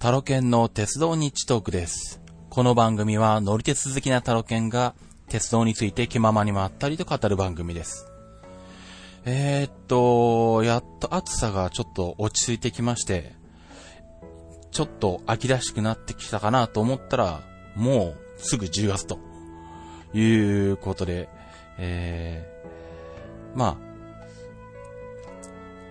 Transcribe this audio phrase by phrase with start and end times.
[0.00, 2.22] タロケンの鉄道日トークです。
[2.48, 4.94] この番組は乗り鉄好きなタロケンが
[5.28, 8.10] 鉄道について気ままにまったりと語る番組です。
[9.26, 13.34] えー、っと、やっと暑さがちょっと落ち着いてきまして、
[14.70, 17.42] ちょっと秋らしくなってきたかなと思ったら、
[17.76, 19.18] もうすぐ10月と
[20.14, 20.24] い
[20.70, 21.28] うことで、
[21.76, 23.76] えー、まあ、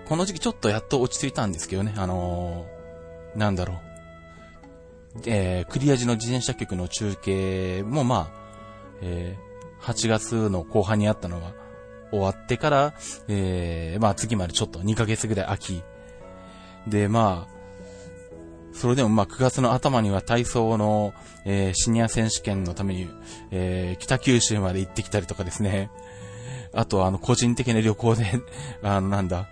[0.08, 3.89] この時期ちょっとやっと落ち着いたんですけどね、あのー、なんだろう。
[5.26, 8.40] えー、クリア時の自転車局の中継もまあ、
[9.02, 11.54] えー、8月の後半にあったのが
[12.12, 12.94] 終わってから、
[13.28, 15.84] えー、まあ次までちょっと2ヶ月ぐらい秋。
[16.88, 17.60] で、まあ、
[18.74, 21.14] それでもまあ9月の頭には体操の、
[21.46, 23.10] えー、シニア選手権のために、
[23.52, 25.92] えー、北九州まで行ってきたりとかですね。
[26.74, 28.26] あとはあの個人的な旅行で、
[28.84, 29.50] あのなんだ、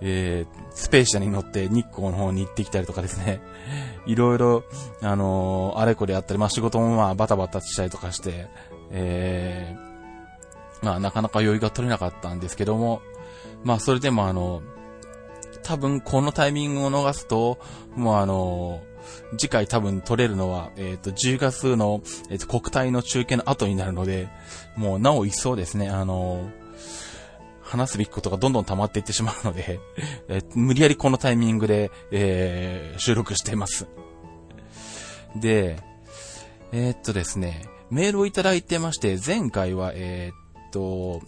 [0.00, 3.40] えー、スペーシャに乗って日光の方に行ってきたりとかですね。
[4.06, 4.64] いろいろ、
[5.02, 8.48] あのーあれこれやったり、まあ仕事もまあバタバタしたりとかして、
[8.90, 13.00] えー、まあなかなか余裕が取れなかったんですけども、
[13.64, 14.62] まあそれでもあの、
[15.62, 17.58] 多分このタイミングを逃すと、
[17.96, 18.80] もうあの
[19.36, 24.28] 次回多分取れるのは、えっ、と、10月の、えっ、と、国体の中継の後になるので、
[24.76, 26.50] もうなお一層ですね、あの
[27.66, 29.80] 話すべきことがどんどん溜まっていってしまうので、
[30.28, 33.86] え無理やりこのタイミングで、えー収録しています。
[35.36, 35.76] で、
[36.72, 41.20] えーっとですね、メールをいただいてまして、前回は、えーっと、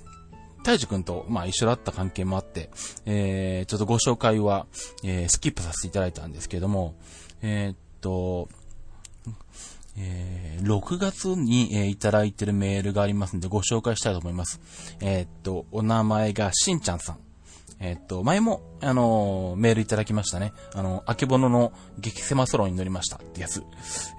[0.64, 2.70] 大樹くんと、まあ、一緒だった関係もあって、
[3.06, 4.66] えー、ちょっとご紹介は、
[5.04, 6.94] えースキップさせていただいたんですけども、
[7.42, 8.48] えーっと、
[9.98, 14.60] えー6月に、えーいただいてるメールがありますのでご紹介したいと思います。
[15.00, 17.18] えーっと、お名前がしんちゃんさん。
[17.80, 20.52] えーっと、前も、あのメールいただきましたね。
[20.74, 23.62] あの、あけぼのの激狭ソロに乗りましたってやつ、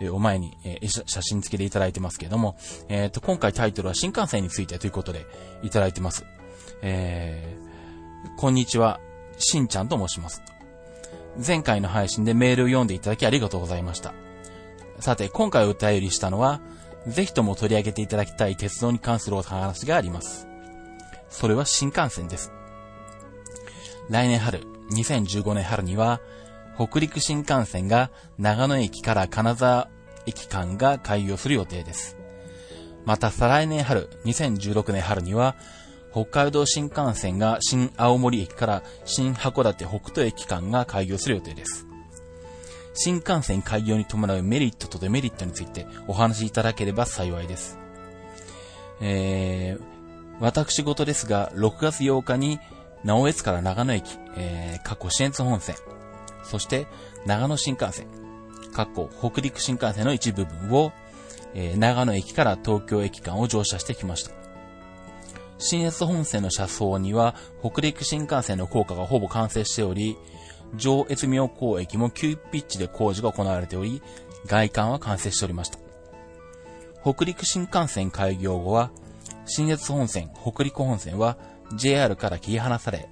[0.02, 2.58] えお前に、え写真付きでいただいてますけれども、
[2.88, 5.26] えっと、今回タイトルは新幹線についてということで
[5.62, 6.26] いただいてます。
[6.82, 9.02] えー、こんにちは、
[9.38, 10.42] しんちゃんと申します。
[11.46, 14.14] 前回の配信でメールを読んでいただきありがとうございました。
[15.00, 16.60] さて、今回お便りしたのは、
[17.08, 20.48] ぜひとも取り上げていただきたい鉄道に関するお話があります。
[21.30, 22.52] それは新幹線です。
[24.10, 24.62] 来年春、
[24.92, 26.20] 2015年春には、
[26.76, 29.90] 北陸新幹線が長野駅から金沢
[30.26, 32.18] 駅間が開業する予定です。
[33.06, 35.56] また再来年春、2016年春には、
[36.12, 41.89] 北海道新幹線が新青森駅から新函館北斗駅間が開業する予定です。
[43.02, 47.80] 新幹線開業に伴うメリットとデメリットについてお話しいただければ幸いです。
[49.00, 49.84] えー、
[50.42, 52.60] 私事ですが、6月8日に、
[53.06, 55.78] 直江津から長野駅、えー、過去新越本線、
[56.44, 56.88] そして
[57.26, 58.08] 長野新幹線、
[58.74, 60.92] 過去北陸新幹線の一部分を、
[61.54, 64.32] えー長野駅から東京駅間を乗車してきました。
[65.58, 70.18] 新越本線の車窓には北陸新幹線の高架がほぼ完成しており、
[70.76, 74.02] 上越妙高駅も急ピッチで工事が行われており、
[74.46, 75.80] 外観は完成しておりました。
[77.04, 78.92] 北陸新幹線開業後は、
[79.46, 81.38] 新越本線、北陸本線は
[81.76, 83.10] JR から切り離され、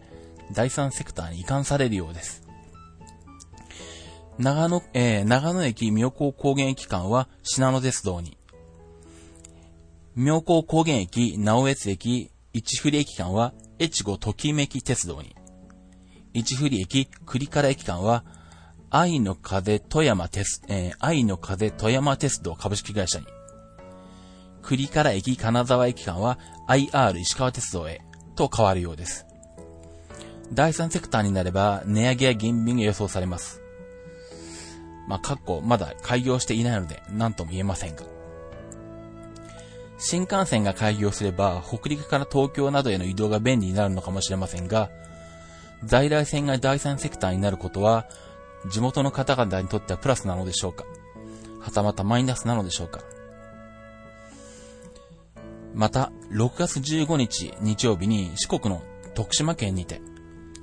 [0.54, 2.44] 第三セクターに移管されるようです。
[4.38, 8.38] 長野、えー長野駅妙高高原駅間は信濃鉄道に、
[10.16, 15.36] 妙高高原駅直江津駅一振駅間は越後ときめき鉄道に、
[16.38, 18.24] 一振駅栗から駅間は
[18.92, 23.26] 愛の風富山鉄、えー愛の風富山鉄道株式会社に、
[24.62, 26.38] 栗から駅金沢駅間は
[26.70, 28.02] IR 石川鉄道へ
[28.36, 29.26] と変わるようです。
[30.54, 33.60] 第三セクターになれば値上げや減便が予想されます。
[35.08, 38.04] まあ、かっこまだ開業していないので何とも言えませんが。
[39.98, 44.92] 新幹線が開業すれば北陸から東京などへの移動が便利になるのかもしれませんが、
[45.86, 48.08] 在来線が第三セクターになることは
[48.70, 50.86] 地元の方々にとってはプラスなのでしょうか？
[51.60, 53.02] はたまたマイナスなのでしょうか？
[55.74, 58.82] また、6月15日日曜日に四国の
[59.14, 60.02] 徳島県にて、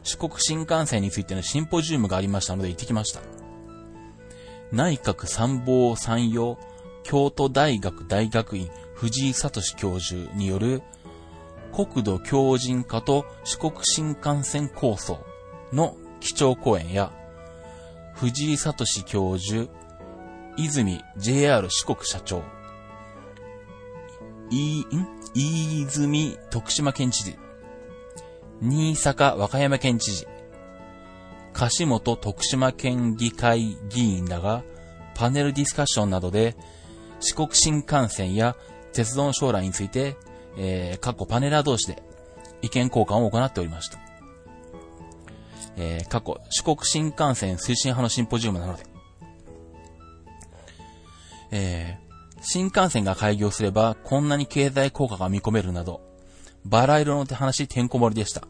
[0.02, 3.20] 四国新幹線についてのシンポジウムがありましたので行ってきました。
[4.72, 6.58] 内閣参謀参用
[7.04, 10.82] 京都大学大学院藤井聡教授による
[11.74, 15.18] 国土強靭化と四国新幹線構想
[15.72, 17.12] の基調講演や
[18.14, 19.68] 藤井聡教授、
[20.56, 22.44] 泉 JR 四国社長、
[24.50, 25.06] い、ん？
[25.34, 27.36] 飯泉徳島県知事、
[28.60, 30.28] 新坂和歌山県知事、
[31.52, 34.62] 樫本徳島県議会議員らが
[35.16, 36.54] パネルディスカッションなどで
[37.18, 38.54] 四国新幹線や
[38.92, 40.16] 鉄道の将来について、
[40.56, 42.02] えー、過去パネラー同士で
[42.62, 43.98] 意見交換を行っておりました。
[45.76, 48.84] えー、過去四国新幹線推進派のシンポジウムなので、
[51.50, 56.00] えー、新幹線が開業すればこんなに経済効果が見込めるなど、
[56.64, 58.46] バラ色の手話てんこ盛りでした。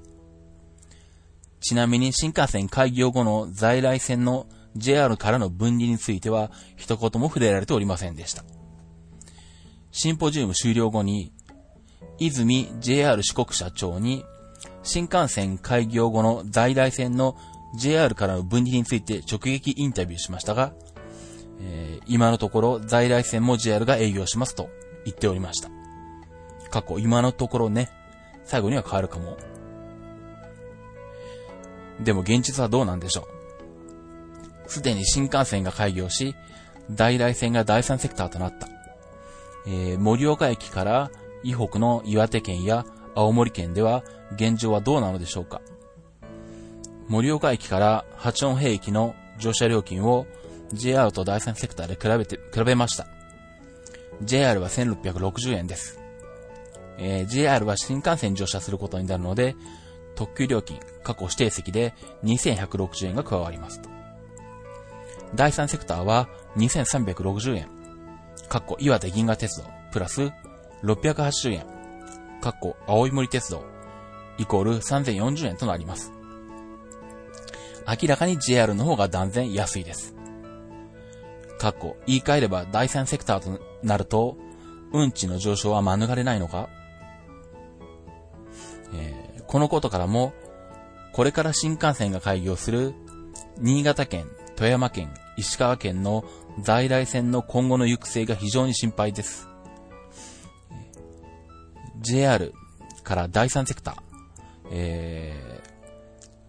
[1.60, 4.46] ちなみに新幹線開業後の在来線の
[4.76, 8.44] JR からの分離については一言も触れられておりませんでした。
[9.90, 11.32] シンポジウム終了後に、
[12.26, 14.24] 泉 JR 四国社長に
[14.82, 17.36] 新幹線開業後の在来線の
[17.76, 20.72] JR からの分離について直撃インタビューしましたが、
[21.60, 24.68] えー、今のところ在来線も JR が営業しますと
[25.04, 25.70] 言っておりました。
[26.70, 27.90] 過去、今のところね、
[28.44, 29.36] 最後には変わるかも。
[32.00, 33.28] でも現実はどうなんでしょ
[34.66, 34.70] う。
[34.70, 36.34] すでに新幹線が開業し、
[36.90, 38.68] 在来線が第三セクターとなった。
[39.66, 41.10] えー、盛岡駅から
[41.44, 44.02] 以北の岩手県や青森県では
[44.34, 45.60] 現状はどうなのでしょうか。
[47.08, 50.26] 盛岡駅から八音平駅の乗車料金を
[50.72, 53.06] JR と第三セクターで比べて、比べました。
[54.22, 56.00] JR は1660円です。
[56.98, 59.54] えー、JR は新幹線に乗車することになるので、
[60.14, 61.94] 特急料金、過去指定席で
[62.24, 63.80] 2160円が加わります
[65.34, 67.68] 第三セクターは2360円、
[68.48, 70.30] 過去岩手銀河鉄道、プラス
[70.84, 71.66] 680円、
[72.40, 73.64] 過去青い森鉄道、
[74.38, 76.12] イコール3040円となります。
[77.86, 80.14] 明らかに JR の方が断然安いです。
[81.58, 84.36] 過去、言い換えれば第三セクターとなると、
[84.92, 86.68] 運賃の上昇は免れないのか？
[88.94, 90.32] えー、このことからも、
[91.12, 92.94] これから新幹線が開業する
[93.58, 94.26] 新潟県、
[94.56, 96.24] 富山県、石川県の
[96.60, 99.53] 在来線の今後の行く末が非常に心配です。
[102.04, 102.52] JR
[103.02, 103.96] から第三セクター、
[104.70, 105.60] え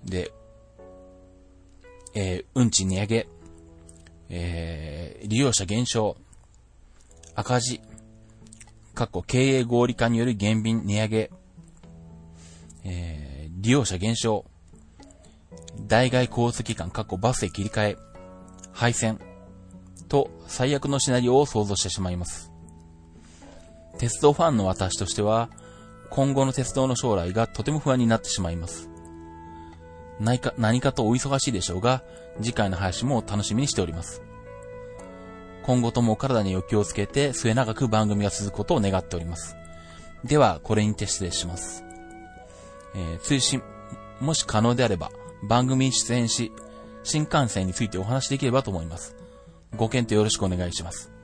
[0.05, 0.31] ー、で、
[2.13, 3.27] えー、運賃値上げ、
[4.29, 6.17] えー、利用者減少、
[7.33, 7.81] 赤字、
[8.93, 11.31] 過去経営合理化による減便値上げ、
[12.83, 14.45] えー、利用者減少、
[15.87, 17.97] 代替交通機関、過去バスへ切り替え、
[18.71, 19.19] 廃線、
[20.07, 22.54] と最悪のシナリオを想像してしまいます。
[23.97, 25.49] 鉄道ファンの私としては、
[26.09, 28.89] 今後の鉄道の将来がとても不安になってしまいます。
[30.19, 32.03] 何か、何かとお忙しいでしょうが、
[32.41, 34.21] 次回の配信も楽しみにしております。
[35.63, 39.55] 今後ともお体にお気をつけて末永く番組が続くことを願っております。
[40.23, 41.83] では、これにて失礼します。
[42.95, 43.61] えー、追伸、
[44.19, 45.11] もし可能であれば、
[45.43, 46.51] 番組に出演し、
[47.03, 49.15] 新幹線についてお話しできればと思います。
[49.75, 51.14] ご検討よろしくお願いします。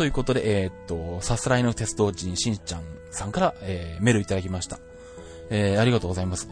[0.00, 4.78] ということで、えー、っと、さすらいの鉄道人しんちゃんさんから、えー、メールいただきました。
[5.50, 6.48] えー、ありがとうございます。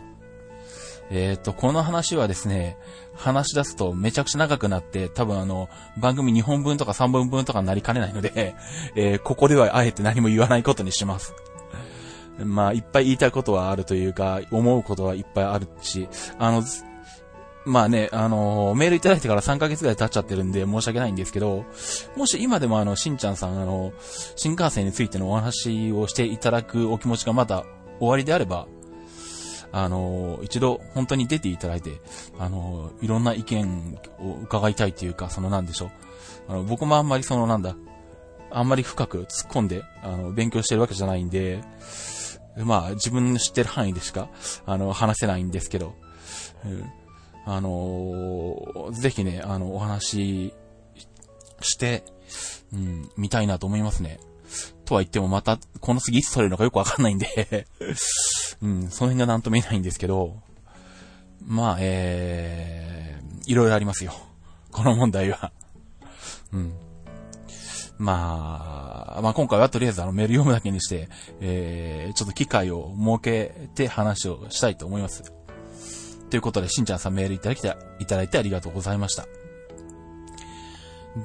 [1.11, 2.77] えっ、と、この話はですね、
[3.15, 8.55] 話し出すとめちゃくちゃ長くなって、多分あの、番組2本分とか3本分とかになりかねないので、
[8.94, 11.32] えー、ここではあえて何も言わないことにします。
[12.44, 16.06] まあ、いっぱい言いたいことはあるというか、思うことはいっぱいあるし、
[16.39, 16.63] あの、
[17.69, 21.65] まあね、あのー、メールいただいてから3ヶ月ぐらい経っちゃってるんで申し訳ないんですけど、
[22.17, 23.93] もし今でもあの、しんちゃんさん、あの、
[24.37, 27.65] 新幹線についてのお話をしていただくお気持ちがまだ
[27.98, 28.67] 終わりであれば、
[29.70, 32.01] あのー、一度本当に出ていただいて、
[32.39, 35.91] あのー、いろんな意見を伺いたいというか、そのなんでしょう。
[36.48, 37.77] あの、僕もあんまりそのなんだ、
[38.51, 41.63] あんまり深く突っ込んで、あの、勉強してるわけじゃないんで、
[42.56, 44.31] まあ、自分の知ってる範囲でしか、
[44.65, 45.94] あの、話せないんですけど、
[46.65, 46.84] うん、
[47.50, 50.52] あのぜひね、あの、お話
[51.62, 52.05] して、
[52.74, 54.20] うん、見たいなと思いますね。
[54.84, 57.67] とは言ってもまた、この次いつ取れるのかよくわかんないんで
[58.60, 60.36] うん、その辺がなんとも言えないんですけど、
[61.46, 64.12] まあ、えー、いろいろありますよ。
[64.70, 65.50] この問題は。
[66.52, 66.74] うん。
[67.96, 71.08] まあ、まあ今回はとりあえずあのメール読むだけにして、
[71.40, 75.38] えー、ちょっと機会を設けて話をしたいと思います。
[76.31, 79.27] ということで、しんちゃんさんメールいただきた、いただいてありがとうございました。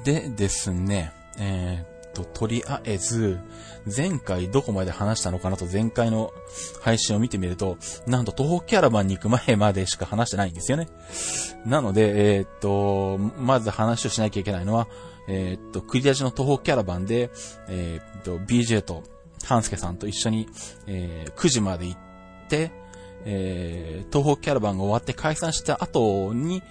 [0.04, 3.38] でですね、えー、っと、とりあえず、
[3.94, 6.32] 前回どこまで話したのかなと前回の
[6.80, 10.88] 配信を見てみると、なんと東北キャラバンに行く前までしか話してないんですよね。
[11.66, 14.88] なので、えー、っと、まず話をしなきゃいけないのは、
[15.28, 17.30] えー、っと、クリアジの東北キャラバンで、
[17.68, 19.02] え、っと、BJ と、
[19.44, 20.48] ハンスケさんと一緒に、
[20.86, 21.98] えー、9時まで行っ
[22.48, 22.72] て、
[23.26, 26.62] えー、東北キャラバンが終わって解散した後に、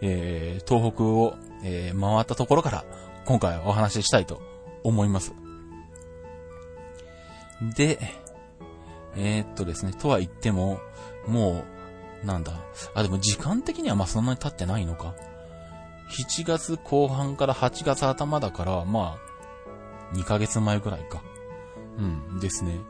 [0.00, 2.84] えー、東北を、えー、回ったところから、
[3.24, 4.42] 今回お話ししたいと
[4.82, 5.32] 思います。
[7.76, 7.98] で、
[9.16, 10.80] えー、っとですね、とは言っても、
[11.26, 11.64] も
[12.22, 12.52] う、なんだ。
[12.94, 15.14] あ、でも時間的にはまそんなに経ってないのか。
[16.10, 19.18] 7月後半から8月頭だから、ま
[20.12, 21.22] あ、2ヶ月前ぐらいか。
[21.98, 22.80] うん、ですね。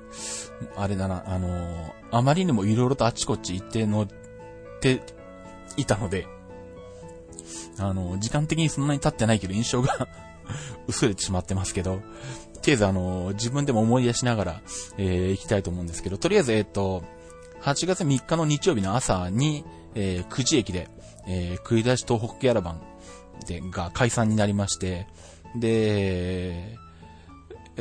[0.77, 4.09] あれだな、あのー、あまりにも色々とあちこち行って乗っ
[4.81, 5.03] て
[5.77, 6.27] いたので、
[7.79, 10.09] あのー、時間的にそんなに経ってないけど印象が
[10.87, 12.01] 薄れてしまってますけど、と
[12.67, 14.63] りあえずあのー、自分でも思い出しながら、
[14.99, 17.03] えー、行きたいと思うんですけど、とりあえず、えっ、と、
[17.63, 20.89] 8月3日の日曜日の朝に、えー、9時駅で、
[21.27, 22.81] えー、繰り出し東北ギャラバン
[23.47, 25.07] で、が解散になりまして、
[25.57, 26.79] で、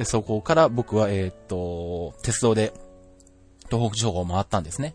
[0.03, 2.73] そこから僕は、え、っと、鉄道で
[3.69, 4.93] 東北地方を回ったんですね。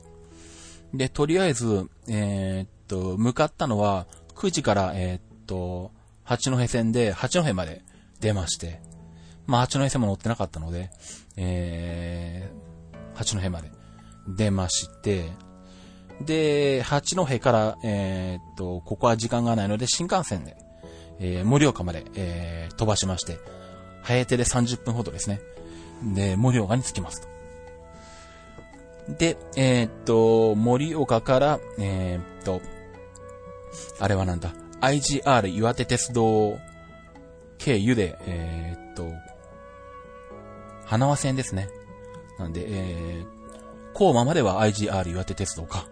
[0.95, 5.93] で、とりあえず、え、っと、向かったのは、9時から、え、っと、
[6.25, 7.83] 八戸線で八戸まで
[8.21, 8.81] 出まして、
[9.47, 10.91] まあ、八戸線も乗ってなかったので、
[11.37, 13.71] えー、八戸まで
[14.29, 15.31] 出まして、
[16.21, 20.57] で、八戸から、えー、っと、ここは時間がないので、新幹線で、
[21.19, 23.39] えー、盛岡まで、えー、飛ばしまして、
[24.07, 25.41] 早手で30分ほどですね。
[26.15, 27.29] で、盛岡に着きますと。
[29.19, 32.61] で、えー、っと、盛岡から、えー、っと、
[33.99, 36.57] あれはなんだ、IGR 岩手鉄道
[37.59, 39.11] 経由で、えー、っと、
[40.85, 41.69] 花輪線ですね。
[42.39, 43.27] なんで、えー、
[43.93, 45.89] 高馬までは IGR 岩手鉄道か。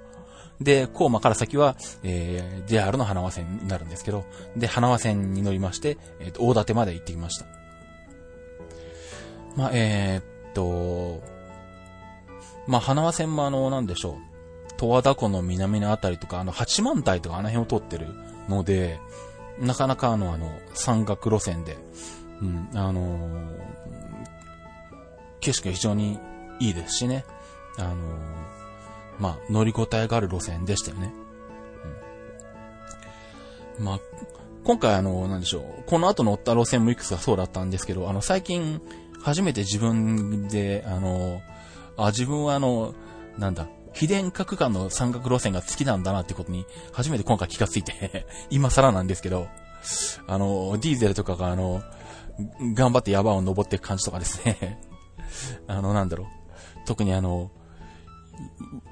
[0.61, 4.25] で、高馬から先は、えー、JR の花輪線になるんですけど、
[4.57, 7.64] で、花輪線に乗りまして、えっ、と、大館まで行ってきました。
[9.57, 11.23] まあ、えー、っと、
[12.67, 14.35] まあ、花輪線もあの、なんでしょう。
[14.77, 18.09] 十和田湖の南のあたりとか、あの、八幡平とかあの辺を通ってる
[18.49, 19.01] ので、
[19.59, 21.77] なかなかあの、あの、山岳路線で、
[22.43, 23.55] うん、あのー、
[25.41, 26.19] 景色が非常に
[26.59, 27.25] いいですしね。
[27.79, 27.97] あのー、
[29.19, 31.13] まあ、乗り応えがある路線でしたよね。
[33.79, 34.01] うん、まあ、
[34.65, 35.85] 今回あの、なんでしょう。
[35.87, 38.81] この後乗った路線もいくつかそうだったんですけど、あの、最近、
[39.25, 41.41] 初めて自分で、あの、
[41.97, 42.95] あ、自分はあの、
[43.39, 49.49] なんだ、秘伝区間の山岳路線が好きなんだなってことに、初めて今回気がついて 今更なんですけど、
[50.27, 51.83] あの、ディーゼルとかがあの、
[52.75, 54.79] 頑張って山を登っていく感じとかですね
[55.69, 56.27] あの、なんだろう。
[56.85, 57.51] 特にあの、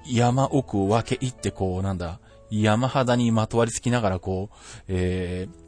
[0.06, 2.20] 山奥を分け入ってこう、なんだ、
[2.50, 4.56] 山肌にまとわりつきながらこう、
[4.88, 5.62] えー、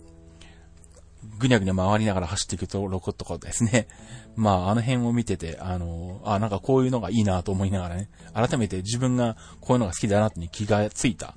[1.38, 3.88] ぐにゃぐにゃ回りながら走っていくところとかですね。
[4.36, 11.34] まあ、あの辺を見てて、あの、あ、なんかこういうのがいいなと思いながらね、改めて自分がこういうのが好きだなって気がついた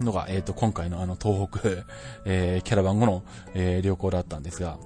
[0.00, 1.60] のが、えっ、ー、と、今回のあの、東北、
[2.24, 3.22] えー、キャラバン後の、
[3.54, 4.78] えー、旅行だったんですが、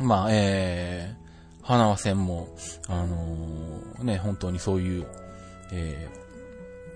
[0.00, 2.48] まあ、えー、花輪線も、
[2.88, 5.06] あのー、ね、本当にそういう、
[5.72, 6.08] え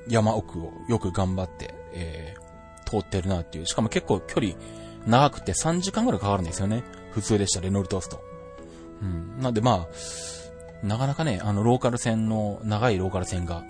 [0.08, 4.54] ー、山奥をよく頑張って、えー、通ってるなっていう、しかも結構距離、
[5.06, 6.82] 長くて3時間ぐらいかかるんですよね。
[7.12, 8.25] 普通でしたレノルトースト。
[9.02, 9.40] うん。
[9.40, 13.64] なんでまあ、なかなかね、あの、ローカル線の、長いローカル線が、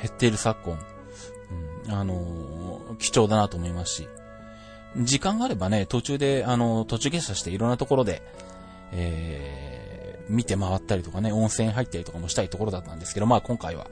[0.00, 0.78] 減っている昨今、
[1.86, 4.08] うん、あの、貴重だなと思いますし、
[4.96, 8.22] 時間があればね、途中で、あの、途中下車していろんなところで、
[8.92, 13.86] えー、見て回ったりとかね、温泉入ったりとかもしたいところだったんですけど、まあ今回は、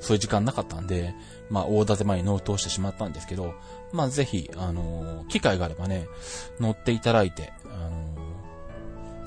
[0.00, 1.14] そういう時間なかったんで、
[1.50, 3.54] まあ大建前に乗り通してしまったんですけど、
[3.92, 6.08] まあぜひ、あの、機会があればね、
[6.58, 7.52] 乗っていただいて、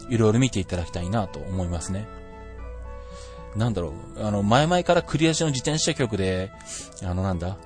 [0.09, 2.07] いろいろ見ていただきたいなと思いますね。
[3.55, 6.51] なんだろう、あの、前々からクリアしの自転車局で、
[7.03, 7.57] あのなんだ、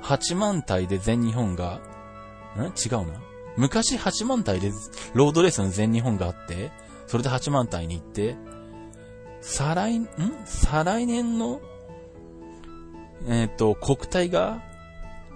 [0.00, 1.80] 八幡平で全日本が、
[2.56, 2.60] ん？
[2.60, 3.20] 違うな。
[3.56, 4.72] 昔八幡平で
[5.12, 6.70] ロードレースの全日本があって、
[7.06, 8.36] それで八幡平に行って、
[9.40, 10.08] 再来、ん？
[10.44, 11.60] 再来年の
[13.28, 14.62] えっ、ー、と、国体が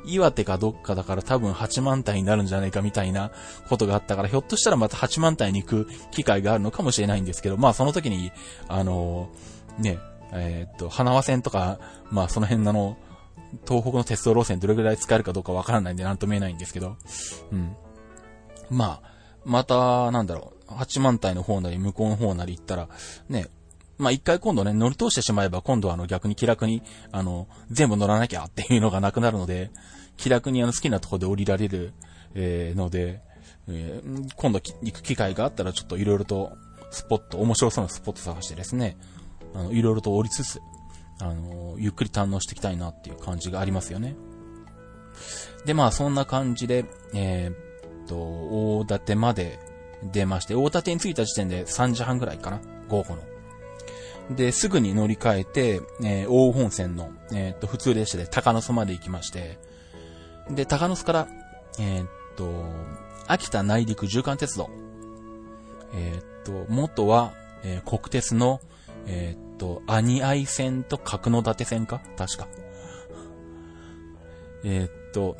[0.07, 3.31] 岩手かどっかだから多分八幡平になるんじゃないかみたいな
[3.69, 8.33] ことがあったから、ひょっとしたらまた八幡平に行く機会があるのかもしれないんですけど、まあその時に、
[8.69, 9.99] あのー、ね、
[10.33, 11.79] えっ、と、花輪線とか、
[12.11, 12.97] まあその辺の、
[13.67, 16.97] 東北の鉄道路線どれぐらい使えるかどうかわからないんでなんとも言えないんですけど、
[17.53, 17.77] うん。
[18.71, 22.89] まあ、また、なんだろう、八幡平の方なり向こうの方なり行ったら、
[23.29, 23.47] ね、
[23.99, 26.83] まあ、一回今度ね、乗り通してしまえば、今度はあの逆に気楽に、
[27.13, 29.71] あの、全部乗らなきゃっていうのがなくなるので、
[30.17, 31.93] 気楽にあの好きなとこで降りられる、
[32.35, 33.21] えー、ので、
[33.69, 36.57] えー、今度行く機会があったらちょっと色々と
[36.91, 38.97] スポット、面白そうなスポット探してですね、
[39.55, 40.61] あの、色々と降りつつ、
[41.21, 44.17] あの、ゆっくり堪能していきたいなっていう感じがありますよね。
[45.65, 46.85] で、まあそんな感じで、
[47.15, 49.59] えー、っと、大館まで
[50.13, 53.34] 出まして、大館に着いた時点で3時半ぐらいかな午後の。
[54.31, 59.59] で、すぐに乗り換えて、えー、大本線の、えー、っと、普通列車で高野まで行きまして、
[60.50, 61.28] で、高野から、
[61.78, 62.64] えー、っと、
[63.26, 64.71] 秋田内陸縦貫鉄道。
[65.95, 68.61] えっと、元は、え国鉄の、
[69.07, 72.49] えっと、兄愛線と角館線か確か。
[74.64, 75.37] えっと、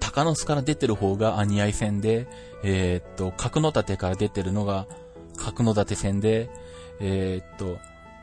[0.00, 2.28] 高野から出てる方が兄愛線で、
[2.62, 4.86] えっと、角館から出てるのが
[5.36, 6.50] 角館線で、
[7.00, 7.78] えー、っと、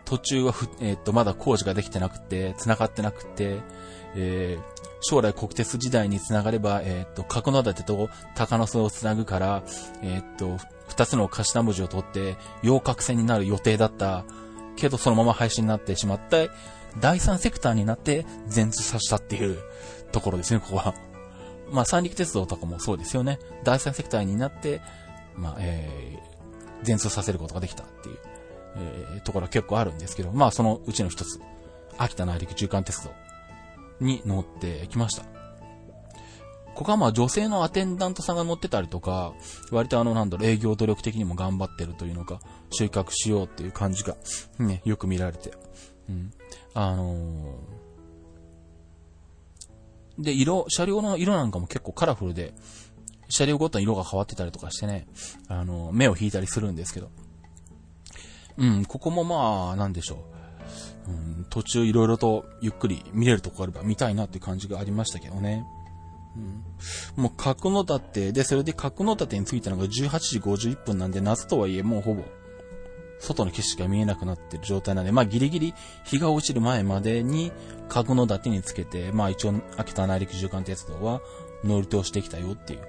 [0.05, 3.60] 途中はふ、えー、っと、まだ工事ができてなくて、繋がってなくて、
[4.15, 9.63] えー、将来国鉄時代に繋がれば、えっと、角館と高野巣を繋ぐから、
[10.01, 14.25] えっと、二つの頭文字を取って、洋角線になる予定だった、
[14.75, 16.38] けどそのまま廃止になってしまった、
[17.00, 19.58] 第三セクターになって全通させたっていう
[20.12, 20.94] ところですね、ここは。
[21.72, 23.39] まあ、三陸鉄道とかもそうですよね。
[23.63, 24.82] 第三セクターになって、
[25.36, 28.17] まあ、えー、全通させることができたっていう。
[28.77, 31.39] えー、ところは結構あるんですけど、まあそのうちの一つ、
[31.98, 33.12] 秋田内陸中間鉄道
[34.00, 35.24] に乗ってきました。
[36.75, 39.34] ここはまあ女性のアテンダントさんが乗ってたりとか、
[39.72, 44.17] 割とあのなんだろう、営業努力的にも頑張ってるというのか、収穫しようっていう感じが、
[44.60, 45.53] ね、よく見られて。
[46.10, 46.34] うん。
[46.74, 52.53] あのー、で、色、車両の色なんかも結構カラフルで、
[53.29, 55.08] 車両ごとに色が変わってたりとかしてね、
[55.48, 57.10] あのー、目を引いたりするんですけど、
[58.57, 61.12] うん、ここもまあ、なんでしょう。
[61.12, 65.63] うん、途中いろいろとゆっくり見れるとこあれば見たいなって感じがありましたけどね。
[66.35, 72.24] うん、もう角の立で、それで角の立に着いたのが18時51分なんで、夏とはいえもうほぼ、
[73.20, 77.51] 外の景色が見えなくなってる状態なんで、まあギリギリ日が落ちる前までに
[77.87, 81.22] 角の立につけて、まあ一応秋田内陸縦貫鉄道は
[81.63, 82.79] 乗り通してきたよっていう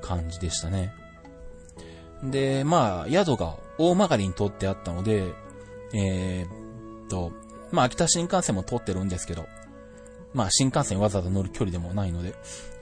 [0.00, 0.92] 感じでしたね。
[2.22, 5.32] で、まあ宿が大曲りに通ってあったので、
[5.94, 7.32] えー、っと、
[7.70, 9.46] まあ、秋田新幹線も通ってるんですけど、
[10.34, 12.34] まあ、新幹線わざわざ乗る距離でもないので、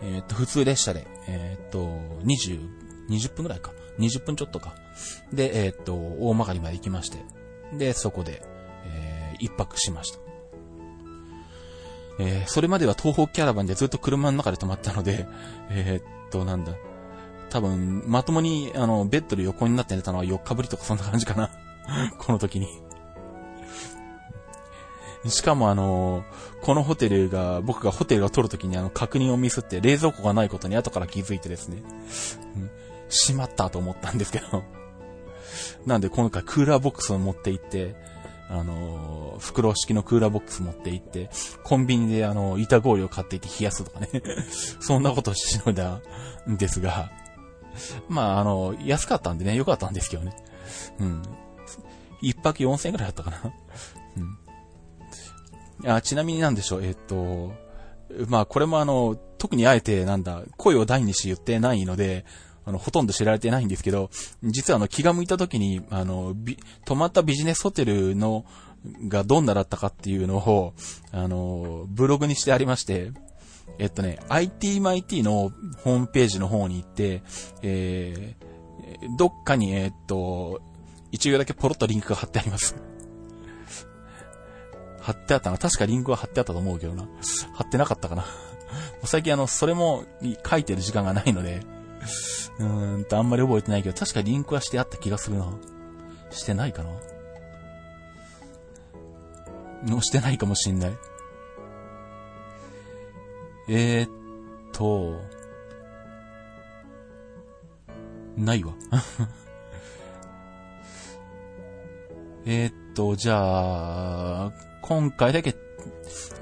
[0.03, 1.87] えー、っと、普通列車で、えー、っと、
[2.25, 2.69] 20、
[3.09, 3.73] 20分くらいか。
[3.99, 4.75] 20分ちょっとか。
[5.33, 7.19] で、えっと、大曲りまで行きまして、
[7.77, 8.43] で、そこで、
[8.85, 10.19] えー、一泊しました。
[12.19, 15.27] えー、それまでは東北キャラバンでずっと車の中で泊まったので、
[15.71, 16.73] えー、っと、なんだ、
[17.57, 21.51] 多分、まともに、あの、ベッドで横になって寝たのは4日ぶりとかそんな感じかな。
[22.19, 22.69] この時に。
[25.27, 26.23] しかもあの、
[26.61, 31.83] このホテルが、僕がホテルを取るときにあの、確認をミスって冷蔵庫がないことに後から気づいてですね、
[32.57, 32.71] うん、
[33.09, 34.63] しまったと思ったんですけど。
[35.87, 37.97] なんで今回クーラーボックスを持って行って、
[38.51, 41.31] あの、袋式のクーラーボックス持って行って、
[41.65, 44.09] コンビニであの、板氷を買っていって冷やすとかね。
[44.79, 46.03] そんなことをしのいだ
[46.47, 47.11] んですが、
[48.09, 50.37] まあ、あの、安かったんでね、良かったんですけどね。
[50.99, 51.23] うん。
[52.21, 53.53] 一泊4000円くらいだったかな。
[55.85, 55.91] うん。
[55.91, 57.53] あ、ちなみになんでしょう、えっと、
[58.29, 62.25] まあ、これもあの、特にあえてなんだ、声を大にして言ってないので、
[62.65, 64.11] あの、ほとんど知られてないんですけど、
[64.43, 68.45] 実はあの、気が向いた時に、あの、び、泊まったビジネスホテルの、
[69.09, 70.75] がどんなだったかっていうのを、
[71.13, 73.13] あの、ブログにしてありまして、
[73.79, 75.53] えっとね、ITMIT の
[75.83, 77.23] ホームページの方に行って、
[77.63, 80.63] えー、どっかに、えー、っと、
[81.13, 82.75] 一行だけポロッとリンクが貼ってあります。
[85.01, 85.59] 貼ってあったな。
[85.59, 87.07] 確かリンクは貼ってあったと思うけどな。
[87.55, 88.25] 貼ってなかったかな。
[89.05, 90.05] 最近あの、それも
[90.49, 91.63] 書いてる時間がないので、
[92.59, 95.47] うーんと、あんまり覚えてないけど、確かリンクはしてあった気がするな。
[96.31, 96.91] してないかな
[99.85, 100.93] のしてないかもしんない。
[103.69, 104.11] えー、っ
[104.73, 105.21] と、
[108.37, 108.75] ないわ。
[112.47, 114.53] えっと、じゃあ、
[114.83, 115.57] 今回だけ、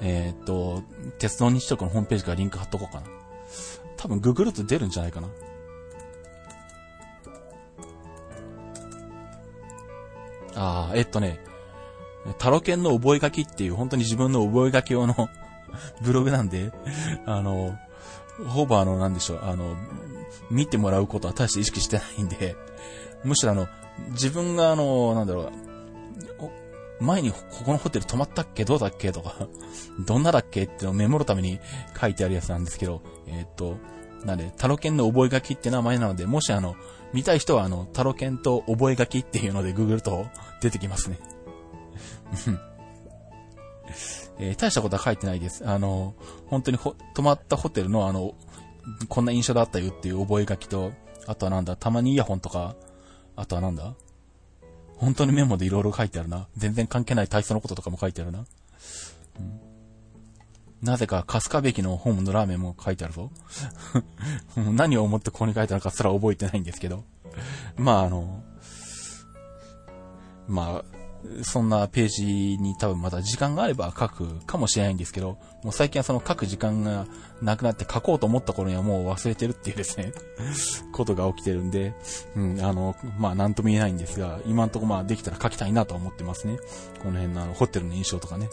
[0.02, 0.82] えー、っと、
[1.18, 3.06] 鉄道日直のホームページからリンク貼っとこうかな。
[3.96, 5.28] 多分ググると出るんじゃないかな。
[10.54, 11.40] ああ、えっとね、
[12.38, 15.30] タロケンの覚書っていう本当に自分の覚書用の
[16.02, 16.72] ブログなんで、
[17.26, 17.78] あの、
[18.48, 19.76] ほぼあの、なんでしょう、あの、
[20.50, 22.56] 見てもらうことは大して意識してないんで、
[23.24, 23.68] むしろあの、
[24.10, 25.52] 自分があの、なんだろう、
[27.00, 28.64] 前にここのホテル泊まったっけ？
[28.64, 29.12] どうだっけ？
[29.12, 29.34] とか、
[30.06, 30.64] どんなだっけ？
[30.64, 31.58] ってのをメモるために
[32.00, 33.76] 書いてあるやつなんですけど、えー、っと、
[34.24, 36.76] なんで、タロケンの覚書きって名前なので、もしあの、
[37.12, 40.26] 見たい人はあの、タロケンと覚書きっていうのでググると
[40.60, 41.18] 出てきますね。
[44.38, 45.66] えー、大したことは書いてないです。
[45.66, 46.14] あの、
[46.46, 48.34] 本当にほ、泊まったホテルのあの、
[49.08, 50.92] こんな印象だったよっていう覚書きと、
[51.26, 52.74] あとはなんだ、たまにイヤホンとか、
[53.36, 53.94] あとはなんだ
[54.96, 56.48] 本当にメモでいろいろ書いてあるな。
[56.56, 58.40] 全然関係ない体操のこととかも書いてあるな。
[58.40, 59.60] うん、
[60.82, 63.30] なぜか、春日部駅のホームのラーメンも書いてあるぞ。
[64.56, 67.04] 何を思ってここに書いたのかすら覚えてないんですけど。
[67.76, 68.42] まあ、あの、
[70.46, 70.93] まあ、
[71.42, 72.24] そんなページ
[72.58, 77.06] に多分また時間があれば書くかもしれないんですけど、もう最近はその書く時間が
[77.42, 80.12] なくなって書こうと思った頃にはもう忘れてるっていうですね
[80.92, 81.94] ことが起きてるんで、
[82.36, 86.58] うん、あの、まあなんとも言えないんですが、今んとこまあできたら書きたいなと思ってますね。
[87.02, 88.48] この辺のあの、ホテルの印象とかね。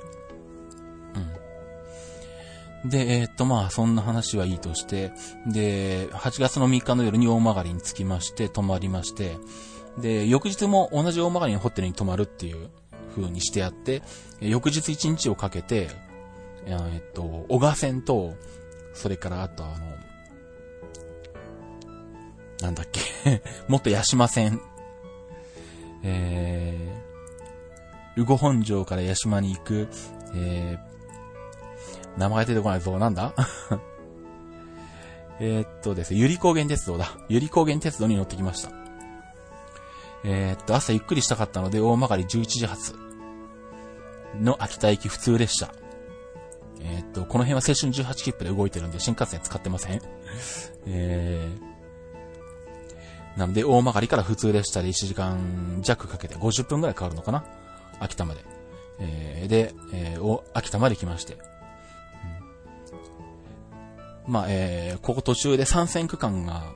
[2.83, 2.89] うん。
[2.89, 5.11] で、えー、っと、まあ、そんな話はいいとして、
[5.45, 9.37] で、8月の3日の夜に大曲に着きまして、泊まりまして、
[9.97, 12.69] で、翌日も同じ大曲のホテルに泊まるっていう
[13.15, 14.01] 風にしてやって、
[14.39, 15.89] 翌日1日をかけて、
[16.65, 18.35] えっと、小川線と、
[18.93, 19.75] それからあとあの、
[22.61, 24.61] なんだっけ もっと八島線、
[26.03, 29.87] えー、宇後本城から八島に行く、
[30.35, 33.33] えー、名前出てこないぞ、なんだ？
[35.39, 37.17] えっとですね、ゆり高原鉄道だ。
[37.27, 38.80] ゆり高原鉄道に乗ってきました。
[40.23, 42.95] えー、っと、朝ゆっくりしたかったので、大曲り11時発
[44.39, 45.71] の秋田駅普通列車。
[46.81, 50.01] えー、っと、この辺は青春18切符で動いてるんで、新幹線使ってません。
[50.87, 57.43] えー、なので、大曲りから普通列車で1時間弱かけて50分くらいかかるのかな？
[57.99, 58.43] 秋田まで。
[58.99, 61.37] えー、で、えー、秋田まで来まして。
[64.27, 66.73] うん、まあ、えー、ここ途中で参戦区間が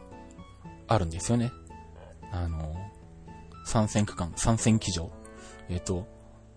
[0.88, 1.52] あるんですよね。
[2.32, 2.76] あの、
[3.66, 5.12] 参戦区間、参戦機場。
[5.68, 6.08] えっ、ー、と、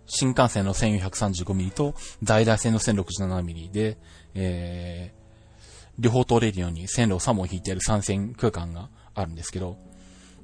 [0.06, 3.98] 新幹線の 1435mm と在来線の 1067mm で、
[4.34, 5.62] えー、
[5.98, 9.76] 両方通れるように線路を3本引いている参戦区間があるんですけど、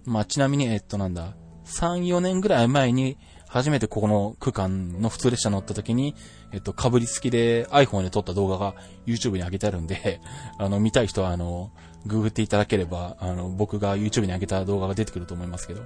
[0.05, 1.35] まあ、ちなみに、えっと、なんだ、
[1.67, 3.17] 3、4年ぐらい前に、
[3.55, 6.17] 初めてここの区間の普通列車乗った時に、
[6.51, 8.75] えっと、被り付きで iPhone で撮った動画が
[9.07, 10.21] YouTube に上げてあるんで、
[10.59, 11.71] あの、見たい人は、あの、
[12.05, 15.83] ググっていただければ、あの、僕が YouTube に上げた動画が出てくると思いますけど、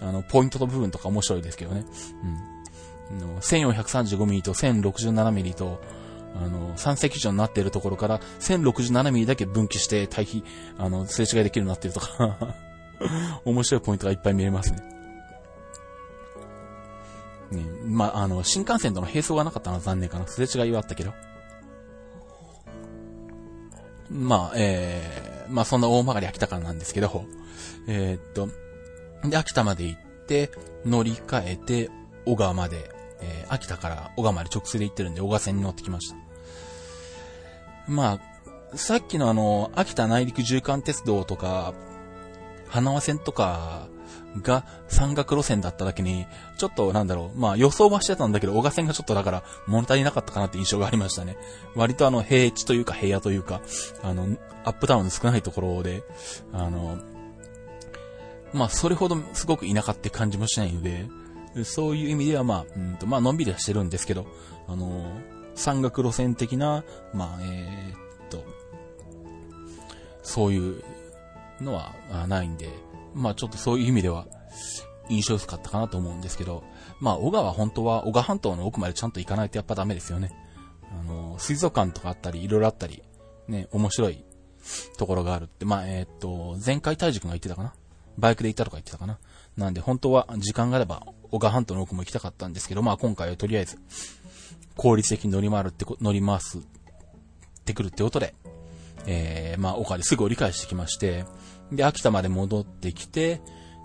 [0.00, 1.84] あの、ポイントの部分とか面白いですけどね。
[3.10, 3.36] うん。
[3.38, 5.80] 1435mm と 1067mm と、
[6.34, 10.44] あの、3隻以上になっているところから、1067mm だけ分岐して対比、
[10.78, 12.54] あの、すれ違いできるようになっているとか
[13.44, 14.96] 面白いポイントがいっぱい見えますね。
[17.50, 20.26] ね、まあ、あの、新幹線との並走がなかったのは残念かな。
[20.26, 21.12] すれ違いはあったけど。
[24.10, 27.24] まあ、えー、まあそんな大曲がり秋田からなんですけど、
[27.88, 28.48] えー、っと、
[29.24, 30.50] で、秋田まで行って、
[30.84, 31.90] 乗り換えて、
[32.24, 36.16] 小川まで、えー、秋田から小川まで直通で行ってるんで、小川線に乗ってきました。
[37.88, 38.20] ま
[38.72, 41.72] あ、さっきのあの、秋田内陸縦貫鉄道とか、
[42.68, 43.86] 花輪線とか
[44.42, 46.26] が山岳路線だっただけに、
[46.58, 51.36] ちょっとなんだろう、まあ予想はしてたんだけど、小川線がちょっとだから物足りなかったかなって印象がありましたね。
[51.74, 53.60] 割とあの平地というか平野というか、
[54.02, 56.02] あの、アップダウンの少ないところで、
[56.52, 56.98] あの、
[58.56, 61.06] まあ、それほどすごく田舎って感じもしないので、
[61.64, 64.26] そういう意味では、まあ、うんと、まあ、のんびりはしてるんですけど、
[64.68, 65.04] あの
[65.54, 68.44] 山岳路線的な、まあ、えー、っと、
[70.22, 70.84] そういう
[71.60, 71.94] のは
[72.28, 72.68] ないんで、
[73.14, 74.26] まあ、ちょっとそういう意味では、
[75.08, 76.64] 印象薄かったかなと思うんですけど、
[77.00, 80.32] まあ、小川本当は、小川半島の奥までちゃんと行かないとやっぱダメですよね。
[80.90, 83.02] あの、水族館とかあったり、いろいろあったり、
[83.48, 84.24] ね、面白い
[84.98, 87.74] ところがあるって、まあ、えー、っと、前回大樹君が言ってたかな。
[88.18, 89.18] バイクで行ったとか言ってたかな。
[89.56, 93.78] なんで本当は時間があれば、小川半島の奥も行きたかったんですけど、まあ今回はとりあえず、
[94.76, 96.60] 効率的に乗り回るってこ乗り回すっ
[97.64, 98.34] てくるってことで、
[99.06, 101.24] えー、まあ岡ですぐ折り返してきまして、
[101.72, 103.40] で、秋田まで戻ってきて、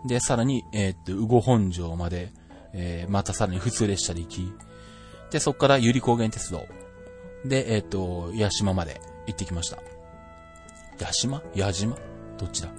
[0.07, 2.31] で、さらに、えー、っと、宇後本城まで、
[2.73, 4.53] えー、またさらに普通列車で行き、
[5.31, 6.65] で、そこから百合高原鉄道、
[7.45, 9.77] で、えー、っと、八島まで行ってきました。
[10.99, 11.41] 八島？
[11.55, 11.97] 八島？
[12.37, 12.69] どっちだ？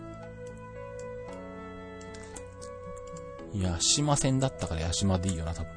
[3.54, 5.70] 八島線だったから八島でいいよな、多分。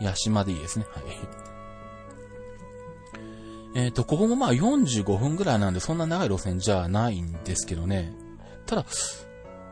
[0.00, 0.86] 八島でいいですね。
[0.90, 1.04] はい。
[3.84, 8.12] えっ、ー、と、ここもまあ45分ぐらいなんでそんな長い路線じゃないんですけどね。
[8.66, 8.86] ただ、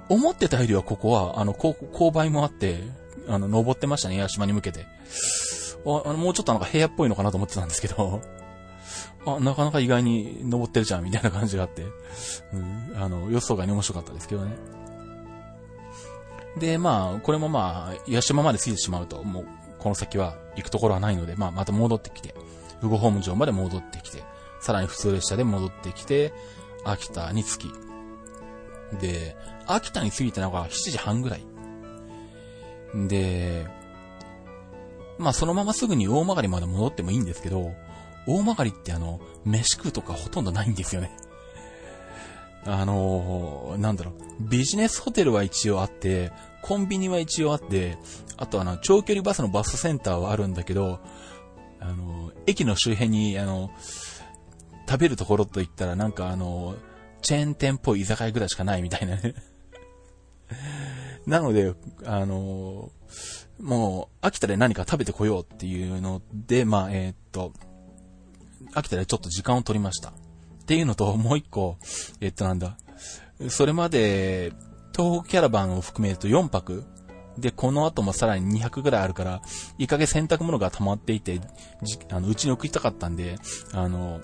[0.09, 2.83] 思ってたよりはここは、あの、勾配もあって、
[3.29, 4.87] あの、登ってましたね、八島に向けて。
[5.85, 8.21] ああのもうちょっとなんか部屋っぽいのかなと思ってたんですけど、
[9.27, 11.85] あ、なかなか意外に登ってるじゃん、みたいな感じがあって、
[12.53, 14.53] うん、あの、予想外に面白かったですけどね。
[16.57, 19.47] で、まあ、これもまあ、八島まで過ぎてしまうと、もう、
[19.79, 22.35] この先は行くところはないので、まあ、また戻ってきて、
[22.83, 24.23] ウゴホーム城まで戻ってきて、
[24.61, 26.33] さらに普通列車で戻ってきて、
[26.85, 27.73] 秋田に着き。
[29.01, 29.37] で、
[29.67, 31.45] 秋田に着いたのが7時半ぐらい。
[32.95, 33.67] で、
[35.19, 37.73] まあそのまますぐに大曲まで戻ってもいいんですけど、
[38.27, 41.11] 大曲ってあの、飯食うとかほとんどないんですよね。
[42.65, 47.99] あのー、なんだろう、ビジネスホテルは一応あって、コンビニは一応あって、
[48.37, 51.01] あとあの、長距離バスのバスセンターはあるんだけど、
[51.81, 53.71] あのー、駅の周辺に、あの、
[54.89, 56.77] 食べるところといったらなんかあの、
[57.23, 59.35] チェーン店っぽい居酒屋ぐらいしかないみたいなね
[61.27, 61.73] なので、
[62.05, 62.91] あの
[63.61, 67.53] もう、秋田で何か食べてこようっていうので、まあ、え、っと、
[68.75, 70.13] 秋田でちょっと時間を取りました。
[70.73, 71.77] っていうのと、もう一個、
[72.23, 72.79] えっとなんだ、
[73.51, 74.55] それまで、
[74.97, 76.85] 東北キャラバンを含めると4泊
[77.37, 79.43] で、この後もさらに200ぐらいあるから、
[79.77, 81.43] いい加減洗濯物が溜まっていて、
[82.11, 83.37] あの、うちに送りたかったんで、
[83.75, 84.23] あの、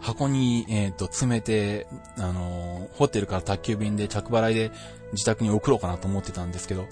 [0.00, 1.86] 箱に、えっ、ー、と、詰めて、
[2.16, 4.72] あの、ホテルから宅急便で着払いで
[5.12, 6.86] 自宅に送ろうかなと思ってたんですけど、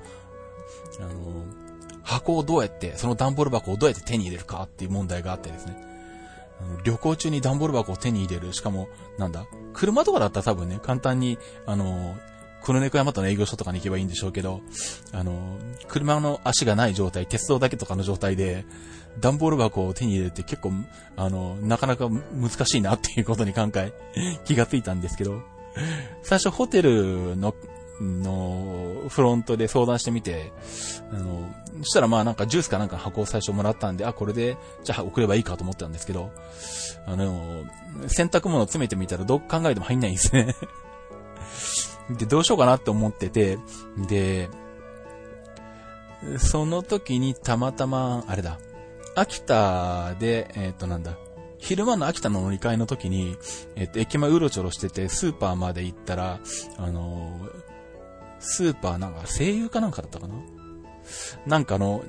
[1.00, 1.46] あの、
[2.02, 5.93] 箱をどうやって、その段ボール箱をどうやって手に入れるかっていう問題があってですね。
[6.84, 8.52] 旅行中に段ボール箱を手に入れる。
[8.52, 8.88] しかも、
[9.18, 12.16] なんだ、車とかだったら多分ね、簡単に、あの、
[12.62, 14.62] 黒猫山との営業所とかに行けばいいんでしょうけど、
[15.12, 18.64] あの、車の足がない状態、鉄道だけとかの状態で、
[19.20, 20.72] 段ボール箱を手に入れて結構、
[21.16, 23.92] あの、なかなか難しいなっていうことに考え、
[24.44, 25.42] 気がついたんですけど、
[26.22, 27.54] 最初ホテルの、
[28.00, 30.52] の、フロントで相談してみて、
[31.12, 36.30] あの、そしたらまあなんかジュースかなんか箱を最初もらったんで、あ、これで、じゃあ送ればいいかと思ったんですけど、
[37.06, 37.64] あの、
[38.06, 40.54] 洗濯物詰めてみたらどう考えても入んないんですね。
[42.16, 43.58] で、どうしようかなって思ってて、
[44.08, 44.48] で、
[46.38, 48.58] その時にたまたま、あれだ、
[49.16, 51.16] 秋田で、えっ、ー、となんだ、
[51.58, 53.36] 昼間の秋田の乗り換えの時に、
[53.74, 56.40] えっ、ー、と、駅前うろちょろしてて、スーパーまで行ったら、
[56.76, 57.40] あの、
[58.38, 60.34] スーパーなんか、声優かなんかだったかな
[61.46, 62.04] なんかあの、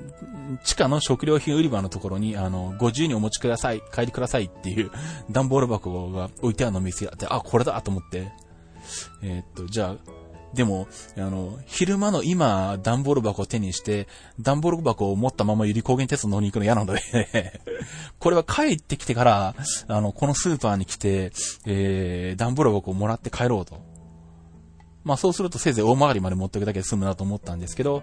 [0.64, 4.90] 地下の食料品売り場のところに、あの、ご自由にお持ちください、帰りくださいっていう
[5.30, 8.32] 段ボール箱が置いてあるのを見つけて、あ、これだと思って、
[9.22, 9.96] えー、っと、じゃあ、
[10.54, 14.08] でも、あの、昼間の今、段ボール箱を手にして、
[14.40, 17.60] 段ボール箱を持ったままゆり高原鉄道乗りに行くの嫌なので
[18.18, 19.54] これは帰ってきてから、
[19.86, 21.32] あの、このスーパーに来て、
[21.66, 23.80] えー、段ボール箱をもらって帰ろうと。
[25.04, 28.02] まあそうするとせいぜい大曲りまで持っていくだけで済むなと思ったんですけど、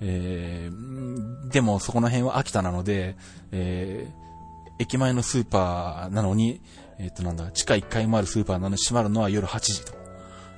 [0.00, 3.16] えー、でもそこの辺は秋田なので、
[3.52, 6.60] えー、駅前のスーパーなのに、
[6.98, 10.00] えっ、となんだ、地下1階もあるスーパーなのに閉まるのは夜8時と。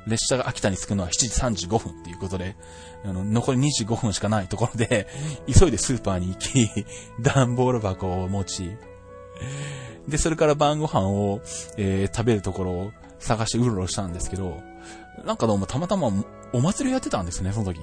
[0.07, 2.57] 列車が秋田に着くのは7時35分っていうことで、
[3.05, 5.07] あの、残り25分しかないところで、
[5.47, 6.69] 急いでスーパーに行き、
[7.23, 8.77] 段ボール箱を持ち、
[10.09, 11.41] で、それから晩ご飯を、
[11.77, 14.61] えー、食べるところを探してうろうろしたんですけど、
[15.25, 16.11] なんかどうもたまたま
[16.53, 17.81] お祭りやってたんですね、その時。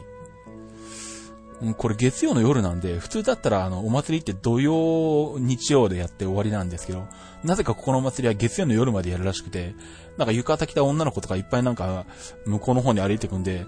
[1.77, 7.05] これ月曜の夜なんで、普通だったらあの、お祭りって土曜、日曜でやって終わりなんですけど、
[7.43, 9.75] なぜかここのお祭りは月曜の夜までやるらしくて、
[10.17, 12.05] なんか浴衣着た女の子とかいっぱいなんか、
[12.45, 13.65] 向こうの方に歩いてくんで、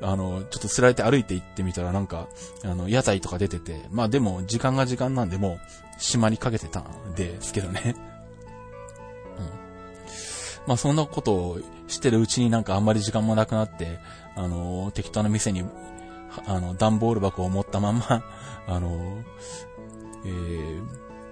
[0.00, 2.28] あの、ちょっと釣られて歩いて行ってみたらなんか、
[2.64, 5.60] あの、屋台とか出てて、まあでも時間が時間なんでもう、
[5.98, 7.94] 閉まりかけてたんですけどね。
[9.38, 9.44] うん。
[10.66, 14.00] まあそんなことをしてるうちになんかあんまり時間もなくなって、
[14.34, 15.64] あの、適当な店に
[16.46, 18.24] あの、段ボール箱を持ったまま、
[18.66, 19.22] あの、
[20.24, 20.82] えー、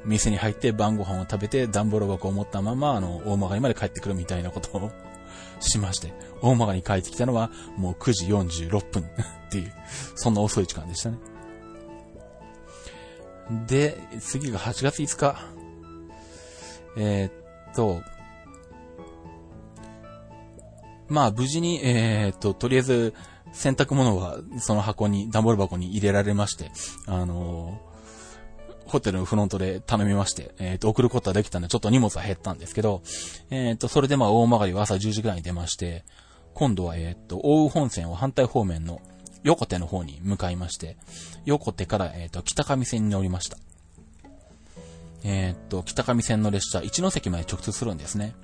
[0.04, 4.90] 店に入って晩ご飯を食べて段ボール箱を持ったまま、あの、大曲まで帰ってくるみたいなことを
[5.60, 9.02] しまして、大曲に帰ってきたのはもう9時46分
[9.48, 9.72] っていう、
[10.14, 11.18] そんな遅い時間でしたね。
[13.66, 15.36] で、次が8月5日。
[16.96, 18.02] えー、っと、
[21.08, 23.14] まあ無事に、えー、っと、とりあえず、
[23.52, 26.70] 洗濯物はその箱に、段ボール箱に入れられまして、
[27.06, 27.80] あの、
[28.86, 33.02] ホテルのフロントで頼みまして、えっ、ー、と、送ることはできたんで、ちょっと荷物は減ったんですけど、
[33.50, 36.04] えっ、ー、と、それでまあ、大曲りは朝10時ぐらいに出まして、
[36.54, 39.00] 今度は、えっ、と、大羽本線を反対方面の
[39.44, 40.96] 横手の方に向かいまして、
[41.44, 43.58] 横手から、えっ、と、北上線に乗りました。
[45.22, 48.34] えっと、北上線の列車、一ノ関まで直通するんですね。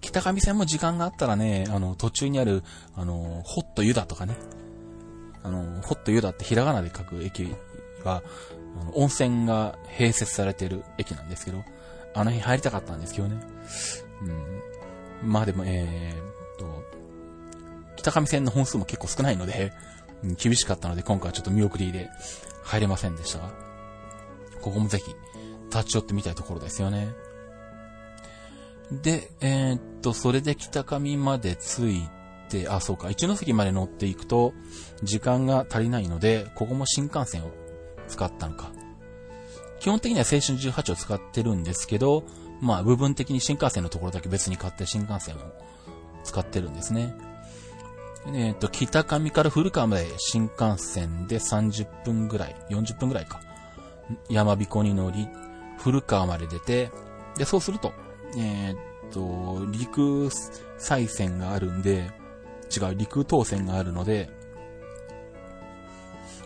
[0.00, 2.62] 北上線も時間があったらね、あの、途中にある、
[2.94, 4.36] あの、ホットユダとかね、
[5.42, 7.54] あの、ホットユダってひらがなで書く駅
[8.04, 8.22] は、
[8.80, 11.64] あの温泉が併設されてる駅なんですけど、
[12.14, 13.36] あの辺入りたかったんですけどね。
[15.22, 15.32] うん。
[15.32, 16.84] まあでも、えー、と、
[17.96, 19.98] 北上線の本数も結構少ないので、うん
[20.36, 22.10] 厳しかったので、今回はちょっと見送りで
[22.64, 23.50] 入れませんでしたが、
[24.60, 25.14] ここもぜひ、
[25.70, 27.08] 立ち寄ってみたいところですよね。
[28.90, 32.08] で、えーっと、それで北上まで着い
[32.48, 34.54] て、あ、そうか、一ノ関まで乗っていくと、
[35.02, 37.50] 時間が足りないので、ここも新幹線を
[38.08, 38.70] 使ったのか。
[39.80, 42.24] 基本的には青春18を使ってるんですけど、
[42.60, 45.38] まあ、部分的に新幹線のところだけ別に買って新幹線を
[46.24, 47.14] 使ってるんですね。
[48.34, 53.40] えっ、と、北上から古川まで新幹線で30分ぐらい、40分ぐらいか。
[54.28, 55.28] 山彦に乗り、
[55.78, 56.90] 古川まで出て、
[57.36, 57.92] で、そうすると、
[58.36, 58.76] えっ、
[59.12, 60.28] と、陸
[60.78, 62.10] 再線があるんで、
[62.76, 64.30] 違う、陸東線があるので、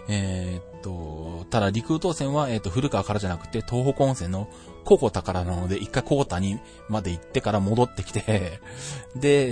[0.08, 4.48] えーっと、ただ陸東線は、えーっと、古川からじゃなくて、東北温泉の
[4.84, 8.60] ココタからなので、一回ココタにまで行ってから戻ってきて、
[9.16, 9.48] で、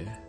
[0.00, 0.28] えー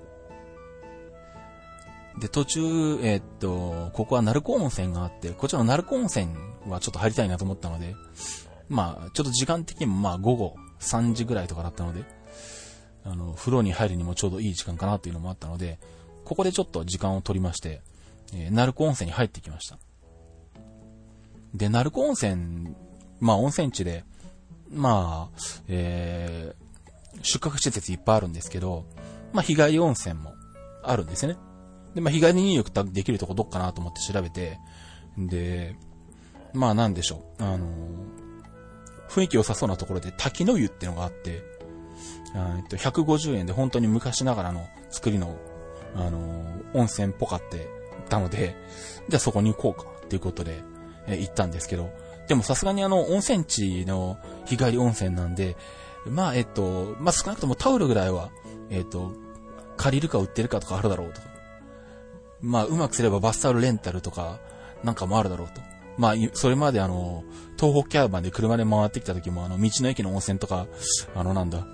[2.19, 2.61] で、途中、
[3.01, 6.27] えーっと、ここは鳴子温泉があって、こちらの鳴子温泉
[6.67, 7.95] はちょっと入りたいなと思ったので、
[8.67, 12.03] まあ、ちょっと時間的にもまあ午後3時ぐらいとかだったので、
[13.03, 15.79] あの、風呂に入るにもちょうどいい時間かなっていうのもあったので、
[16.25, 17.81] ここでちょっと時間を取りまして、
[18.33, 19.77] えー、鳴子温泉に入ってきました。
[21.53, 22.75] で、鳴子温泉、
[23.19, 24.03] まあ温泉地で、
[24.71, 28.85] まあ、えー、宿泊施設いっぱいあるんですけど、
[29.33, 30.33] まあ日帰り温泉も
[30.83, 31.37] あるんですね。
[31.95, 34.59] で、まあ日帰り入浴できるとこどっかなと思って調べて、
[35.17, 35.75] で、
[36.53, 38.18] まあなんでしょう、あのー
[39.09, 41.41] 雰囲気良さそうなところで滝の湯ってのがあって、
[42.35, 45.35] えっと、150円で本当に昔ながらの作りの、
[45.95, 47.67] あのー温泉っぽかって
[48.09, 48.55] たので、
[49.07, 50.61] じゃあそこに行こうかっていうことで、
[51.07, 51.89] えー行ったんですけど、
[52.27, 55.57] でもさすがにあの、温泉地の日帰り温泉なんで、
[56.05, 58.29] まあ、えっと、まあ少なくともタオルぐらいは、
[58.69, 59.13] えっと、
[59.77, 61.27] 借りるか売ってるかとかあるだろうとか。
[62.41, 64.39] まあ、うまくすればバスタオルレンタルとか、
[64.83, 65.61] なんかもあるだろうと。
[65.99, 67.25] まあ、それまであの、
[67.59, 70.65] 東北キャラバンで車で回ってきた時も、あの、道の駅の温泉とか、
[71.13, 71.67] あの、なんだ、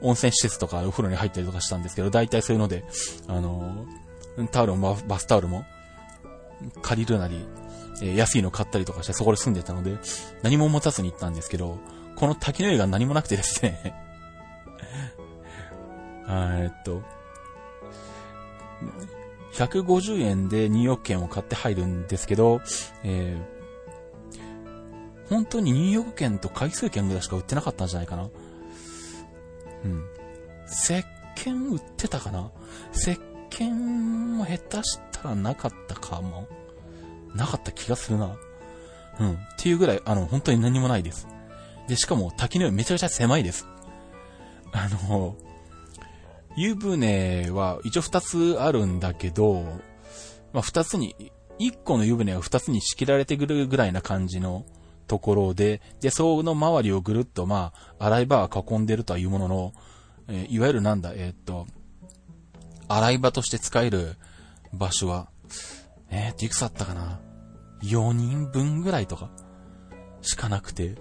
[0.00, 2.84] 温泉施設とかお風呂に入ったりとかしたんですけど、大体そういうので、
[3.28, 3.86] あの、
[4.50, 5.64] タオルもバスタオルも、
[6.82, 7.46] 借りるなり、
[8.02, 9.96] え安いの買ったりとかしてそこで住んでたので、
[10.42, 11.78] 何も持たずに行ったんですけど、
[12.16, 13.94] この滝の湯が何もなくてですね。
[16.28, 17.00] えっと、
[19.52, 22.60] 150円で入浴券を買って入るんですけど、
[23.04, 23.57] えー
[25.28, 28.28] 本当に入浴券と回数券ぐらいしか売ってなかったんじゃないかな。
[29.84, 30.04] うん。
[30.66, 31.04] 石
[31.36, 32.50] 鹸売ってたかな？
[32.94, 33.12] 石
[33.50, 36.46] 鹸も下手したらなかったかも。
[37.34, 38.36] なかった気がするな。
[39.20, 39.32] うん。
[39.32, 41.26] っていうぐらい、あの、本当に何もないです。
[41.88, 43.66] で、しかも滝の湯めちゃくちゃ狭いです。
[44.72, 45.36] あの、
[46.56, 49.62] 湯船は一応二つあるんだけど、
[50.52, 54.64] まあ、二つに、一個の湯船は二つに仕切られてくるぐらいな感じの
[55.08, 59.72] ところで、で、その周りをぐるっと、まあ、洗い場は囲んでるとはいうものの、
[60.28, 61.66] えーいわゆるなんだ、えーっと、
[62.86, 64.16] 洗い場として使える
[64.72, 65.28] 場所は、
[66.10, 67.20] えーっと、いくつあったかな
[67.82, 69.30] ?4 人分ぐらいとか、
[70.22, 70.94] しかなくて。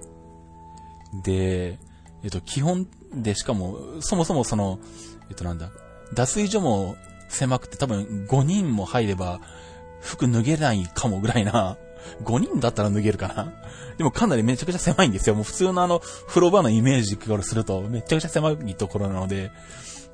[1.24, 1.78] で、
[2.24, 4.80] えっと、基本で、しかも、そもそもその、
[5.30, 5.70] えっとなんだ、
[6.14, 6.96] 脱衣所も
[7.28, 9.42] 狭くて多分5人も入れば
[10.00, 11.78] 服脱げないかもぐらいな、
[12.24, 13.54] 5人だったら脱げるかな？
[13.98, 15.36] でもかなりめちゃくちゃ狭いんですよ。
[15.36, 19.52] もう普通のあの、風呂場のイメージからするとめちゃくちゃ狭いところなので、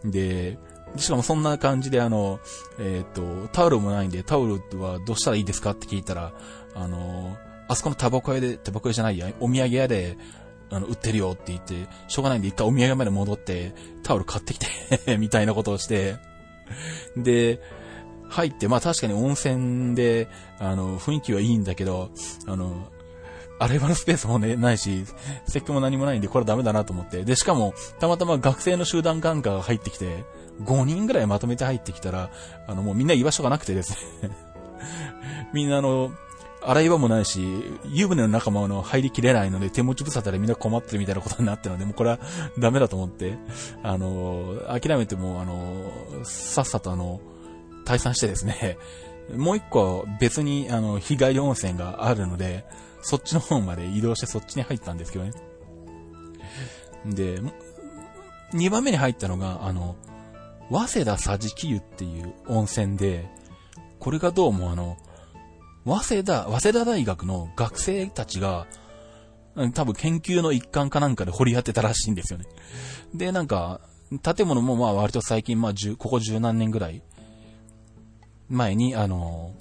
[0.05, 0.57] で、
[0.97, 2.39] しかもそんな感じであの、
[2.79, 6.33] えっ、と、タオルもないんで、タオルはどうしたらいいですかって聞いたら、
[6.75, 10.17] あの、あそこのタバコ屋で、タバコ屋じゃないや、お土産屋で、
[10.69, 16.17] あの、売ってるよって言って、しょうがないんで一回お土産まで戻って、タオル買ってきて みたいなことをして、
[17.17, 17.59] で、
[18.33, 20.27] 入って、まあ確かに温泉で、
[20.59, 22.09] あの、雰囲気はいいんだけど、
[22.47, 22.89] あの、
[23.59, 25.05] 洗い場のスペースもね、ないし、
[25.47, 27.23] 石鹸も何もないんで、これはダメだなと思って。
[27.23, 30.23] で、しかも、たまたま学生の集団眼科が入ってきて、
[30.63, 32.31] 5人ぐらいまとめて入ってきたら、
[32.67, 34.31] あの、もうみんな居場所がなくてですね。
[35.53, 36.11] みんなあの、
[36.65, 37.45] 洗い場もないし、
[37.85, 42.19] 湯船の中もあの、入りきれないので、手持ち無沙汰でみんな困ってるみたいなことになってるので、もうこれは
[42.57, 43.37] ダメだと思って、
[43.83, 45.91] あの、諦めても、あの、
[46.23, 47.19] さっさとあの、
[47.85, 48.77] 退散してですね、
[49.35, 52.65] もう一個別にあの、日帰り温泉があるので、
[53.01, 55.31] そっちの方まで移動してそっちに入ったんですけどね。
[57.05, 57.41] で、
[58.53, 59.95] 二番目に入ったのが、あの、
[60.69, 63.29] 早稲田桟敷湯っていう温泉で、
[63.99, 64.97] これがどうもあの、
[65.85, 68.67] 早稲田、早稲田大学の学生たちが、
[69.73, 72.45] 多分研究の一環かなんかで掘り当てたらしいんですよね。
[73.13, 73.81] で、なんか、
[74.21, 77.01] 建物もまあ割と最近、まあ十、ここ十何年ぐらい
[78.49, 79.53] 前に、あの、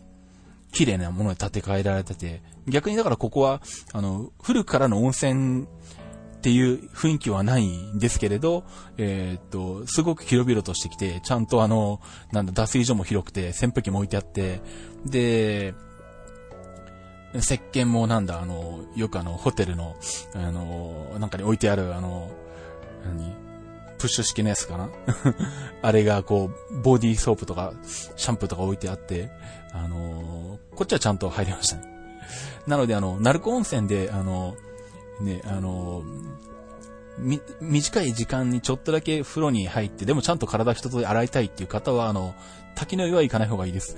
[0.72, 3.60] 綺麗なもので建て替えられてて、逆にだからここは、
[3.92, 8.64] あの、古くからの温泉っていう雰囲気はないんですけれど、
[8.96, 12.00] えー、っと、すごく広々としてきて、ちゃんとあの、
[12.32, 14.60] なんだ、脱水所も広くて、扇風機も置いてあって、
[15.06, 15.74] で、
[17.34, 19.96] 石鹸もなんだ、あの、よくあの、ホテルの、
[20.34, 22.30] あの、なんかに置いてある、あの、
[23.04, 23.41] 何？
[24.02, 24.90] プッシュ式のやつかな？
[25.80, 29.30] あれがこう、ボディーソープとか、シャンプーとか置いてあって、
[29.72, 31.84] あのー、こっちはちゃんと入りましたね。
[32.66, 34.56] なので、あの、鳴子温泉で、あの、
[35.20, 36.02] ね、あの、
[37.16, 42.34] み、短い時間にちょっとだけ風呂に入って、でもちゃんと体一つで洗いたいっていう方は、あの、
[42.74, 43.96] 滝の湯は行かない方がいいです。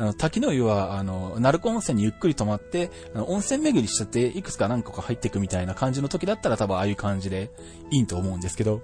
[0.00, 7.50] あの、滝の湯は、あの、鳴子温泉にゆっくり泊まって、あの温泉巡りしちゃって、いくつか何個か入っていくみたいな感じの時だったら多分ああいう感じで
[7.90, 8.80] いいと思うんですけど、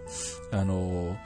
[0.53, 1.17] あの、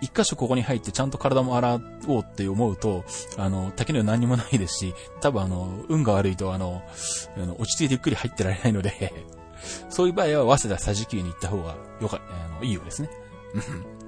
[0.00, 3.04] 一箇所ここに入ってちゃんと体も洗おうって思うと、
[3.36, 6.82] あの、滝の湯何にもないですし、多分あの、運が悪いとあの、
[7.36, 9.12] あの落ち着いてゆっくり入ってられないので
[9.90, 13.10] そういう場合は、早稲田佐治急に行った方がよか、あの、いいようですね。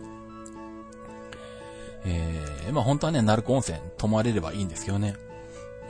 [2.07, 5.17] えー、まあ本当はね、鳴子温泉泊まれればいいんですけどね。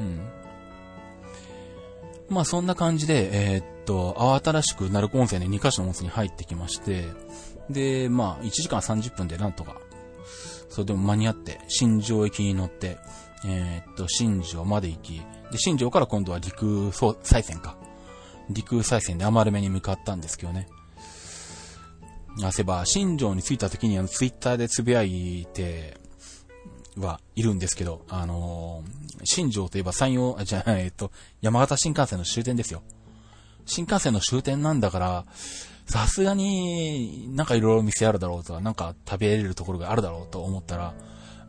[0.00, 0.20] うん。
[2.28, 7.04] まあそんな感じで、えー、っと、慌ただしく鳴子温泉で2カ所の温泉に入ってきまして、
[7.70, 9.76] で、まあ1時間30分でなんとか、
[10.68, 12.98] それでも間に合って、新庄駅に乗って、
[13.46, 15.22] えー、っと、新庄まで行き、
[15.52, 16.90] で、新庄から今度は陸
[17.22, 17.76] 再線か。
[18.50, 20.68] 陸再線で余る目に向かったんですけどね。
[22.42, 25.96] あせば、新庄に着いた時にあの、ツイッターでつぶやいて、
[26.96, 32.82] はいるんですけど、あのー、新庄といえば山陽、あ、じゃあ、えっと、山形新幹線の終点ですよ。
[33.66, 35.24] 新幹線の終点なんだから、
[35.86, 40.94] さすがになんかいろいろ店あるだろうとか、なんか食べれるところがあるだろうと思ったら、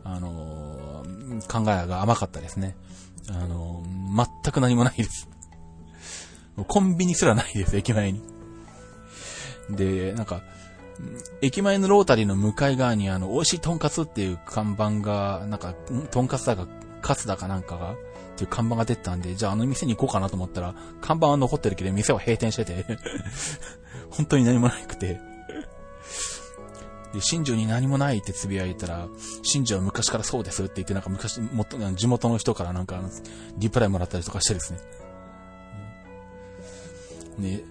[0.04, 2.76] あのー、考えが甘かったですね。
[3.30, 5.30] あのー、全く何もないです。
[6.68, 8.22] コンビニすらないです、駅前に。
[9.70, 10.42] で、なんか、
[11.42, 15.74] 駅前のロータリーの向かい側にあの、美味しいトンカツっていう看板が、なんか、
[16.12, 16.68] トンカツだか、
[17.02, 17.98] カツだかなんかが、っ
[18.38, 22.86] ていう看板が出てたんで、じゃああの店に行こうかなと思ったら、看板は残ってるけど、店は閉店してて
[24.12, 25.20] 本当に何もなくて
[27.16, 29.08] で、新庄に何もないってつぶやいたら、
[29.42, 33.02] 新庄は昔からそうですって言って、なんか昔、もっと地元の人からなんか、
[33.58, 34.80] リプライもらったりとかしてですね。
[37.38, 37.64] ね、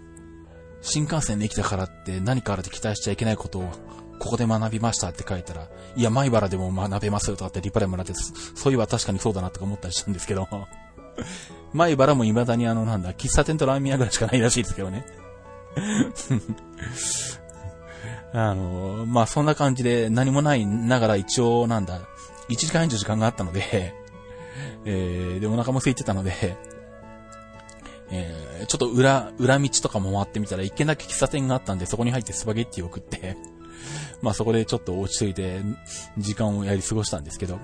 [0.85, 3.73] 新幹線で来たからって何かあると期待しちゃいけないことを
[4.19, 10.47] ここで学びましたって書いたら、いや、前原でも学べますよとかってリプライもらって、そういえば確かにそうだなとか思ったりしたんですけど、
[11.73, 15.05] 前原も未だにあの、なんだ、喫茶店とラーメン屋ぐらいしかないらしいですけどね。
[18.33, 22.01] あの、まあ、そんな感じで何もないながら一応なんだ、
[22.49, 23.95] 1時間以上時間があったので、
[24.85, 26.57] えー、で、お腹も空いてたので、
[28.11, 33.37] えー、ちょっと裏、裏道とかも回ってみたら一軒だけ喫茶店があったんで、そこに入ってスパゲッティを食って
[34.23, 35.61] まあそこでちょっと落ち着いて、
[36.19, 37.59] 時間をやり過ごしたんですけど。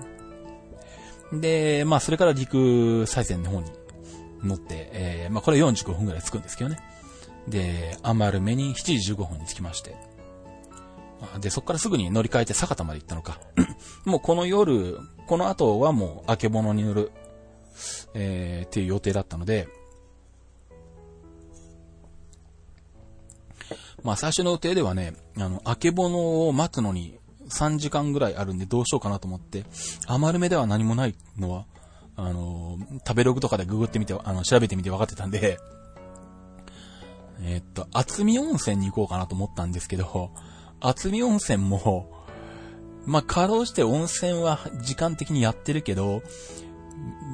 [1.33, 3.71] で、まあそれから陸再線の方に
[4.43, 6.79] 乗って、えー、まあこれ45分くらい着くんですけどね。
[7.47, 9.95] で、余る目に7時15分に着きまして。
[11.39, 13.39] で、そこからすぐに乗り換えて酒田まで行ったのか。
[14.05, 17.11] もうこの夜、この後はもう、あけぼのに乗る、
[18.13, 19.67] えー、っていう予定だったので、
[24.03, 29.65] まあ最初の予定ではね、あの、あけぼのを待つのに3時間ぐらいあるんでどうしようかなと思って、
[30.07, 31.65] 余る目では何もないのは、
[32.15, 32.77] あの、
[33.07, 35.59] 食べログとかでググってみて、あの、調べてみて分かってたんで、
[37.43, 40.31] え、っと、厚見温泉に行こうかなと思ったんですけど、
[40.79, 42.25] 厚見温泉も、
[43.05, 46.21] まあ、かろうして温泉は時間的にやってるけど、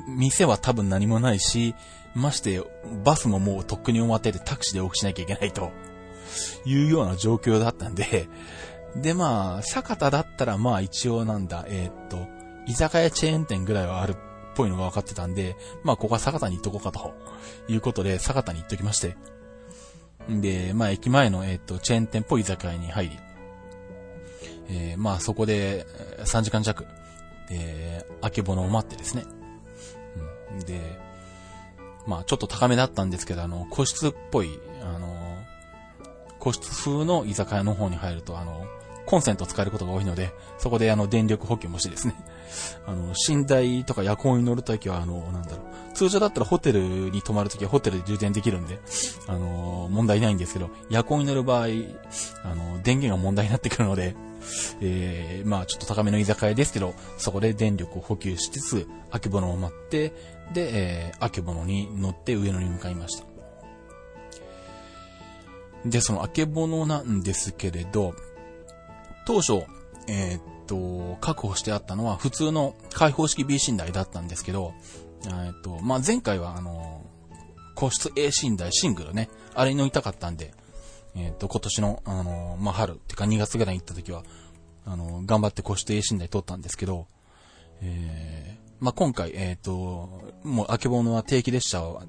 [0.07, 1.75] 店は多分何もないし、
[2.15, 2.63] まして、
[3.03, 5.71] バスももうとっくに終わっててタクシーで往復しなきゃいけないと。
[6.65, 8.27] いうような状況だったんで、
[8.95, 12.27] で、まあ、酒田だったらまあ一応なんだ、えー、っと、
[12.67, 14.15] 居酒屋チェーン店ぐらいはあるっ
[14.55, 17.13] ぽいのが分かってたんで、まあここは酒田に行っとこうかと
[17.67, 19.15] いうことで、酒田に行っときまして。
[20.29, 23.17] で、まあ駅前の、えー、っと、チェーン店っぽい居酒屋に入り、
[24.69, 25.85] えー、まあそこで
[26.19, 26.85] 3時間弱、
[27.49, 29.25] えー、あけぼのを待ってですね。
[30.51, 30.81] うん、で、
[32.05, 34.59] まあちょっと高めだったんですけど、あの、個室っぽい、
[36.47, 38.65] 個室風の居酒屋の方に入ると、あの、
[39.05, 42.15] コンセント使えることが多いので、そこであの、電力補給もしてですね、
[42.87, 48.79] あの、寝台とか夜行に乗るときは、あの、なんだろう、通常だったらホテルに泊まるときはホテルで充電できるんで、
[49.27, 51.65] あの、問題ないんですけど、夜行に乗る場合、
[52.43, 54.15] あの、電源が問題になってくるので、
[54.79, 60.13] えー、まあちょっと高めの居酒屋ですけど、そこで電力を補給しつつ、あけぼのを待って、
[60.53, 63.26] で、えー、あけぼのに乗って上野に向かいました。
[65.85, 68.15] で、そのあけぼのなんですけれど、
[69.25, 69.63] 当初、
[70.07, 74.73] えー、っと、確保してあったのは普通の開放式 B 寝台だったんですけど、
[75.25, 77.05] えっと、まあ、前回はあの、
[77.75, 80.53] 個室 A 寝台シングルね、あれに乗りたかったんで、
[81.15, 84.23] えっと、今年の、あの、まあ、春、ってか2月ぐらいに行った時は、
[84.85, 87.07] あの、頑張って個室 A 寝台取ったんですけど、
[87.81, 90.09] えー、まあ、今回、えっ、と、
[90.43, 92.03] もう、あけぼのは定期列車は、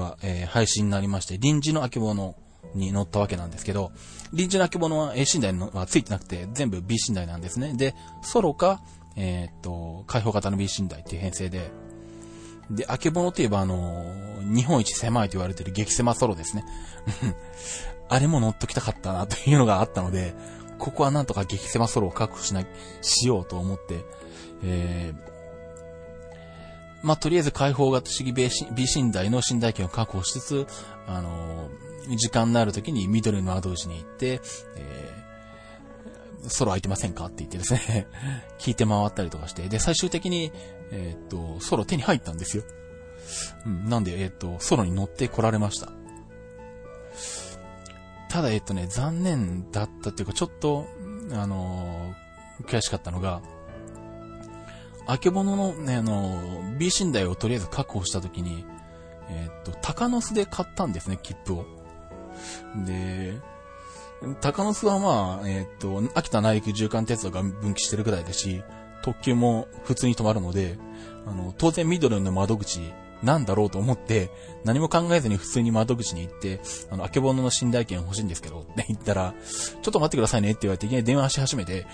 [0.00, 2.34] はえー、廃止になりまして、臨時のあけぼの
[2.74, 3.92] に乗ったわけなんですけど、
[4.32, 7.74] 臨時のあけぼのは A 寝台のはついてなくて、全部 B 寝台なんですね。
[7.74, 8.80] で、ソロか、
[9.16, 11.70] えっ、と、開放型の B 寝台っていう編成で、
[12.70, 14.04] で、あけぼのといえばあの
[14.40, 16.64] 日本一狭いと言われてる激狭ソロですね。
[18.08, 20.34] あれも乗っときたかったなというのがあったので、
[20.78, 22.66] ここはなんとか激狭ソロを確保しない、
[23.02, 24.04] しようと思って、
[24.64, 25.31] えー、
[27.02, 28.48] まあ、とりあえず開放型主義 B
[28.96, 30.66] 寝台の寝台券を確保しつつ、
[31.06, 34.40] あのー、時間のある時に緑の窓口に行って、
[34.76, 38.06] えー、ソロ空いてませんかって言ってですね
[38.58, 40.52] 聞いて回ったりとかして、で、最終的に、
[40.92, 42.62] えっと、ソロ手に入ったんですよ。
[43.66, 45.92] うん、なんで、えっと、ソロに乗って来られました。
[48.28, 50.86] ただ、えっとね、残念だったっていうか、ちょっと、
[51.32, 53.42] あのー、悔しかったのが、
[55.06, 56.40] あけぼののね、あの、
[56.78, 58.64] B 寝台をとりあえず確保したときに、
[59.28, 61.66] えっ、と、鷹の巣で買ったんですね、切符を。
[62.86, 63.34] で、
[64.40, 68.62] 鷹の巣はまあ、えっ、と、秋田内陸縦貫鉄道が分岐してるぐらいだし、
[69.02, 70.78] 特急も普通に止まるので、
[71.26, 72.80] あの、当然緑の窓口
[73.22, 74.30] なんだろうと思って、
[74.64, 79.34] 何も考えずに普通に窓口に行って、あの、あけぼのの寝台券欲しいんですけど、って言ったら、
[79.82, 81.86] ちょっと待ってくださいねって言われて、いきなり電話し始めて、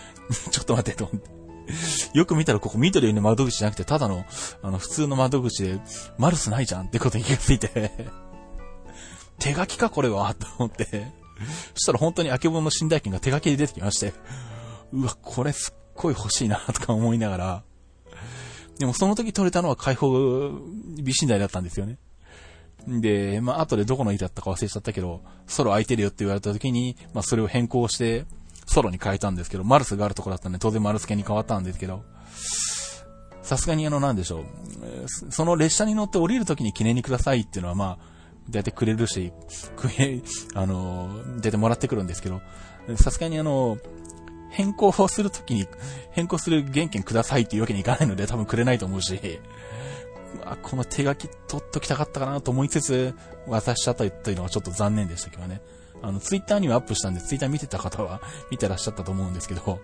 [0.50, 1.37] ちょっと待ってと思って。
[2.14, 4.24] よく見たらここ緑の窓口じゃなくて、ただの、
[4.62, 5.80] あの、普通の窓口で、
[6.18, 7.92] マルスないじゃんってことに気がついて。
[9.38, 11.12] 手書きかこれはと思って。
[11.74, 14.12] そしたら本当にあけぼのの寝台券が手書きで出てきまして、
[14.92, 17.62] うわ、これすっごい欲しいなとか思いながら、
[18.78, 20.50] でもその時取れたのは解放
[21.02, 21.98] 美寝台だったんですよね。
[22.86, 28.24] で、まあ、後でどこの家だったか忘れちゃったけど、ソロ空いてるよって言われた時に、まあ、それを変更して、
[28.68, 32.04] ソロに変えたんですけど、マルスがあるとこだったんで、当然マルス系に変わったんですけど、
[33.42, 34.44] さすがにあの、なんでしょう。
[35.32, 37.98] その列車に乗って降りるときに記念にくださいっていうのは、まあ、
[38.50, 39.32] だいたいくれるし、
[39.74, 40.20] くれ、
[40.54, 42.42] あの、出てもらってくるんですけど、
[42.96, 43.78] さすがにあの、
[44.50, 45.66] 変更をするときに、
[46.12, 49.18] 変更する原件くださいっていうわけにいかないので、多分くれないと思うし、
[50.44, 53.14] あ、この手書き取っときたかったかなと思いつつ、
[53.46, 55.62] 渡しちゃったというのはちょっと残念でしたけどね。
[56.02, 58.20] あの、ツイッターにはアップしたんで、ツイッター見てた方は
[58.50, 59.80] 見てらっしゃったと思うんですけど、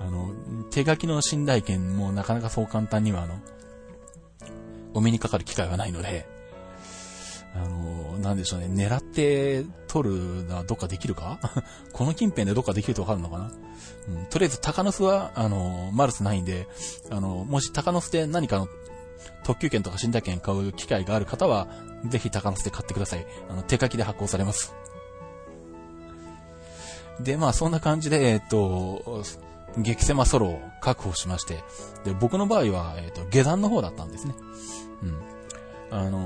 [0.00, 0.32] あの、
[0.70, 3.34] 手書きの信頼権もなかなかそう簡単にはあの、
[4.94, 6.26] お目にかかる機会はないので、
[7.54, 11.38] あの、なんでしょうね、狙って取るのはどっかできるか？
[11.92, 13.50] この近辺でどっかできるとわかるのかな？
[14.08, 16.68] うん、とりあえず、高野巣は、あの、マルスないんで、
[17.10, 18.68] あの、もし高野巣で何かの
[19.44, 21.66] 特急券とか寝台券買う機会がある方は、
[22.08, 23.26] ぜひ高野巣で買ってください。
[23.50, 24.74] あの、手書きで発行されます。
[27.22, 29.22] で、まあそんな感じで、えっ、と、
[29.78, 31.58] 激狭ソロを確保しまして、
[32.04, 34.34] で、僕の場合は、えっ、と、下段の方だったんですね。
[35.02, 35.98] うん。
[35.98, 36.18] あの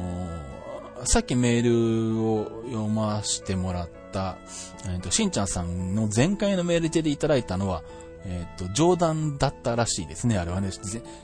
[1.02, 4.38] ー、さっきメールを読ませてもらった、
[4.86, 7.82] えっ、と、しんちゃんさんの前回のメールでいただいたのは、
[8.24, 10.70] えっ、と、冗談だったらしいですね、あれはね、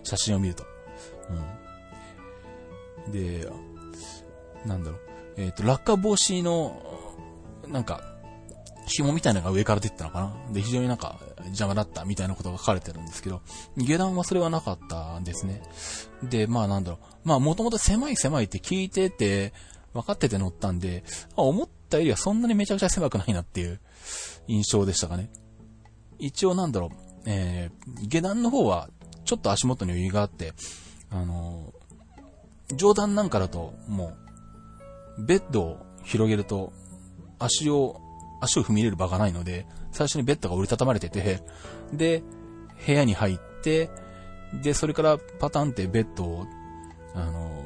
[0.03, 0.65] 写真を見ると。
[3.07, 3.13] うん。
[3.13, 3.49] で、
[4.67, 5.01] なんだろう、
[5.39, 6.83] えっ、と、落下防止の、
[7.69, 8.10] なんか、
[8.91, 10.53] 紐みたいなのが上から出てたのかな？
[10.53, 13.41] で、非常になんか邪魔だったみたいなことが書かれてるんですけど、
[13.77, 15.63] 下段はそれはなかったんですね。
[16.23, 17.29] で、まあなんだろう。
[17.29, 19.53] まあもともと狭い狭いって聞いてて、
[19.93, 21.05] 分かってて乗ったんで、
[21.37, 23.81] 思ったよりはそんなにめちゃくちゃ狭くないなっていう
[24.47, 25.31] 印象でしたかね。
[26.19, 26.91] 一応なんだろう、
[27.27, 28.89] えー、下段の方は
[29.25, 30.53] ちょっと足元に余裕があって、
[31.11, 34.17] あのー、上段なんかだとも
[35.19, 36.73] う、ベッドを広げると
[37.39, 38.01] 足を
[38.41, 41.43] 足を踏み入れる場がないので、最初にベッドが折りたたまれてて、
[41.93, 42.23] で、
[42.87, 43.91] 部屋に入って、
[44.63, 46.47] で、それからパタンってベッドを、
[47.15, 47.63] あの、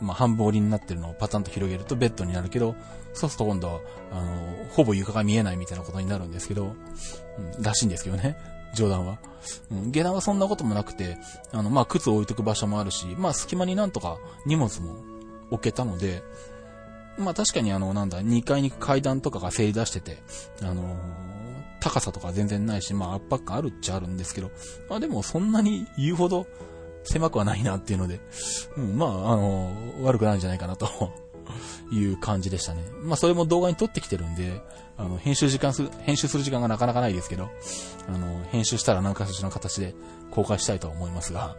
[0.00, 2.74] まあ、半分折りになってるのをパタンと広げるとベッドになるけど、
[3.12, 3.80] そうすると今度は、
[4.12, 6.74] あの、ほぼ床が見えないみたいなことになるんですけど、
[7.56, 8.36] うん、らしいんですけどね。
[8.74, 9.18] 冗談は。
[9.70, 11.18] うん、下段はそんなこともなくて、
[11.52, 14.96] あの、まあ、靴を置いとく場所もあるし、まあ、隙間になんとか荷物も
[15.50, 16.22] 置けたので、
[17.20, 20.18] まあ確かにあの、なんだ、2階に階段とかがせり出してて、
[20.62, 20.96] あのー、
[21.80, 24.50] 高さとか全然ないし、まあ圧迫感あるっちゃあるんですけど、
[24.88, 26.46] まあでもそんなに言うほど
[27.04, 28.20] 狭くはないなっていうので、
[28.76, 30.88] うん、まあ、あの、悪くないんじゃないかなと
[31.92, 32.82] いう感じでしたね。
[33.02, 34.62] まあそれも動画に撮ってきてるんで、
[34.96, 37.48] あの、編集時間す、編集する時間がなかなかないですけど、
[38.08, 39.94] あの、編集したら何かしらの形で
[40.30, 41.56] 公開したいと思いますが、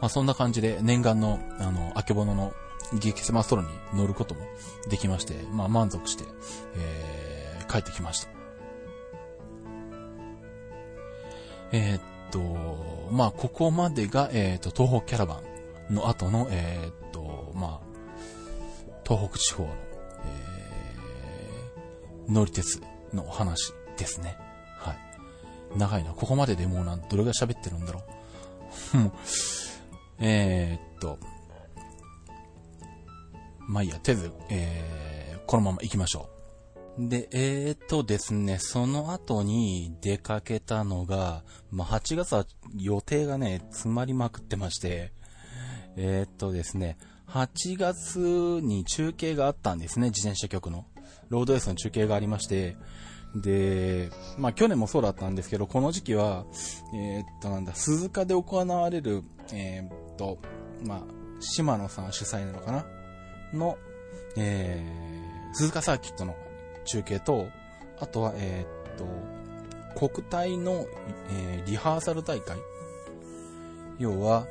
[0.00, 2.54] まあそんな感じで念願の、あの、あけぼのの
[2.98, 4.42] 激狭ソロに乗ることも
[4.88, 6.24] できまして、まあ満足して、
[6.76, 8.28] えー、帰ってきました。
[11.72, 12.40] えー、っと、
[13.12, 15.40] まあここまでが、えー、っと、東北キャラバ
[15.90, 17.90] ンの後の、えー、っと、まあ、
[19.06, 22.80] 東北地方の、えー、乗り鉄
[23.12, 24.36] の話ですね。
[24.78, 25.78] はい。
[25.78, 26.12] 長いな。
[26.12, 28.02] ここまででもうなん、どれぐらい喋ってるんだろう。
[30.18, 31.18] えー、っと、
[33.70, 36.28] まあいいや、とりあえず、えー、このまま行きましょ
[36.98, 37.08] う。
[37.08, 42.44] で、えー、とですね、その後に出かけたのが、まあ8月は
[42.76, 45.12] 予定がね、詰まりまくってまして、
[45.96, 46.98] えー、っとですね、
[47.28, 48.18] 8月
[48.60, 50.84] に中継があったんですね、自転車局の。
[51.28, 52.76] ロードレースの中継がありまして、
[53.36, 56.44] で、まあ去年もそうだったんですけど、この時期は、
[56.92, 60.38] えー、っとなんだ、鈴鹿で行われる、えー、と、
[60.84, 61.02] まあ、
[61.38, 62.84] 島野さん主催なのかな
[63.52, 63.78] の、
[64.36, 66.36] えー、鈴鹿サーキットの
[66.84, 67.48] 中継と、
[67.98, 68.98] あとは、えー、っ
[69.96, 70.86] と、国体の、
[71.30, 72.58] えー、リハーサル大会。
[73.98, 74.46] 要は、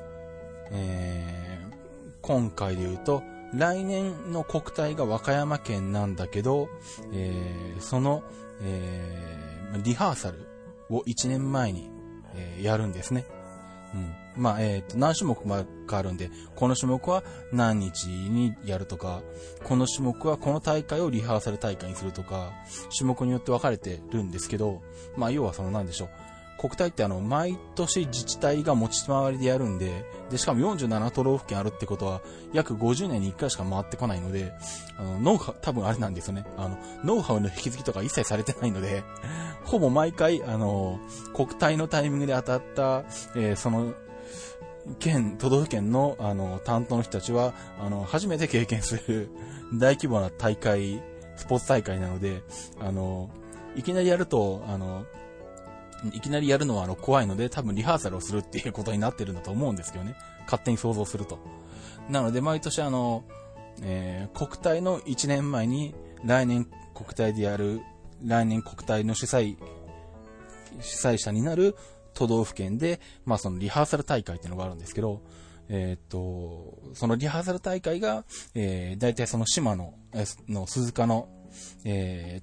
[0.72, 1.74] えー、
[2.22, 3.24] 今回で言うと、
[3.54, 6.70] 来年の国体が和歌山県なんだけど、
[7.12, 8.24] えー、その、
[8.62, 10.48] えー、リハーサル
[10.90, 11.90] を1年前に、
[12.36, 13.26] えー、やるんですね。
[13.94, 14.14] うん。
[14.36, 15.36] まあ、えっ、ー、と、何種目
[15.86, 19.22] かあるんで、この種目は何日にやるとか、
[19.64, 22.54] この種目はこの大会をリハーサル大会にするとか、
[22.96, 24.82] 種目によって分かれてるんですけど、
[25.18, 26.10] まあ、要はその何でしょう。
[26.60, 34.52] 国体ってあの、毎年自治体が持ち回りでやるんで、で、しかも47都道府県あるってことは、約50年に1回しか回ってこないので、
[34.98, 36.44] あの、ノウハウ、多分あれなんですよね。
[36.58, 39.06] あの、ノウハウの引き継ぎとか一切されてないので、
[39.64, 41.00] ほぼ毎回、あの、
[41.34, 43.04] 国体のタイミングで当たった、
[43.36, 43.94] えー、その、
[45.00, 49.30] 県、都道府県の、あの、担当の人たちは、あの、初めて経験する
[49.74, 51.02] 大規模な大会、
[51.38, 52.42] スポーツ大会なので、
[52.82, 53.30] あの、
[53.78, 55.06] いきなりやると、あの、
[56.14, 60.16] いきなりやるのはあの怖いので、多分リハーサルをするっていうことになってるんだと思うんですけどね。
[60.46, 61.40] 勝手に想像すると。
[62.10, 63.24] なので、毎年あの、
[63.82, 67.82] えー、国体の1年前に、来年国体でやる、
[68.24, 69.58] 来年国体の主催、
[70.82, 71.76] 主催者になる
[72.14, 75.22] 都道府県で、まあそのリハーサル大会っていうのがあるんですけど、
[75.70, 78.26] えー、っと、そのリハーサル大会が、
[78.56, 81.30] えー、大体その島の、えの鈴鹿の、
[81.86, 82.42] え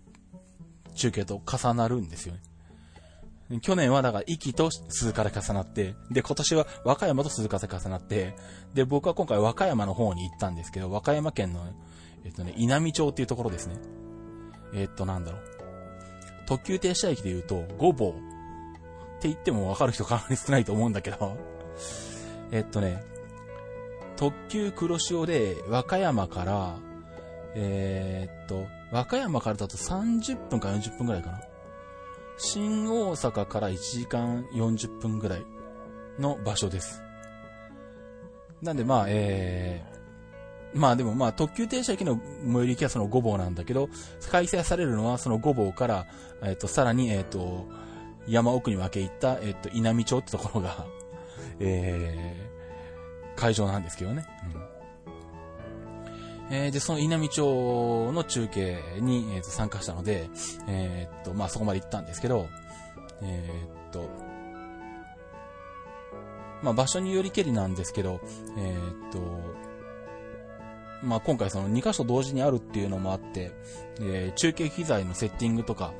[0.86, 2.40] ー、中継と重なるんですよね。
[3.60, 8.34] 去年はだから、壱岐と鈴鹿で重なって、で、今年は和歌山と鈴鹿で重なって、
[8.74, 11.64] で、僕は今回和歌山の方に行ったんですけど、和歌山県の、
[12.24, 13.76] えっとね、稲美町っていうところですね。
[14.74, 15.42] えっと、なんだろう。
[16.46, 18.14] 特急停車駅で言うと、ごぼうっ
[19.20, 21.36] て言ってもわかる人かなり少ないと思うんだけど、
[22.50, 23.04] えっとね、
[24.16, 26.76] 特急黒潮で和歌山から、
[27.54, 31.40] えー、っと、和歌山からだと30分か40分くらいかな。
[32.38, 35.46] 新大阪から1時間40分ぐらい
[36.18, 37.02] の場所です。
[38.62, 43.88] なんでまあ、えー、まあでもまあ特急停車駅の最寄り駅はその5号なんだけど、
[44.30, 46.06] 開催されるのはその5号から、
[46.42, 47.66] えっ、ー、と、さらに、えっ、ー、と、
[48.28, 50.86] 山奥に分け入った、えっ、ー、と、稲美町ってところが
[51.60, 54.26] えー、会場なんですけどね。
[54.54, 54.75] うん
[56.50, 60.28] えー、で、その稲美町の中継に、えー、と参加したので、
[60.68, 62.48] えー、っと、まあ、そこまで行ったんですけど、
[63.22, 64.08] えー、っと、
[66.62, 68.20] まあ、場所によりけりなんですけど、
[68.56, 69.20] えー、っと、
[71.02, 73.52] まあ、今回その2箇所同時にあるっていうのもあって、
[74.00, 75.92] えー、中継機材のセッティングとか、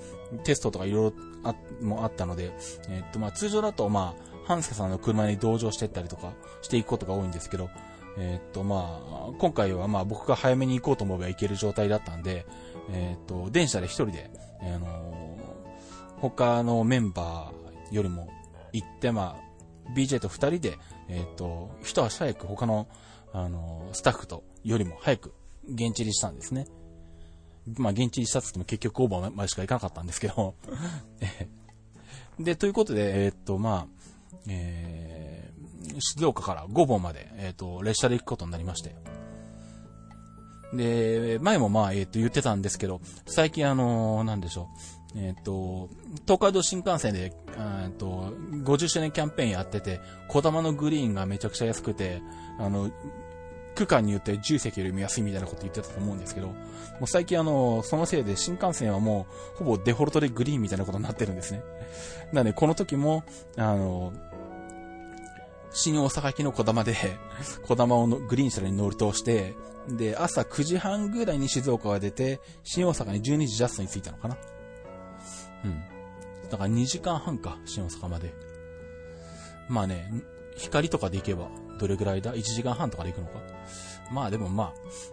[0.45, 1.13] テストとかいろいろ
[1.45, 2.53] あ、もあったので、
[2.89, 6.33] えー、っと、まあ、通常だと、まあ、半助さんの車に同乗してったりとか
[6.63, 7.69] していくことが多いんですけど、
[8.19, 12.47] えっと、まあ、今回はまあ僕が早めに行こうと思えば行ける状態だったんで、
[12.91, 15.39] えっと、電車で一人で、あの、
[16.21, 18.29] 他のメンバーよりも
[18.73, 22.89] 行って、まあ、BJ と二人で、えっと、一足早く他の、
[23.33, 25.35] あの、スタッフとよりも早く
[25.69, 26.67] 現地入りしたんですね。
[27.77, 30.55] まあ、現地入りしたって言っても結局オーバーまでしか行かなかったんですけど
[32.39, 34.07] で、ということで、えっと、まあ、
[34.49, 35.06] えー、
[35.99, 38.95] 静岡から五本まで、えっ、と、列車で行くことになりまして。
[40.73, 44.69] で、前もまあ、えっ、と、言ってたんですけど、最近あのなんでしょ
[45.15, 45.19] う。
[45.19, 45.89] えっ、と、
[46.25, 48.35] 東海道新幹線で、えっと、
[48.65, 52.21] 50周年キャンペーンやってて、小玉のグリーンがめちゃくちゃ安くて、
[52.59, 52.91] あの、
[53.77, 56.55] 区間によって10席よりも安いみたいなこと言ってたと思うんですけど、も
[57.03, 61.63] う最近あの、そのせいで新幹線はもう、ほぼデフォルトでグリーンみたいなことになってるんですね。
[62.33, 63.23] なので、この時も、
[63.57, 64.13] あの、
[65.77, 66.97] 新大阪行きの小玉で、
[67.69, 69.55] 小玉をグリーン車に乗るとして、
[69.87, 74.39] で、朝9時半ぐらいに静岡が出て、新大阪に12時ジャストに着いたのかな。
[75.67, 75.85] うん。
[76.49, 78.35] だから2時間半か、新大阪まで。
[79.69, 80.11] まあね、
[80.57, 83.43] 光とかで行けば、どれぐらいだ ?1 時間半とかで行くのか。
[84.11, 84.73] まあでもまあ、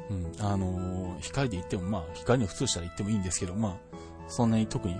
[0.10, 4.96] うん、あのー、光で行ってもまあ、光の普通したら行ってもいいんですけど、まあ、そんなに特に、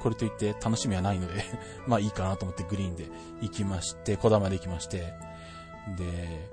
[0.00, 1.44] これといって楽しみはないので
[1.86, 3.06] まあいいかなと思ってグリーンで
[3.40, 5.14] 行きまして、小玉で行きまして、
[5.96, 6.48] で、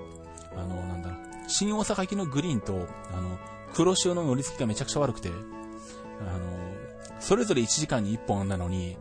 [0.55, 3.37] あの、なんだろう、新大阪行きのグリーンと、あの、
[3.73, 6.39] 黒潮の乗り継ぎがめちゃくちゃ悪くて、あの、
[7.19, 8.97] それぞれ1時間に1本なのに、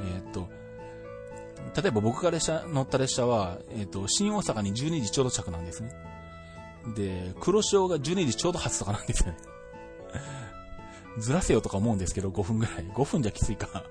[0.00, 0.48] えー、っと、
[1.80, 5.92] 例えば僕が列車、乗った列車は、えっ、と、新大阪に12時ちょうど着なんですね。
[6.96, 9.38] で、黒潮が12時ちょうど発とかなんですよね。
[11.18, 12.74] ずらせよとか思うんですけど、5分ぐらい。
[12.92, 13.84] 5分じゃきついか。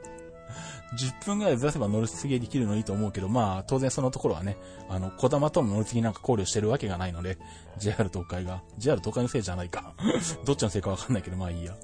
[0.97, 4.57] 10分ぐらいずらせば乗り継ぎできるのいいと思うけど、まあ、当然そのところはね、
[4.89, 7.37] あの、小玉との乗り継ぎなんか考慮してるわけがないので、
[7.77, 8.63] JR 東海が。
[8.79, 9.93] JR 東海のせいじゃないか。
[10.45, 11.75] どっちのせいかわかんないけど、まあいいや。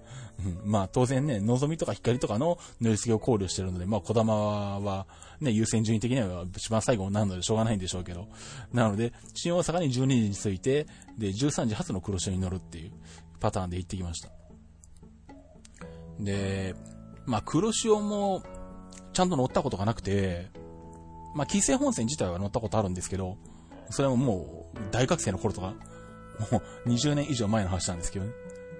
[0.44, 4.34] うん、まあ当然ね、望みとか光とかの乗り継ぎを考慮してるので、まあ小玉
[4.80, 5.06] は
[5.40, 8.28] ね、優先順位的には一番最後になるのでしょうがないんでしょうけど。
[8.74, 12.92] なので、新大阪に12時に着いて、で、13時発の黒潮に乗るっていう
[13.40, 14.30] パターンで行ってきました。
[16.20, 16.76] で、
[17.26, 18.44] まあ黒潮も
[19.14, 20.48] ちゃんと乗ったことがなくて、
[21.36, 23.38] まあ、紀勢本線自体は乗ったことあるんですけど、
[23.90, 25.74] それももう、大学生の頃とか、
[26.52, 28.32] もう20年以上前の話なんですけどね。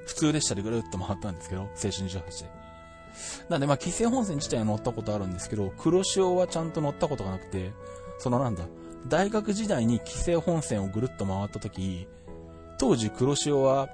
[0.06, 2.26] 普通列車でぐるっと回ったんですけど、青春28で。
[3.50, 7.72] なんで、まあ、紀勢本線自体は乗ったことあるんですけど、黒潮はちゃんと乗ったことがなくて、
[8.20, 8.66] そのなんだ、
[9.08, 12.08] 大学時代に紀勢本線をぐるっと回った時、
[12.78, 13.90] 当時黒潮は、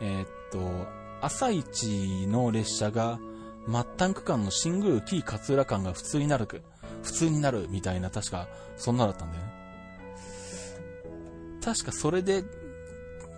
[0.00, 0.86] えー、っと、
[1.26, 3.18] 朝一の列車が
[3.66, 6.46] 末端区間の新宮紀勝浦間が普通になる、
[7.02, 8.46] 普通になるみたいな、確か、
[8.76, 9.50] そんなだったんだよね。
[11.64, 12.44] 確かそれで、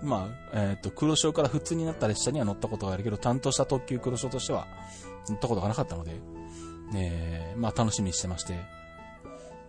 [0.02, 4.66] まあ、えっ、ー、と、黒潮から普通になった列車には乗ったことがあるけど、担当した特急黒潮としては
[5.26, 6.20] 乗ったことがなかったので、
[6.94, 8.60] えー、まあ楽しみにしてまして。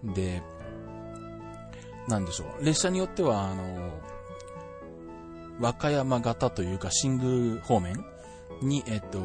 [0.04, 0.44] で、
[2.10, 2.66] なんでしょう。
[2.66, 3.92] 列車によっては、あの、
[5.60, 8.06] 和歌山型というか、新宮方面
[8.62, 9.20] に、えっ、と、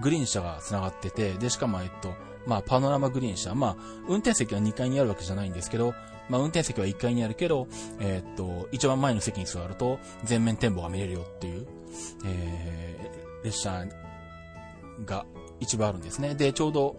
[0.00, 2.14] グリーン車が繋がってて、で、しかも、えっと、
[2.46, 3.54] まあ、パノラマグリーン車。
[3.54, 3.76] まあ、
[4.08, 5.94] 運転席は2階にあるわけじゃないんですけど、
[6.28, 7.66] まあ、運転席は1階にあるけど、
[7.98, 11.66] えー、っと、一番前の席に座ると、全面展望が見れるよっていう、
[12.24, 13.84] えー、列車
[15.04, 15.26] が
[15.58, 16.34] 一番あるんですね。
[16.34, 16.96] で、ちょうど、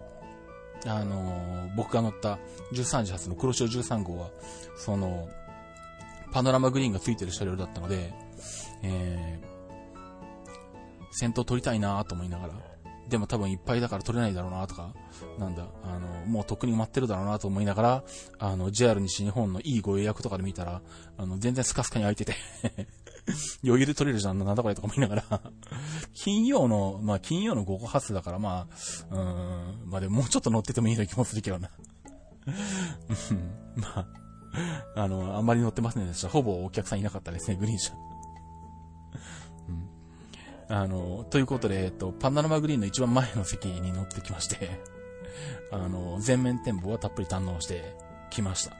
[0.86, 2.38] あのー、僕が乗った
[2.72, 4.30] 13時発の黒潮13号は、
[4.76, 5.28] その、
[6.32, 8.12] パノラマグリーンがついてる車両だったので、
[8.82, 12.54] えー、先頭取りたいなと思いながら、
[13.08, 14.94] でも多分いっぱいだから取れないだろうなとか、
[15.38, 18.04] なんだ、あの、もうとっくに埋まってるだろうなと思いながら、
[18.38, 20.82] あの、JR 西日本のいいご予約とかで見たら、
[21.18, 22.34] あの、全然スカスカに空いてて。
[23.62, 25.24] 余裕で取れるじゃん、なんだこれとか思いながら。
[26.14, 28.66] 金曜の、まあ金曜の午後発だからま
[29.10, 29.18] あ、う
[29.86, 31.70] ん、まあでももうちょっと乗っててもいいような気もするけどな。
[33.30, 34.06] うんまあ、
[34.96, 36.28] あの、あんまり乗ってませんでした。
[36.28, 37.92] ほぼお客さんいなかったですね、グリーン車。
[40.72, 44.80] あの、ということで、えっと、パンダラマグリーンの一番前の席に乗ってきまして
[45.70, 47.94] あの、全面展望はたっぷり堪能して
[48.30, 48.72] きました。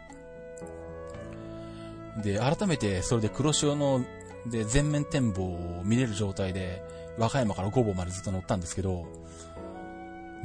[2.23, 4.07] で、改めて、それで黒潮の、
[4.47, 6.83] で、全面展望を見れる状態で、
[7.19, 9.07] 和歌山から五房までずっと乗ったんですけど、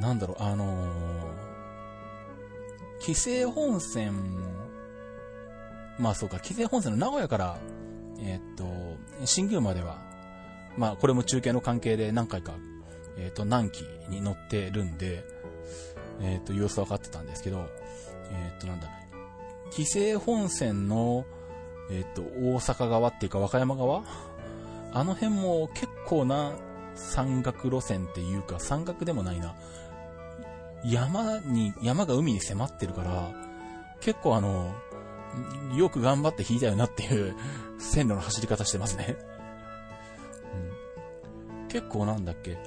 [0.00, 0.88] なんだろう、あのー、
[3.00, 4.12] 紀勢本線、
[5.98, 7.56] まあそうか、紀勢本線の名古屋から、
[8.20, 8.66] えー、っと、
[9.24, 10.07] 新宮までは、
[10.78, 12.54] まあ、これも中継の関係で何回か、
[13.18, 15.24] えっ、ー、と、南紀に乗ってるんで、
[16.20, 17.66] えっ、ー、と、様子分かってたんですけど、
[18.30, 18.88] えっ、ー、と、なんだ、
[19.72, 21.26] 紀勢本線の、
[21.90, 24.04] えっ、と、大阪側っていうか和歌山側？
[24.94, 26.52] あの辺も結構な
[26.94, 29.56] 山岳路線っていうか、山岳でもないな。
[30.84, 33.32] 山に、山が海に迫ってるから、
[34.00, 34.72] 結構あの、
[35.76, 37.34] よく頑張って引いたよなっていう
[37.78, 39.16] 線路の走り方してますね。
[41.68, 42.58] 結構なんだっけ、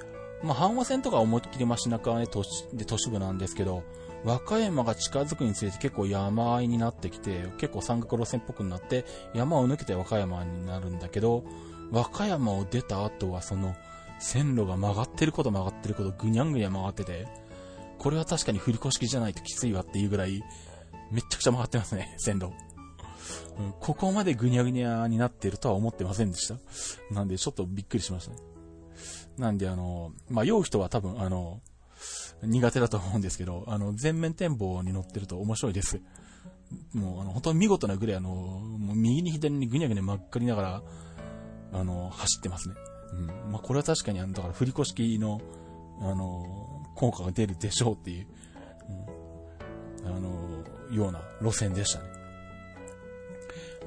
[0.43, 3.84] まあ、阪和線とか思いっきり街中ね、都市で都市部なんですけど、
[4.24, 11.43] 和歌山が近づくにつれて結構山あいになってきて、結構山岳路線っぽくなって、山を抜けて和歌山になるんだけど、
[11.91, 13.76] 和歌山を出た後はその、
[14.20, 17.28] 線路が曲がってること曲がってることぐにゃんぐにゃ曲がってて、
[17.97, 20.43] これは確かに振り越しじゃないときついわっていうぐらい、
[21.12, 22.52] めちゃくちゃ曲がってますね、線路。
[23.80, 26.56] ここまでぐにゃぐにゃになってるとは思ってませんでした。
[27.14, 28.51] なんでちょっとびっくりしましたね。
[29.42, 31.62] なんであの、まあ、酔う人は多分あの、
[32.44, 36.00] 苦手だと思うんですけど、あの、全面展望に乗ってると面白いです。
[36.94, 40.84] もう、あの、本当に見事なぐらい、あの、もう右に左にぐにゃぐにゃ真っ赤りながら、
[41.74, 42.76] あの、走ってますね。
[43.14, 43.16] う
[43.50, 43.52] ん。
[43.52, 45.42] まあ、これは確かに、あの、だから振り越しの、
[46.02, 48.28] あの、効果が出るでしょうっていう、
[50.06, 50.30] うん、あの、
[50.92, 52.11] ような路線でしたね。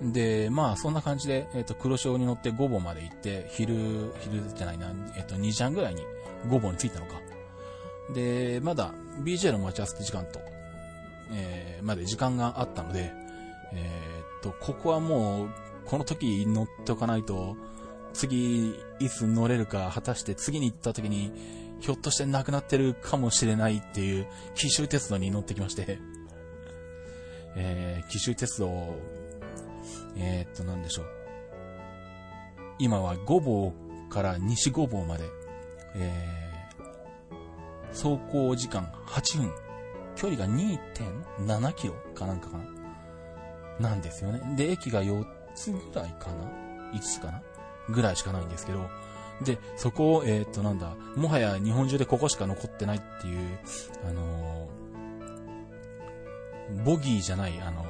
[0.03, 6.03] で、まあ、そんな感じで、えっ、ー、と、黒潮に乗って5本まで行って、昼、昼じゃないな、えっ、ー、と、2時半ぐらいに
[6.49, 7.21] 5本に着いたのか。
[8.13, 8.93] で、まだ
[9.23, 10.41] BJ の待ち合わせ時間と、
[11.33, 13.13] えー、まで時間があったので、
[13.73, 13.91] え
[14.39, 15.51] っと、ここはもう、
[15.87, 17.57] この時乗っておかないと、
[18.13, 21.33] 次、いつ乗れるか、果たして次に行った時に、
[21.81, 25.99] ひょっとしてなくなってるかもしれないっていう、奇襲鉄道に乗ってきまして、
[27.57, 28.97] えー、奇襲鉄道
[30.17, 31.07] えー、っと、なんでしょう。
[32.79, 33.73] 今は五房
[34.11, 35.25] から西五房まで、
[35.97, 39.65] えー、走行時間8分。
[40.17, 44.41] 距離が2.7キロかなんかかななんですよね。
[44.57, 46.49] で、駅が4つぐらいかな
[46.93, 47.43] ?5 つかな
[47.89, 48.89] ぐらいしかないんですけど、
[49.43, 53.59] で、そこを、えー、っと、なんだ、もはや日本中でここしか残ってないっていう、
[54.09, 57.87] あのー、ボギーじゃない、あのー、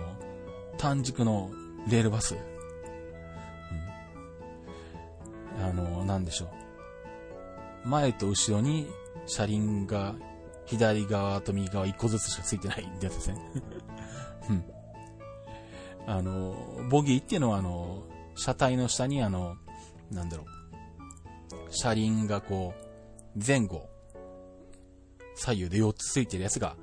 [0.78, 1.50] 短軸の
[1.88, 2.36] レールバス。
[5.56, 5.64] うん。
[5.64, 6.46] あの、なんでしょ
[7.84, 7.88] う。
[7.88, 8.88] 前と後ろに
[9.26, 10.14] 車輪が
[10.66, 13.38] 左側と右側一個ずつしかついてないってやつですね。
[14.50, 14.64] うん。
[16.06, 16.54] あの、
[16.90, 18.02] ボギーっていうのはあの、
[18.36, 19.56] 車体の下にあの、
[20.10, 20.46] なんだろう。
[21.70, 23.88] 車輪がこう、前後、
[25.36, 26.76] 左右で4つついてるやつが、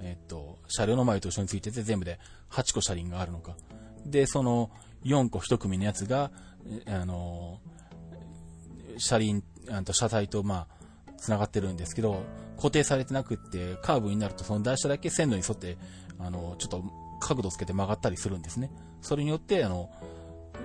[0.00, 2.18] えっと、車両の前と後ろについてて全部で
[2.50, 3.56] 8個車輪があるのか。
[4.10, 4.70] で、その
[5.04, 6.30] 4個1組のやつが、
[6.86, 7.60] あの、
[8.98, 12.22] 車輪、あと車体と、まあ、繋がってるんですけど、
[12.56, 15.76] 固定されてなくって、カーブになるとその台車だけ線路に沿って、
[16.18, 16.82] あの、ちょっと
[17.20, 18.70] 角度つけて曲がったりするんですね。
[19.02, 19.90] それによって、あの、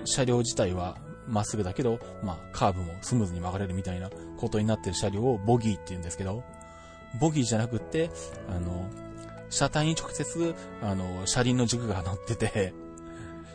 [0.04, 0.96] 車両自体は
[1.28, 6.42] まっすぐだけど、まあ、カーブもスムーズに曲がれるみたいなことになってる車両をボギーって言うんですけど、
[7.20, 8.10] ボギーじゃなくって、
[8.48, 8.88] あの、
[9.50, 12.72] 車体に直接、あの、車輪の軸が乗ってて、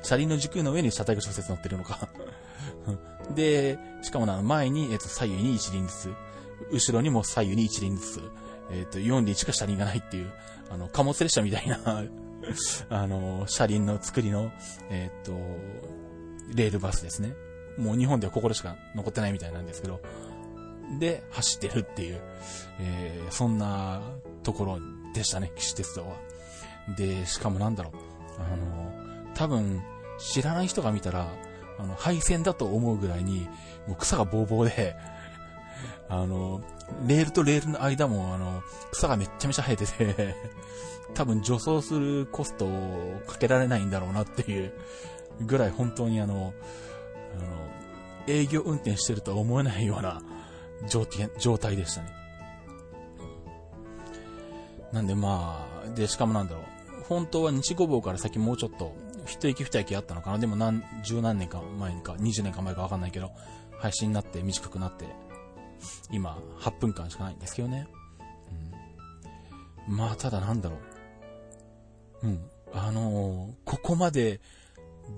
[0.07, 2.07] 車輪の軸の上に車体が直接乗ってるのか
[3.35, 6.13] で、しかもな、前に、えっ、と、左右に一輪ずつ、
[6.71, 8.21] 後ろにも左右に一輪ずつ、
[8.71, 10.31] えっ、と、4輪しか車輪がないっていう、
[10.71, 11.77] あの、貨物列車みたいな
[12.89, 14.49] あの、車輪の作りの、
[14.89, 15.33] えっ、と、
[16.55, 17.35] レールバスですね。
[17.77, 19.99] もう日本ではここでしか残ってないみたいなんですけど、
[20.99, 22.21] で、走ってるっていう、
[22.79, 24.01] えー、そんな
[24.43, 24.79] ところ
[25.13, 26.15] でしたね、騎士鉄道は。
[26.95, 27.93] で、しかもなんだろう、
[28.39, 29.83] あの、多分、
[30.17, 31.27] 知らない人が見たら、
[31.79, 33.47] あの、配線だと思うぐらいに、
[33.87, 34.95] もう草がぼうぼうで、
[36.09, 36.61] あの、
[37.05, 38.61] レールとレールの間も、あの、
[38.91, 40.35] 草がめっちゃめちゃ生えてて
[41.13, 44.73] 多分除草するコストをかけられないんだろうなっていう
[45.41, 46.53] ぐらい本当にあの、
[47.35, 47.67] あの、
[48.27, 50.21] 営業運転してるとは思えないような
[50.87, 51.05] 状
[51.57, 52.09] 態でしたね。
[54.91, 56.63] なんでまあ、で、しかもなんだろう。
[57.07, 58.93] 本当は日五房から先もうちょっと
[59.27, 60.39] 一息二息あったのかな？
[60.39, 63.31] でも何、十何年か前か、20年か前かわかんないけど、
[63.79, 65.05] 配信になって短くなって、
[66.11, 67.87] 今、8分間しかないんですけどね。
[69.87, 69.97] うん。
[69.97, 70.77] まあ、ただなんだろ
[72.23, 72.27] う。
[72.27, 72.49] うん。
[72.73, 74.41] あのー、ここまで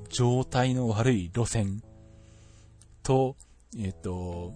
[0.09, 1.81] 状態の悪い路線
[3.03, 3.35] と、
[3.77, 4.53] えっ、と、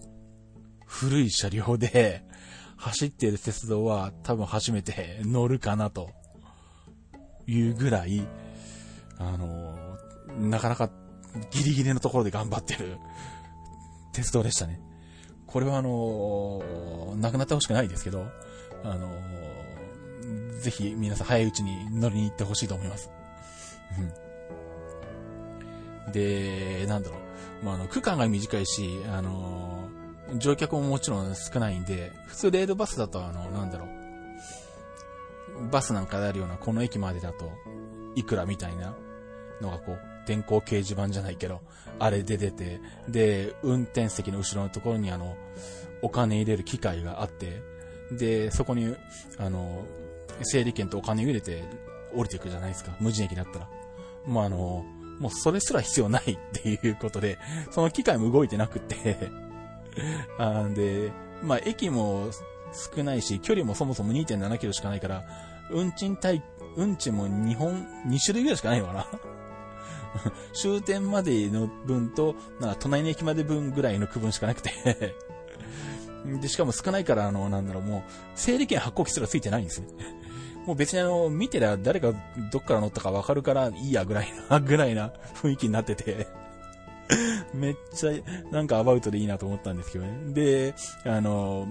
[0.86, 2.24] 古い車両で
[2.78, 6.12] 走っている鉄道は多分初めて乗るかなと
[7.48, 8.28] いうぐらい、
[9.30, 9.98] あの
[10.40, 10.90] なかなか
[11.52, 12.98] ギリギリのところで頑張ってる
[14.14, 14.82] 鉄道でしたね。
[15.48, 16.62] これはあの
[17.18, 18.26] なくなってほしくないですけど、
[18.84, 19.10] あの
[20.60, 23.12] ぜひ皆さん早いうちに乗りに行ってほしいと思います。
[26.12, 27.18] で、なんだろ
[27.62, 27.66] う。
[27.66, 29.90] まあ、あの、区間が短いし、あの
[30.38, 35.70] 乗客ももちろん少ないんで、普通レールバスだとあの、なんだろう。
[35.72, 37.52] バスなんかであるような、この駅までだと、
[38.16, 38.96] いくらみたいな
[39.64, 41.62] のがこう、電光掲示板じゃないけど、
[42.00, 45.36] あれで出て、で、運転席の後ろのところにあの、
[46.02, 47.62] お金入れる機械があって、
[48.12, 48.96] で、そこに、
[49.38, 49.86] あの、
[50.42, 51.64] 整理券とお金入れて
[52.14, 52.96] 降りていくじゃないですか。
[53.00, 53.70] 無人駅だったら。
[54.26, 54.86] もうあの、
[55.20, 57.38] もうそれすら必要ないっていうことで、
[57.72, 59.30] その機械も動いてなくて
[60.38, 61.12] あんで、
[61.42, 62.30] まあ、駅も
[62.96, 65.24] 少ないし、距離もそもそも2.7キロしかないから、
[65.70, 66.44] 運賃対、
[66.76, 69.08] 運賃も2本、2種類ぐらいしかないのかな
[70.54, 75.16] 終点までの分と、なんか隣の駅まで分ぐらいの区分しかなくて
[76.42, 78.02] で、しかも少ないから、あの、なんだろう、もう、
[78.36, 79.88] 整理券発行機すらついてないんですね。
[80.66, 82.14] もう別にあの、見てりゃ誰が
[82.52, 86.28] どっから乗ったかわかるからいいやぐらいな、ぐらいな雰囲気になってて
[87.54, 88.12] めっちゃ、
[88.52, 90.34] なんかアバウトでいいなと思ったんですけどね。
[90.34, 90.74] で、
[91.06, 91.68] あの、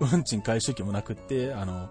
[0.00, 1.88] 運賃回収機もなくって、あの、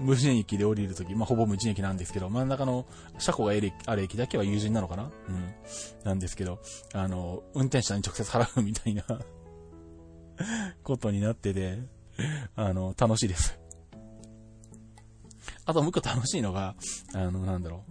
[0.00, 2.86] 無人駅で降りるとき、まあ、ほぼ無人駅なんですけど、真ん中の
[3.18, 3.52] 車庫が
[3.86, 5.10] ある駅だけは友人なのかな？
[5.28, 5.54] うん。
[6.04, 6.58] なんですけど、
[6.94, 9.04] あの、運転手さんに直接払うみたいな
[10.82, 11.78] ことになってて、
[12.56, 13.58] あの、楽しいです。
[15.66, 16.74] あともう一個楽しいのが、
[17.14, 17.84] あの、なんだろ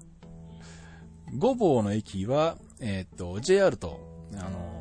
[1.33, 1.37] う。
[1.37, 3.99] ごぼうの駅は、えー、っと、JR と、
[4.33, 4.79] あの、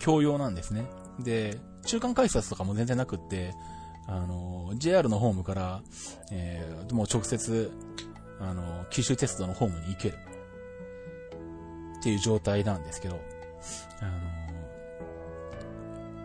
[0.00, 0.86] 共用なんですね。
[1.20, 3.54] で、中間改札とかも全然なくって、
[4.06, 5.82] あの、JR のホームから、
[6.30, 7.70] えー、もう直接、
[8.40, 10.18] あの、九州鉄道のホームに行ける。
[12.00, 13.18] っていう状態なんですけど、
[14.00, 14.12] あの、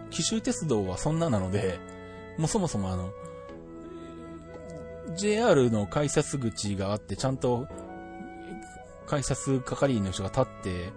[0.10, 1.80] 紀州鉄道はそんななので、
[2.38, 3.14] もうそもそもあの、
[5.16, 7.68] JR の改札口があって、ちゃんと、
[9.08, 10.92] 改札係員の人が立って、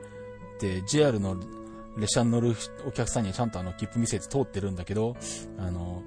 [0.81, 1.37] で、JR の
[1.97, 2.57] 列車に乗る
[2.87, 5.17] お客さんにはちゃんとあの、切符見せて通ってるんだけど、
[5.59, 6.03] あの、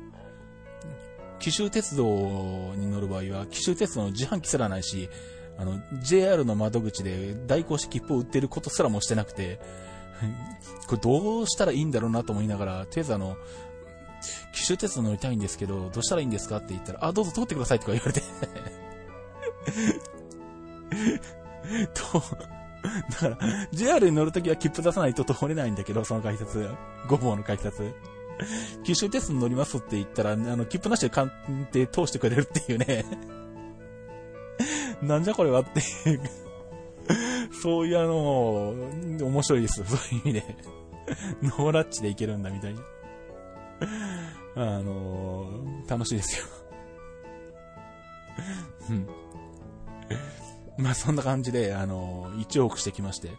[1.39, 5.09] 紀州鉄道に乗る場合は、紀州鉄道の自販機すらないし、
[5.57, 9.59] あの、JR の窓口で代行して切符を売ってることすらもしてなくて、
[10.87, 13.37] これどうしたらいいんだろうなと思いながら、とりあえずあの、
[14.53, 18.21] 紀州鉄道乗りたいんですけど、どうしたらいいんですかって言ったら、あ、どうぞ通ってくださいとか言われて
[21.93, 22.23] と、
[23.11, 23.37] だから、
[23.71, 26.69] JR に乗るときは切符出さないと通れないんだけど、その改札、
[27.07, 27.93] ごぼうの改札。
[28.83, 31.31] 九州鉄道に乗りますって言ったら、あの、切符なしで鑑
[31.71, 33.05] 定通してくれるっていうね。
[35.01, 35.79] なんじゃこれはって
[36.09, 36.21] いう
[37.61, 39.83] そういうあの、面白いです。
[39.83, 40.57] そういう意味で。
[41.43, 42.81] ノーラッチでいけるんだみたいな。
[44.57, 45.49] あの
[45.87, 46.45] 楽しいですよ。
[48.89, 49.07] うん。
[50.77, 53.29] まあそんな感じで、あの1往復してきまして。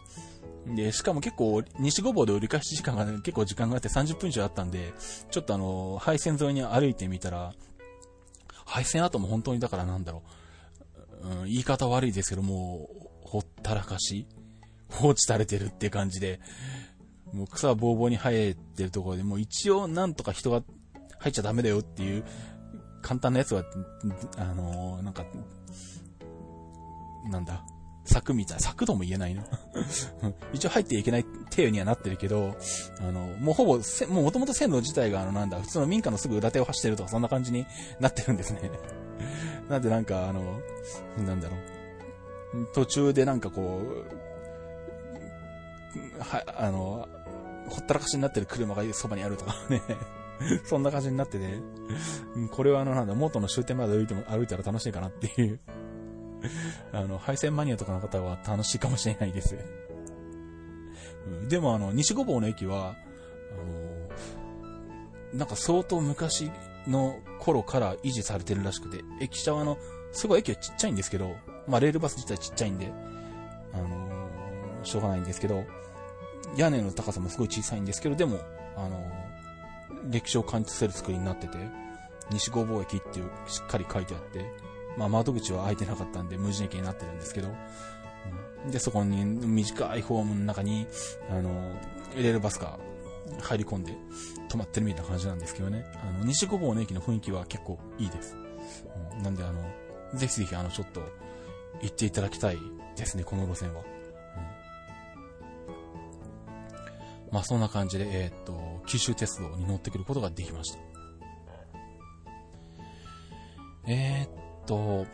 [0.75, 4.95] で、しかも結構、西ごぼうで折り返し時間が、ね、結構時間があって30分以上あったんで、
[5.31, 7.55] ちょっとあの、配線沿いに歩いてみたら、
[8.64, 10.23] 配線跡も本当にだからなんだろ
[11.23, 14.27] う、うん、言い方悪いですけどもう、ほったらかし
[14.89, 16.41] 放置されてるって感じで、
[17.33, 20.62] もう草はぼうぼうに生えてるところで、もう一応なんとか人が
[21.19, 22.25] 入っちゃダメだよっていう
[23.03, 23.64] 簡単なやつは、
[24.37, 25.25] あのー、なんか、
[27.31, 27.64] なんだ、
[28.07, 28.57] 柵みたい。
[28.57, 29.44] な、柵とも言えないな。
[30.52, 32.57] 一応入っていけない程度にはなってるけど、
[33.00, 37.66] あの、もうほぼ、もう元々線路自体があのなんだ、普通の民家のすぐ裏手を走ってるとかそんな感じに
[38.00, 38.70] なってるんですね。
[39.68, 40.61] なんでなんかあの、
[41.18, 42.66] なんだろう。
[42.72, 44.07] 途中でなんかこう、
[46.20, 47.09] は、あの、
[47.68, 49.82] ほったらかしになってる車がそばにあるとかね。
[50.64, 51.61] そんな感じになってて、
[52.50, 55.61] これはあの、なんだ、元の終点まで歩いても、歩いたら楽しいかなっていう。
[56.92, 59.57] あの、配線マニアとかの方は楽しいかもしれないです。
[61.49, 62.97] でもあの、西ごぼうの駅は、
[63.53, 66.51] あの、なんか相当昔
[66.86, 69.78] の頃から維持されてるらしくて、駅舎はあの、
[70.12, 71.36] すごい駅はちっちゃいんですけど、
[71.66, 72.92] まあ、レールバス自体ちっちゃいんで、
[73.72, 74.28] あの、
[74.84, 75.64] しょうがないんですけど、
[76.57, 78.40] 屋根の高さもすごい小さいんですけど、でも、
[78.76, 79.05] あの、
[80.11, 81.59] 歴史を感じさせる作りになってて、
[82.30, 84.44] 西郷貿駅っていうしっかり書いてあって、
[84.97, 87.49] まあ、窓口は開いてなかったんで無人駅になってるんですけど、
[88.70, 90.86] で、そこに短いホームの中に、
[91.30, 92.78] あのー、レールバスが
[93.40, 93.92] 入り込んで
[94.49, 98.36] 止まってるみたいな感じなんですけどね、あの、西五房の駅の雰囲気は結構いいです。
[99.16, 99.62] うん、なんであの、
[100.14, 101.03] ぜひぜひあの、ちょっと、
[101.82, 102.59] 行っていただきたい
[102.97, 103.82] ですね、この路線は。
[107.26, 110.78] うん、まあそんな感じで、えー、っと、九州鉄道に乗ってくることができました。
[113.88, 115.07] えー、っと、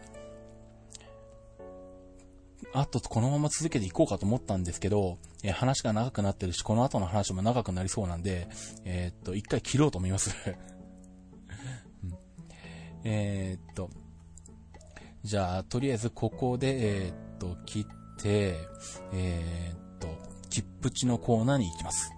[2.74, 8.48] あとこのまま続けていこうかと思ったんですけど、えー、話が長くなってるし、この後の話も長くなりそうなんで、
[8.84, 10.30] えー、っと、一回切ろうと思います
[12.04, 12.14] うん、
[13.04, 13.90] えー、っと、
[15.22, 17.84] じゃあ、とりあえずここで、え、っと、切っ
[18.20, 18.56] て、
[19.12, 20.08] え、っと、
[20.48, 22.10] 切符値のコーナーに行きます。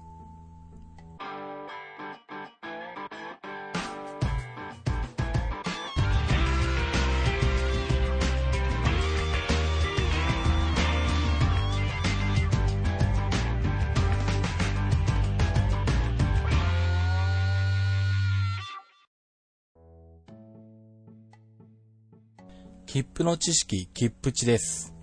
[22.94, 24.94] 切符の知識、切符値です。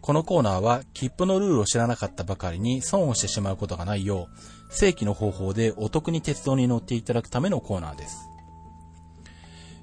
[0.00, 4.28] このコーナーは、切符のルールを知らなかったばかりに損をしてしまうことがないよ
[4.70, 8.30] う、正規の方法でお得に鉄道に乗っていただくためのコーナーです。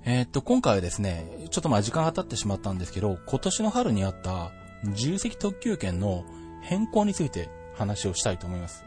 [0.04, 4.50] えー、っと、今回はですね、ちょっとまあ時間が経ってしまったんですけど、今年の春にあった
[4.86, 6.26] 自由席特急券の
[6.64, 8.84] 変更について話をしたいと思います。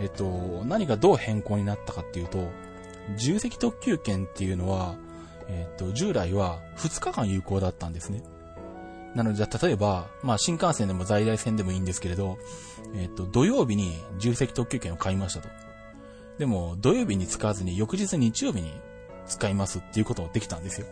[0.00, 2.50] えっと、何がどう変更になったかっていうと、
[3.10, 4.96] 自由席特急券っていうのは、
[5.48, 8.22] えっと、従来は2日間有効だったんですね。
[9.14, 12.38] なので、例えば、まあ、新幹線でも在来線でもいいんですけれど、
[12.96, 15.48] えっ、と、土曜日に重積特急券を買いましたと。
[16.38, 18.72] でも、土曜日に使わずに翌日日曜日に
[19.26, 20.86] 使いますっていうことをできたんですよ。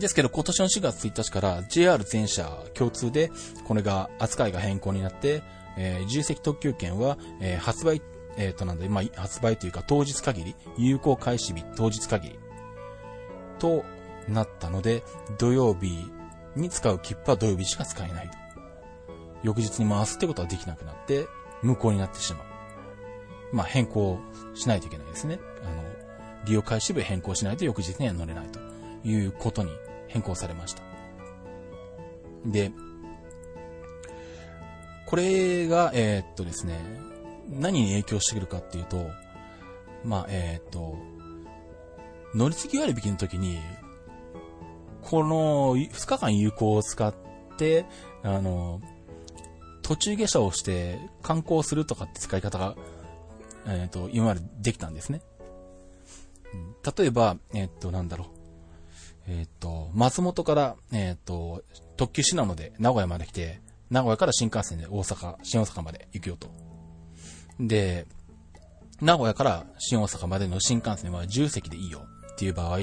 [0.00, 3.30] ですけど、今年の4月1日から JR 全社共通で、
[3.64, 5.42] これが、扱いが変更になって、
[5.76, 8.02] えー、重積特急券は、えー、発売、
[8.36, 12.38] えっ、ー、と、なんで、まあ、発売というか当日限り、有効開始日当日限り、
[13.60, 13.84] と
[14.28, 15.04] なったので、
[15.38, 16.10] 土曜日
[16.56, 18.36] に使う切符は土曜日しか使えないと。
[19.42, 21.26] 翌日に回すってことはできなくなって、
[21.62, 22.44] 無効になってしまう。
[23.52, 24.18] まあ変更
[24.54, 25.38] しないといけないですね。
[25.62, 25.82] あの、
[26.46, 28.58] 利用開始日変更しないと翌日には乗れないと
[29.04, 29.70] いうことに
[30.08, 30.82] 変更されました。
[32.46, 32.72] で、
[35.06, 36.78] これが、えー、っとですね、
[37.48, 39.10] 何に影響してくるかっていうと、
[40.04, 40.96] まあ、えー、っと、
[42.34, 43.58] 乗り継ぎ割引の時に、
[45.02, 47.14] この2日間有効を使っ
[47.56, 47.86] て、
[48.22, 48.80] あの、
[49.82, 52.76] 途中下車をして観光するとかって使い方が、
[53.66, 55.22] えっ、ー、と、今までできたんですね。
[56.96, 58.28] 例えば、えっ、ー、と、なんだろう。
[59.26, 61.64] えっ、ー、と、松本から、えっ、と、
[61.96, 63.60] 特急品野で名古屋まで来て、
[63.90, 66.48] 名古屋から新幹線で大阪、新大阪まで行くよと。
[67.58, 68.06] で、
[69.00, 72.06] 名古屋から新大阪までの新幹線は10席でいいよ
[72.40, 72.78] っていう場合、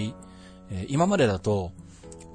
[0.70, 1.72] え今までだと、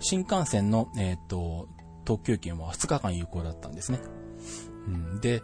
[0.00, 1.68] 新幹線の、えっ、ー、と、
[2.04, 4.00] 特急券は2日間有効だったんですね。
[4.88, 5.40] うん、で、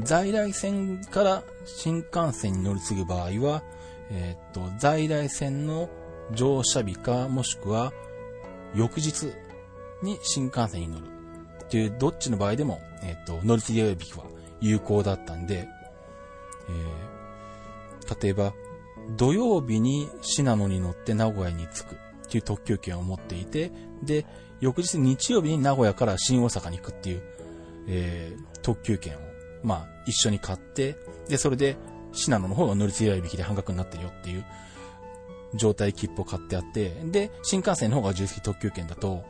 [0.00, 3.62] 在来線から新幹線に乗り継ぐ場合は、
[4.10, 5.88] えっ、ー、と、在来線の
[6.34, 7.94] 乗車日か、もしくは、
[8.74, 9.32] 翌日
[10.02, 11.06] に新幹線に乗る。
[11.64, 14.26] っていう、どっちの場合でも、えっ、ー、と、乗り継ぎ日は
[14.60, 15.66] 有効だったんで、
[16.68, 18.52] えー、例えば、
[19.16, 22.04] 土曜日に信濃に乗って名古屋に着く。
[22.24, 23.70] っていう特急券を持っていて、
[24.02, 24.26] で、
[24.60, 27.22] 翌日日曜日に名古屋から新大阪に行くっていう、
[27.86, 29.18] えー、特急券を、
[29.62, 30.96] まあ、一緒に買って、
[31.28, 31.76] で、それで、
[32.12, 34.44] 信濃の方が乗り継ぎ引きで半額になってるよっていう
[35.54, 39.24] 状態切符を買ってあって、で、新幹線の方が重積特急券だと、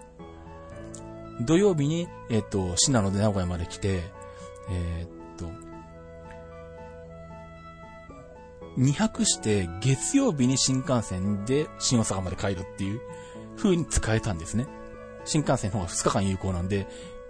[1.40, 4.02] 土曜日に、えっ、ー、と、信濃で名古屋まで来て、
[4.70, 5.08] えっ、
[8.78, 13.00] 2泊して月曜日に新幹線で新大阪まで帰るっていう
[13.56, 14.66] 風に使えたんですね。
[15.24, 16.86] 新幹線の方が2日間有効なんで、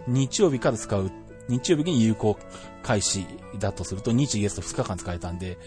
[0.06, 1.10] 日曜日から使う、
[1.48, 2.38] 日曜日に有効
[2.82, 3.26] 開始
[3.58, 5.58] だとすると、日月と2日間使えたんで、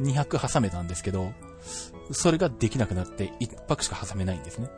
[0.00, 1.32] 2泊挟めたんですけど、
[2.10, 4.70] それができなくなって1泊しか挟めないんですね。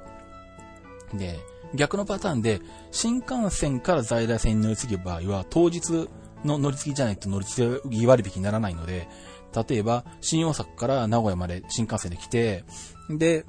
[1.14, 1.40] で、
[1.74, 2.60] 逆のパターンで、
[2.90, 6.08] 新幹線から在来線に乗り継ぐ場合は、当日
[6.44, 9.08] の乗り継ぎじゃないと乗り継ぎ割引にならないので、
[9.54, 12.64] 例えば、新大阪から名古屋まで新幹線で来て、
[13.08, 13.44] で、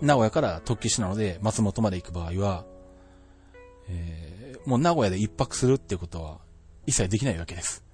[0.00, 2.64] 名古屋から特急市なので松本まで行く場合は、
[3.88, 6.38] えー、もう名古屋で一泊するってことは
[6.86, 7.84] 一切できないわけです。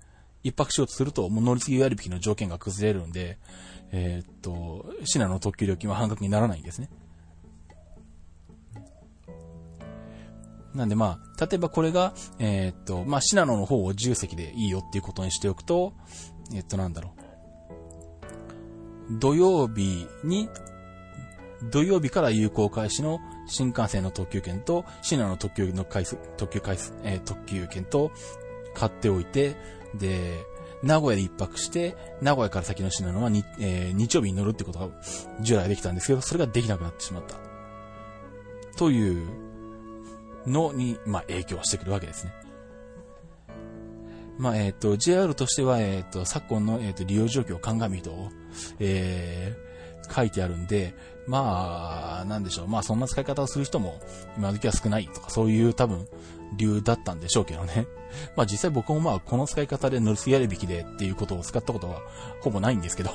[0.42, 3.38] 一泊しようとすると、もう乗り継ぎ割引の条件が崩れるんで、
[3.90, 6.88] えー、っと、シナの特急料金は半額にならないんですね。
[10.72, 15.94] なんでまあ、例えばこれが、えー、っと、まあ、シナノの方を10席でいいよっていうことにしておくと、
[16.54, 17.25] え、っと、なんだろう。
[19.10, 20.48] 土曜日に、
[21.70, 28.10] 土曜日から有効開始の新幹線の特急券と、シナの特急の回数、特急回数、えー、特急券と
[28.74, 29.56] 買っておいて、
[29.94, 30.44] で、
[30.82, 34.88] 名古屋で一泊して、名古屋から先のシナのはに、えー、日曜日に乗るってことが
[35.40, 37.36] 従来できたんですけど、それができなくなってしまった。
[38.76, 39.26] という
[40.46, 42.32] のに、まあ、影響してくるわけですね。
[44.38, 48.30] まあ、えっ、ー、と、JR としては、えっ、ー、と、昨今の、えっ、ー、と、利用状況を鑑みと、
[48.78, 50.94] えー、書いてあるんで、
[51.26, 52.68] まあ、なんでしょう。
[52.68, 54.00] まあ、そんな使い方をする人も、
[54.36, 56.06] 今時は少ないとか、そういう多分、
[56.56, 57.86] 理由だったんでしょうけどね。
[58.36, 62.00] まあ、実際僕もまあ、この使い方で乗り継ぎやるべきでっていうことを使ったことは、
[62.40, 63.10] ほぼないんですけど、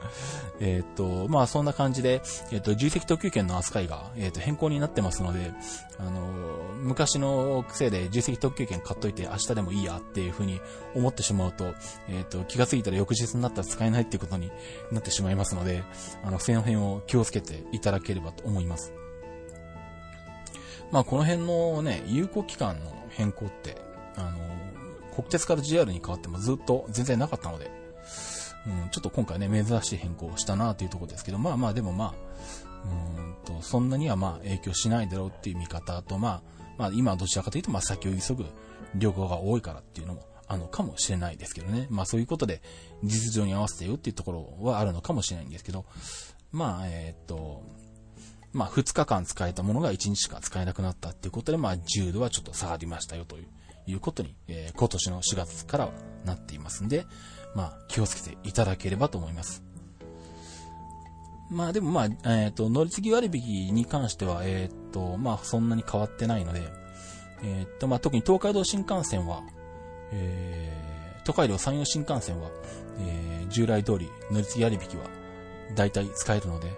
[0.60, 5.52] えっ、と、まあそんな感じで、えっ、ー、と、重積特急券の扱いが、えっ、ー、と、変更になってますので、
[5.98, 6.20] あの、
[6.76, 10.60] 昔の癖で重積特急券買っといて明日でもいいやっていう風に
[10.94, 11.74] 思ってしまうと、
[12.08, 14.50] えっ、と、気がついたら翌日になったら使えないっていうことに
[14.92, 15.82] なってしまいますので、
[16.24, 18.92] あの、その辺を気をつけていただければと思います。
[20.92, 23.76] まあこの辺のね、有効期間の変更って、
[24.16, 24.38] あの、
[25.14, 27.70] 国鉄から JR に変わってもずっと全然なかったので、
[28.66, 32.14] うん、ちょっと今回ね、珍しい変更をしたなというところですけど、まあまあでもまあ、
[33.18, 36.42] うんと、そんなにはまあ影響しないだろうっていう見方と、まあ、
[36.76, 38.44] まあ今どちらかというと、まあ先を急ぐ
[38.94, 41.86] 旅行が多いからっていうのもあるのかもしれないですけどね。
[41.90, 42.60] まあそういうことで、
[43.04, 45.84] 実情に合わせてよっていうところはあるのかもしれないんですけど、
[46.50, 47.62] まあ、え、っと、
[48.52, 53.46] まあ2日間使えたものが1日しか使えなくなったっていうことで、まあ10度はちょっと下がりましたよという
[53.86, 55.92] いうことに、えー、今年の4月からは
[56.24, 57.06] なっていますんで、
[57.56, 59.64] まあ気をつけていただければと思います。
[61.50, 62.04] まあでもまあ、
[62.34, 66.62] えっ、ー、と、乗り継ぎ割引に関しては、えっ、ー、と、まあそんなに変わってないので、
[67.42, 69.42] えっ、と、まあ特に東海道新幹線は、
[70.12, 72.50] えー、東海道山陽新幹線は、
[73.00, 75.06] えー、従来通り乗り継ぎ割引は
[75.74, 76.72] 大体使えるので、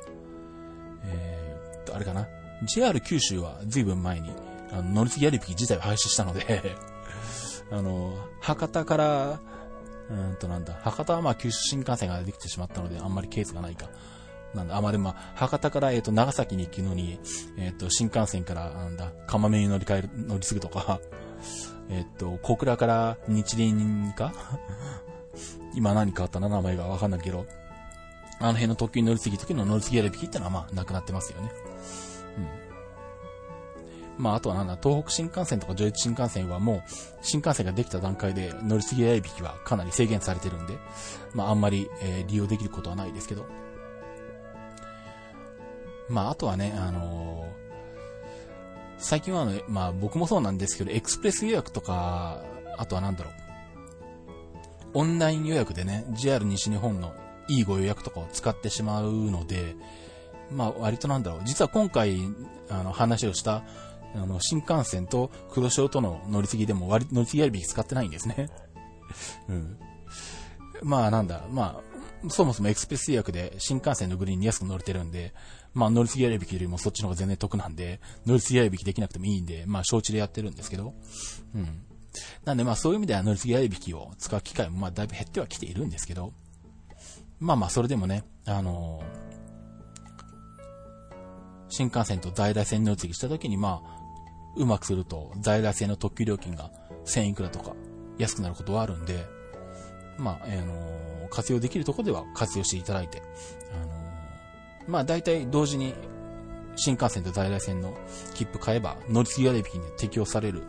[1.04, 2.28] えー、と、あれかな。
[2.62, 4.30] JR 九州は随分前に、
[4.70, 6.76] あの、乗り継ぎ割引自体を廃止したので
[7.72, 9.40] あの、博多から、
[10.10, 13.88] うんとなんだ、博多はまあ九州新幹線ができてしまったので、あんまりケースがないか。
[14.54, 17.20] なんだ、あまりまあ、博多からえっ、と、長崎に行くのに、
[17.58, 21.00] えっ、と、新幹線から、なんだ、釜目に乗り換える、乗り継ぐとか、
[21.90, 24.32] えっと、小倉から日輪か？
[25.74, 27.46] 今何変わったな、名前がわかんないけど、
[28.40, 31.50] あの辺の特急に乗り継ぎ時の乗り継ぎ割引ってのはまあ、なくなってますよね。
[34.18, 36.82] まあ、あとはなんだ、東北新幹線とか上越新幹線はもう、
[37.22, 40.76] 新幹線ができた段階で乗り継ぎ割引きはかなり制限されてるんで、
[41.34, 43.46] まあ、あんまり、えー、利用できることはないですけど。
[46.08, 47.68] まあ、あとはね、あのー
[48.98, 52.42] 最近はね、まあ僕もそうなんですけど、エクスプレス予約とか、
[52.76, 53.34] あとはなんだろう。
[54.94, 57.14] オンライン予約でね、JR 西日本の
[57.48, 59.76] いいご予約とかを使ってしまうので、
[60.50, 61.40] まあ割となんだろう。
[61.44, 62.18] 実は今回、
[62.68, 63.62] あの話をした、
[64.14, 68.48] あの、新幹線と黒潮との乗り継ぎでも割、乗り継ぎ割引使ってないんですね。
[69.48, 69.78] うん。
[70.82, 71.80] まあなんだ、ま
[72.24, 75.34] あ、そもそもエクスプレス予約で新幹線のグリーンに安く乗れてるんで、
[75.74, 80.94] まあ乗り継ぎ割引よりもそっちの方が全然得なんで、乗り継ぎ割引できなくてもいいんで、まあ承知でやってるんですけど、
[81.54, 81.82] うん。
[82.44, 86.32] なんでまあそういう意味では乗り継ぎ割引を使う機会もまあだいぶ減ってはきているんですけど、
[87.38, 89.28] まあまあそれでもね、あのー、
[91.68, 93.97] 新幹線と在来線乗り継ぎした時にまあ、
[94.58, 96.70] うまくすると在来線の特急料金が
[97.06, 97.74] 1000いくらとか
[98.18, 99.24] 安くなることはあるんで、
[100.18, 103.22] まあ、あのー、活用できるところでは活用していただいて、
[103.72, 105.94] あのー、まあ、大体同時に
[106.76, 107.96] 新幹線と在来線の
[108.34, 110.62] 切符買えば乗り継ぎ割引に適用される、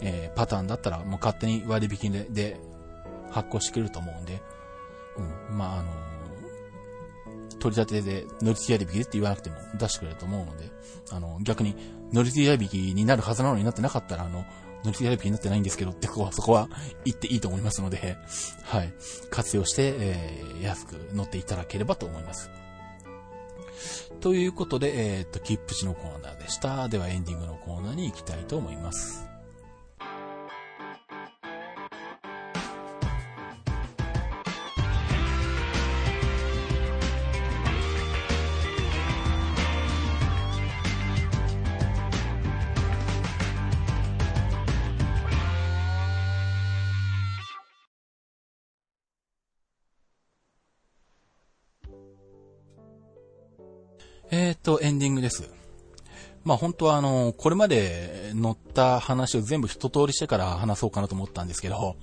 [0.00, 2.60] えー、パターンだったらもう勝手に割引でで
[3.30, 4.40] 発行してくれると思うんで、
[5.50, 5.90] うん、まあ、あの
[7.58, 10.70] 取り立てで乗り継ぎ割引って言わなくても出してくれると思うので、
[11.10, 11.74] あの、逆に
[12.12, 14.44] 乗り継ぎ割引になるはずなのになってなかったら、あの、
[14.84, 16.68] 乗り継ぎ引きになってないんですけどってこは、 そこは
[17.04, 18.18] 言っていいと思いますので、
[18.62, 18.92] はい。
[19.30, 22.50] 活用して、えー、安く乗っていただければと思います。
[24.20, 26.88] ということで、えっ、と、切符地のコーナーでした。
[26.88, 29.25] ではエンディングのコーナーに行きたいと思います。
[54.30, 55.50] えっ、ー、と、エンディングです。
[56.44, 61.96] まあ本当はあの、これまで載った話を全部一通りしてから話そうかなと思ったんですけど、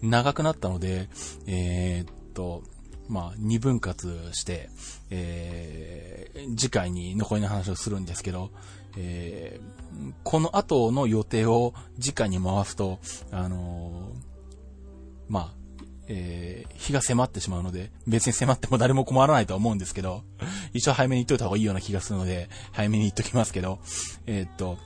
[0.00, 1.08] 長くなったので、
[1.46, 2.62] えー、っと、
[3.08, 4.70] まあ二分割して、
[5.10, 8.50] えー、次回に残りの話をするんですけど、
[8.96, 13.00] えー、この後の予定を次回に回すと、
[13.32, 15.63] あのー、まあ、
[16.08, 20.22] えー、日が迫ってしまうので、別に迫っても誰も困らないとは思うんですけど、
[20.72, 23.78] 一応早めに言っといた方がいいような気がするので、早めに言っときますけど、
[24.26, 24.78] えー、っと、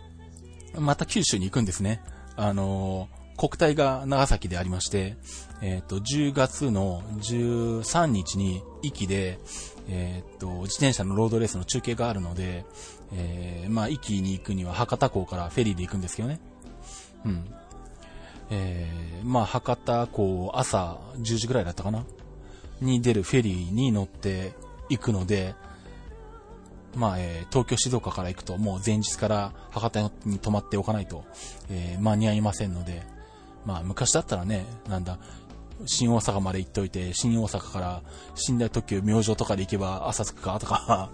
[0.78, 2.00] また九州に行くんですね。
[2.36, 5.16] あのー、国体が長崎でありまして、
[5.60, 9.38] えっと、10月の13日に、駅で、
[9.88, 12.64] えっと、自転車のロードレースの中継があるので、
[13.12, 16.40] えー、まあ、駅に行くには博多港からフェリーで行くんですけどね。
[17.24, 17.44] うん。
[18.50, 22.04] えー、まあ、博多港朝10時ぐらいだったかな？
[22.80, 24.52] に出るフェリーに乗って
[24.88, 25.54] 行くので、
[26.94, 31.24] まあ、えー、東京、静岡から行くともう前日から博多に泊まっておかないと、
[31.70, 33.02] えー、間に合いませんので、
[33.66, 35.18] まあ、昔だったらね、なんだ、
[35.86, 38.02] 新大阪まで行っといて、新大阪から
[38.48, 41.10] 寝台特急明星とかで行けば朝着くかとか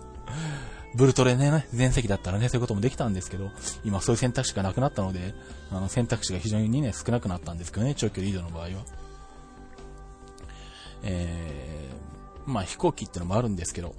[0.94, 3.50] ブルトレね、全席だったらね、そういうこともできたんですけど、
[3.84, 5.34] 今そういう選択肢がなくなったので、
[5.70, 8.68] あの、選択肢が非常にね、少なくなったんですけどね、長距離移動の場合は。
[11.02, 13.94] えー、まあ飛行機ってのもあるんですけど、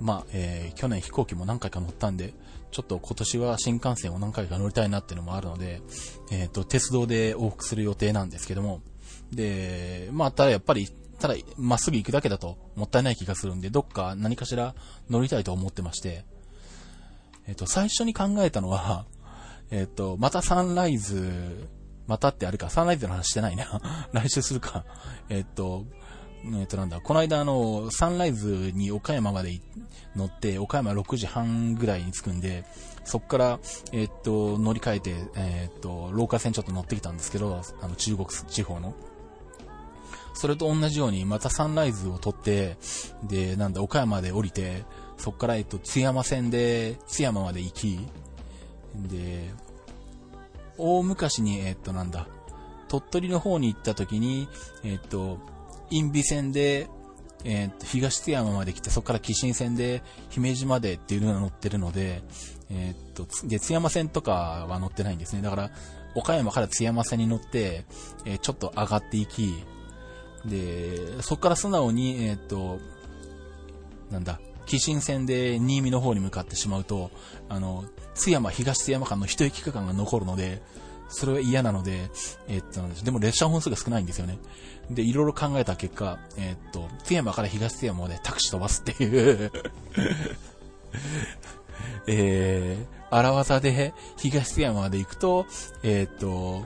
[0.00, 2.34] まあ、えー、去年飛行機も何回か乗ったんで、
[2.70, 5.82] ちょっと今年は新幹線を何回か乗りたいなっていうのもあるので、
[6.30, 8.80] えっ、ー、と、鉄道で往復する予定なんですけども、
[9.32, 10.88] で、まあ、ただやっぱり、
[11.20, 14.74] ただ、まっすぐ行くだけだともったいない気がするんで、どっか何かしら
[15.10, 16.24] 乗りたいと思ってまして、
[17.46, 19.04] えっ、と、最初に考えたのは、
[19.70, 21.68] えっ、と、またサンライズ、
[22.06, 23.80] またってあるか、サンライズの話してないな。
[24.12, 24.84] 来週するか。
[25.28, 25.84] えっ、と、
[26.58, 29.60] えっ、となんだ、この間あの、サンライズに岡山まで
[30.16, 32.64] 乗って、岡山6時半ぐらいに着くんで、
[33.04, 33.60] そっから、
[33.92, 38.94] えっ、と、乗り換えて、えっ、と、ローカル線ちょっと乗ってきたんですけど、あの、中国地方の。
[40.40, 42.78] それと同じように、またサンライズを取って、
[43.24, 44.84] で、なんだ、岡山で降りて、
[45.18, 48.08] そっから、えっと、津山線で、津山まで行き、
[48.94, 49.50] で、
[50.78, 52.26] 大昔に、えっと、なんだ、
[52.88, 54.48] 鳥取の方に行った時に、
[54.82, 55.36] えっと、
[55.90, 56.88] 因美線で、
[57.44, 62.22] えー、東津山まで来て、そこから紀新線で姫路までっていうのが乗ってるので、
[62.70, 65.42] え、っと、で、津山線とかは乗ってないんですね。
[65.42, 65.70] だから、
[66.14, 67.84] 岡山から津山線に乗って、
[68.24, 69.62] え、ちょっと上がっていき、
[70.44, 72.78] で、そこから素直に、えっと、
[74.10, 77.10] なんだ、紀新線で新見の方に向かってしまうと、
[77.48, 77.84] あの、
[78.14, 80.62] 津山、東津山間の一駅区間が残るので、
[81.08, 82.08] それは嫌なので、
[82.48, 84.38] えっと、でも列車本数が少ないんですよね。
[84.90, 89.52] で、いろいろ考えた結果、えっと、津山から東津山までタクシー飛ばすっていう
[92.06, 95.46] えー、荒技で東津山まで行くと、
[95.82, 96.64] えっと、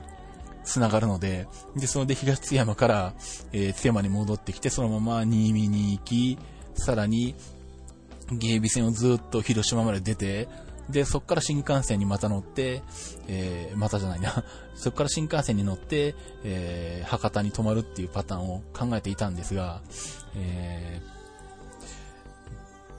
[0.65, 3.13] 繋がるので、で、それで東津山から、
[3.53, 6.37] えー、津山に戻ってきて、そのまま新見に行き、
[6.75, 7.35] さらに、
[8.31, 10.47] 芸備線をずっと広島まで出て、
[10.89, 12.83] で、そこから新幹線にまた乗って、
[13.27, 14.43] えー、またじゃないな。
[14.75, 19.81] そこから新幹線に乗って、えー、博多に泊まるっていうパターンを考えていたんですが、
[20.35, 21.01] え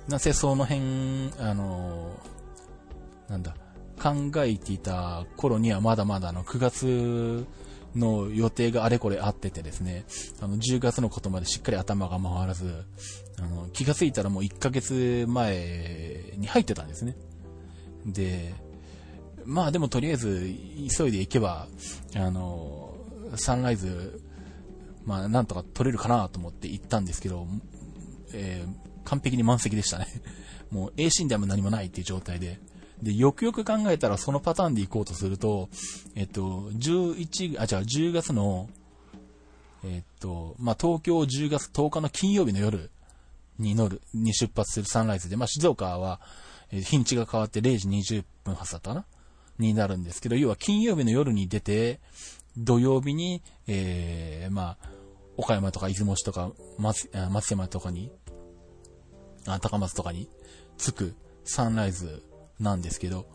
[0.08, 3.54] ー、なぜその辺、あのー、なんだ、
[4.00, 7.46] 考えていた頃にはまだまだあの9月
[7.96, 10.04] の予定があれこれあっててですね、
[10.40, 12.84] あの10月のことまでしっかり頭が回らず、
[13.38, 17.16] あの気がついたらもう1ヶ月前に入ってたんですね。
[18.04, 18.54] で、
[19.44, 20.50] まあでもとりあえず
[20.96, 21.68] 急いで行けば、
[22.14, 22.94] あの、
[23.36, 24.20] サンライズ、
[25.04, 27.46] まあなんとか取れるかなと思って行ったんですけど、
[28.32, 30.06] えー、完璧に満席でしたね。
[30.70, 32.58] もう A 診断も何もないっていう状態で。
[33.02, 35.68] で、よくよく考えたらそのパターンで行こうとすると、
[36.14, 38.68] えっと、11、あ、じゃあ10月の、
[39.84, 42.90] えっと、まあ、東京10月10日の金曜日の夜
[43.58, 46.20] に乗る、に出発するサンライズで、まあ、静岡は、
[46.72, 49.04] え日にちが変わって0時20分発だったかな？
[49.58, 52.00] になるんですけど、要は金曜日の夜に出て、
[52.56, 54.90] 土曜日に、えー、まあ、
[55.36, 58.10] 岡山とか出雲市とか松松山とかに、
[59.46, 60.28] あ、高松とかに
[60.78, 61.14] 着く
[61.44, 62.22] サンライズ
[62.60, 63.26] なんですけど、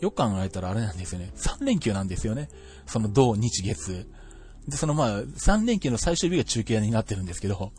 [0.00, 1.30] よく考えたらあれなんですよね。
[1.36, 2.48] 3連休なんですよね。
[2.86, 4.08] その土日月。
[4.66, 7.72] で、そのまあ、3連休の最終日が中継になってるんですけど、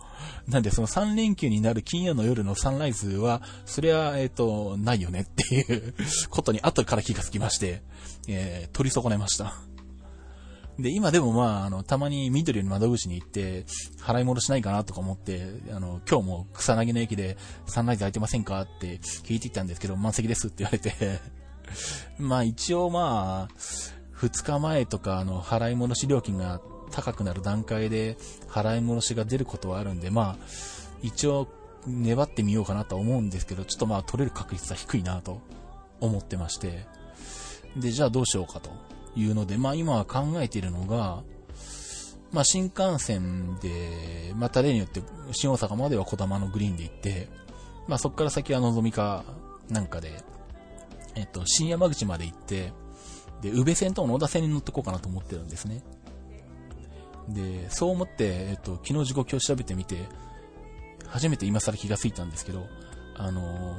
[0.47, 5.93] なんでその3連休になる金曜の夜のサンライズは、それは、えっ、ー、と、ないよねっていう
[6.29, 7.81] ことに後から気がつきまして、
[8.27, 9.72] えー、取り損ねました。
[10.79, 13.65] で、今でもまあ、あの、たまに緑の窓口に行って、
[14.01, 17.37] 払い戻しないかなとか思って、あの、今日も草薙の駅で
[17.67, 21.19] サンライズ空いてませんかって聞いてきたんですけど、満席ですって言われて。
[22.17, 23.55] まあ一応まあ、
[24.17, 26.59] 2日前とか、あの、払い戻し料金が
[26.91, 28.17] 高くなる段階で
[28.47, 30.45] 払い戻しが出ることはあるんで、まあ、
[31.01, 31.47] 一応
[31.85, 35.41] 粘ってみようかなと思うんですけど、ちょっとまあ取れる確率は低いなと
[35.99, 36.85] 思ってまして、
[37.75, 38.71] で、じゃあどうしようかと。
[39.15, 41.23] いうので、まあ今は考えているのが、
[42.31, 47.27] まあ新幹線で、また例によって新大阪までは小玉のグリーンで行って、
[47.87, 49.23] まあそこから先はのぞみか
[49.69, 50.23] なんかで、
[51.15, 52.73] えっと、新山口まで行って、
[53.41, 55.83] で、宇部線と野田線に乗ってこうかなと思ってるんですね。
[57.29, 59.97] で、そう思って、えっと、昨日時刻を調べてみて、
[61.07, 62.65] 初めて今更気がついたんですけど、
[63.15, 63.77] あの、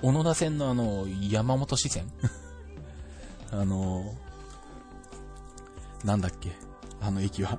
[0.00, 2.10] 小野田線のあの、山本支線
[3.50, 4.14] あの、
[6.04, 6.52] なんだっけ？
[7.00, 7.58] あの駅は。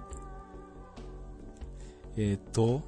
[2.17, 2.81] えっ、と、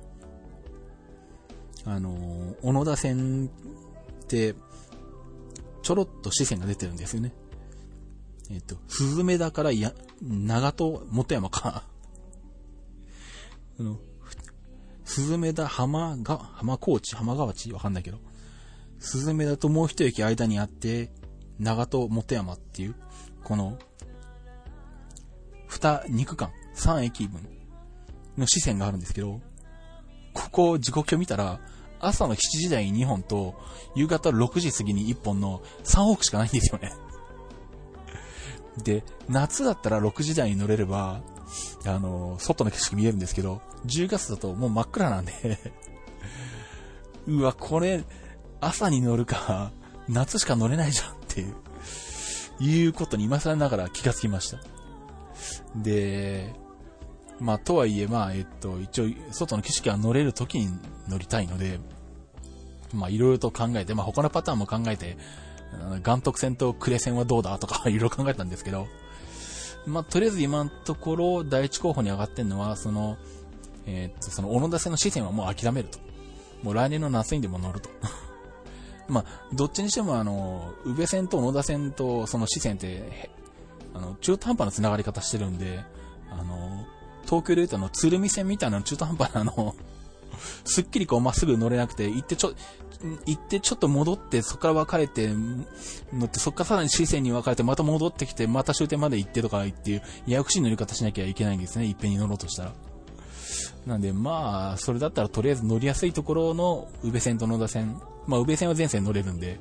[1.85, 4.55] あの、小野田線って、
[5.81, 7.33] ちょろっと支線が出てるんですよね。
[8.49, 11.83] えっ、と、鈴目だからや、長戸元山か
[13.79, 13.97] あの、
[15.05, 18.19] スズメダ浜が、浜高地浜川地わかんないけど、
[18.99, 21.11] スズメだともう一駅間にあって、
[21.59, 22.95] 長戸元山っていう、
[23.43, 23.77] この、
[25.71, 27.47] 二、二区間、三駅分
[28.37, 29.39] の視線があるんですけど、
[30.33, 31.59] ここ時刻表見たら、
[31.99, 33.55] 朝の7時台に2本と、
[33.95, 36.91] 夕方6時過ぎに1本の3往復しかないんですよね。
[38.83, 41.21] で、夏だったら6時台に乗れれば、
[41.85, 45.59] あの、外の景色見えるんですけど、10月だともう真っ暗なんで
[47.27, 48.03] うわ、これ、
[48.59, 49.71] 朝に乗るか、
[50.09, 51.55] 夏しか乗れないじゃんっていう、
[52.59, 54.57] いうことに今更ながら気がつきました。
[55.75, 56.53] で、
[57.39, 60.69] まあ、とはいえ、まあ、えっと、一応、外の景色は乗れる時に
[61.07, 61.79] 乗りたいので、
[62.93, 65.17] まあ、いろいろと考えて、まあ、他のパターンも考えて、
[66.03, 68.87] 元徳線と呉線はどうだとか いろいろ考えたんですけど、
[69.85, 73.17] まあ、とりあえず今のところ、第一候補に上がってるのは、その、
[73.85, 75.99] えー、っと、その、小野田線の支線はもう諦めると。
[76.61, 77.89] もう来年の夏にでも乗ると。
[79.09, 83.31] まあ、どっちにしてもあの、宇部線と小野田線とその支線って、
[83.93, 85.83] あの、中途半端な繋がり方してるんで、
[86.31, 86.85] あの、
[87.25, 89.75] 東京で言うとあの、鶴見線みたいな中途半端なあの、
[90.65, 92.53] すっきりこうまっすぐ乗れなくて、行ってちょ、
[93.25, 95.29] 行ってちょっと戻って、そこから分かれて、
[96.13, 102.73] 乗って、そこからさらに視線に分かれて、また戻ってきて、また終点まで行ってとかっていう、ややこしい乗り方しなきゃいけないんですね、いっぺんに乗ろうとしたら。
[103.85, 107.99] なんで、まあ、それだったらとりあえず乗りやすいところの宇部線と野田線。
[108.27, 109.59] まあ、宇部線は全線乗れるんで、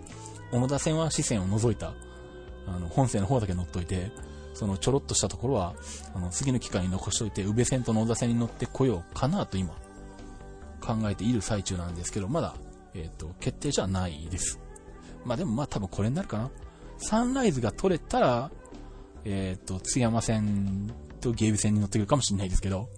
[0.52, 1.94] 小野田線は支線を除いた、
[2.74, 4.10] あの、本線の方だけ乗っといて、
[4.54, 5.74] そのちょろっとしたところは、
[6.14, 9.74] あの、次の機会に残しといて、宇部線と野田線に乗ってこようかなと今、
[10.80, 12.54] 考えている最中なんですけど、まだ、
[12.94, 14.58] えっ、ー、と、決定じゃないです。
[15.24, 16.50] まあでもまあ多分これになるかな。
[16.98, 18.50] サンライズが取れたら、
[19.24, 22.88] えっ、ー、と、津山線とゲーブ線に乗ってくるかもしれないですけど、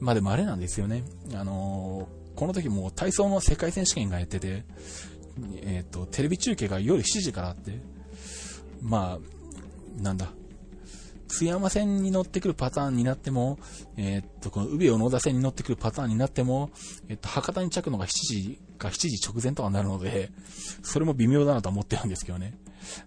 [0.00, 1.04] まあでもあれなんですよね。
[1.34, 4.64] あのー、この時も体操の世界選手権がやってて、
[5.62, 7.80] えっ、と、テレビ中継が夜7時からあって、
[8.82, 10.32] まあ、なんだ、
[11.28, 13.58] 津山線に乗ってくるパターンになっても、
[13.96, 16.70] えー、っと、この海を野田線に乗ってくるパターンになっても、
[17.08, 20.30] えっと、博多に着くのが7時か7時直前とかになるので、
[20.82, 22.56] それも微妙だなと思ってるんですけどね。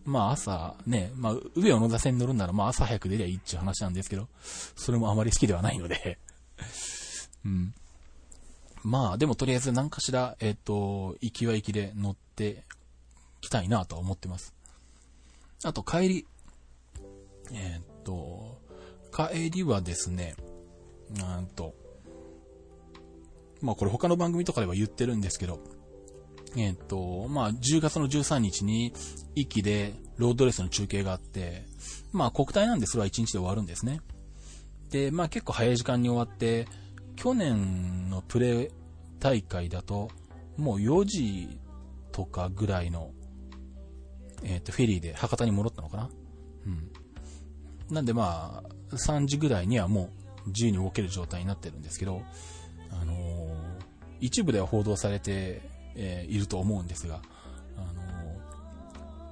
[0.03, 4.27] まあ朝ね、まあ、海を野田線に乗るなら、まあ朝早く出りゃいいっていう話なんですけど、
[4.75, 6.19] それもあまり好きではないので、
[7.45, 7.73] うん。
[8.83, 12.63] まあ、でもとりあえず何かしら、えっ、と、行きは行きで乗って
[13.41, 14.53] きたいなとは思ってます。
[15.63, 16.27] あと、帰り。
[17.53, 18.61] えっ、と、
[19.11, 20.35] 帰りはですね、
[21.17, 21.73] なんと、
[23.61, 25.59] まあこれ他の番組とかでは言ってるんですけど、
[26.55, 28.93] えっ、と、まあ10月の13日に、
[29.35, 31.63] 壱岐でロードレースの中継があって、
[32.11, 34.01] まあ国体なんでそれは1日で終わるんですね。
[34.91, 36.67] で、まあ結構早い時間に終わって、
[37.15, 38.71] 去年のプレ
[39.19, 40.09] 大会だと、
[40.57, 41.59] もう4時
[42.11, 43.11] とかぐらいの、
[44.43, 46.09] えっ、ー、と、フェリーで博多に戻ったのかな？
[46.65, 46.91] うん。
[47.93, 50.09] なんでまあ、3時ぐらいにはも
[50.45, 52.21] う自由に動ける状態になってるんですけど、
[52.91, 53.55] あのー、
[54.19, 55.61] 一部では報道されて、
[55.95, 57.21] えー、いると思うんですが、
[57.77, 57.95] あのー、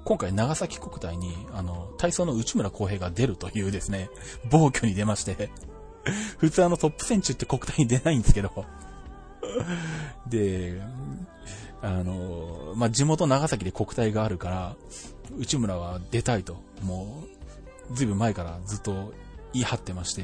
[0.03, 4.09] 今回長崎国体に、あの、体操の内村航平が出るというですね、
[4.49, 5.49] 暴挙に出まして
[6.37, 8.65] 普通あのトップ選手って国体に出ないんですけど
[10.27, 10.81] で、
[11.85, 14.75] あの、まあ、地元長崎で国体があるから、
[15.37, 17.23] 内村は出たいと、も
[17.91, 19.13] う、ずいぶん前からずっと
[19.53, 20.23] 言い張ってまして、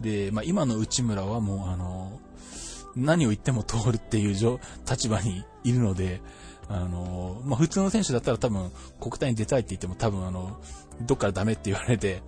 [0.00, 2.20] で、まあ、今の内村はもうあの、
[2.94, 6.20] 何を言っても通るっていう立場にいるので、
[6.68, 10.60] あの、まあ、普通の選手だったら多分国体に出たいって言っても多分あの、
[11.00, 12.22] どっからダメって言われて、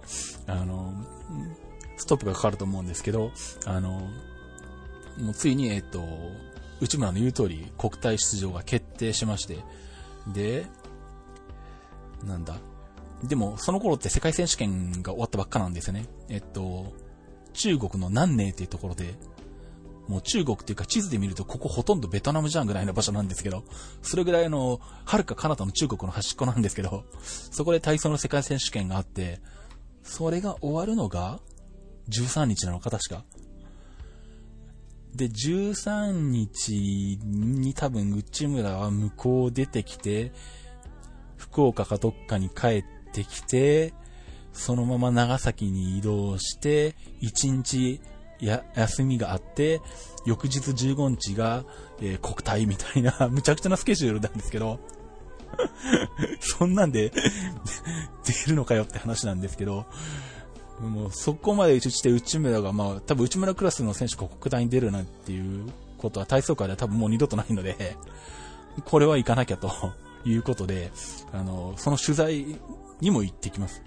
[0.48, 0.92] あの、
[1.96, 3.30] ストップがかかると思うんですけど、
[3.64, 4.08] あの、
[5.18, 6.02] もうついに、えっと、
[6.80, 9.58] 内村の言う通り国体出場が決定しまして、
[10.32, 10.66] で、
[12.24, 12.56] なんだ？
[13.24, 16.06] でも、その頃って世界選手権が終わったばっかなんですよね。
[16.28, 16.92] えっと、
[17.52, 19.14] 中国の南寧っていうところで、
[20.08, 23.64] もう中国っていうか地図で見るとここほとんどベトナムじゃんぐらいの場所なんですけど、
[24.02, 29.40] それぐらいの、はるか彼方の中国の端っこなんですけど、そこで体操の世界選手権があって、
[30.02, 31.40] それが終わるのが、
[32.08, 33.24] 13日なのか確か。
[35.14, 40.32] で、13日に多分内村は向こう出てきて、
[41.36, 43.94] 福岡かどっかに帰ってきて、
[44.52, 48.00] そのまま長崎に移動して、1日
[48.40, 49.80] や休みがあって、
[50.26, 51.64] 翌日15日が、
[52.00, 54.80] えー、国体みたいな、 むちゃくちゃなスケジュールなんですけど、
[56.40, 57.12] そんなんで
[58.24, 59.86] 出るのかよって話なんですけど、
[60.80, 67.96] もうそこまで打ちして内村が、まあ、多分内村クラスの選手が国体に出るなんていうことは体操界では多分もう二度とないので、
[68.86, 69.70] これは行かなきゃと
[70.24, 70.90] いうことで、
[71.32, 72.46] あの、その取材
[73.00, 73.82] にも行ってきます。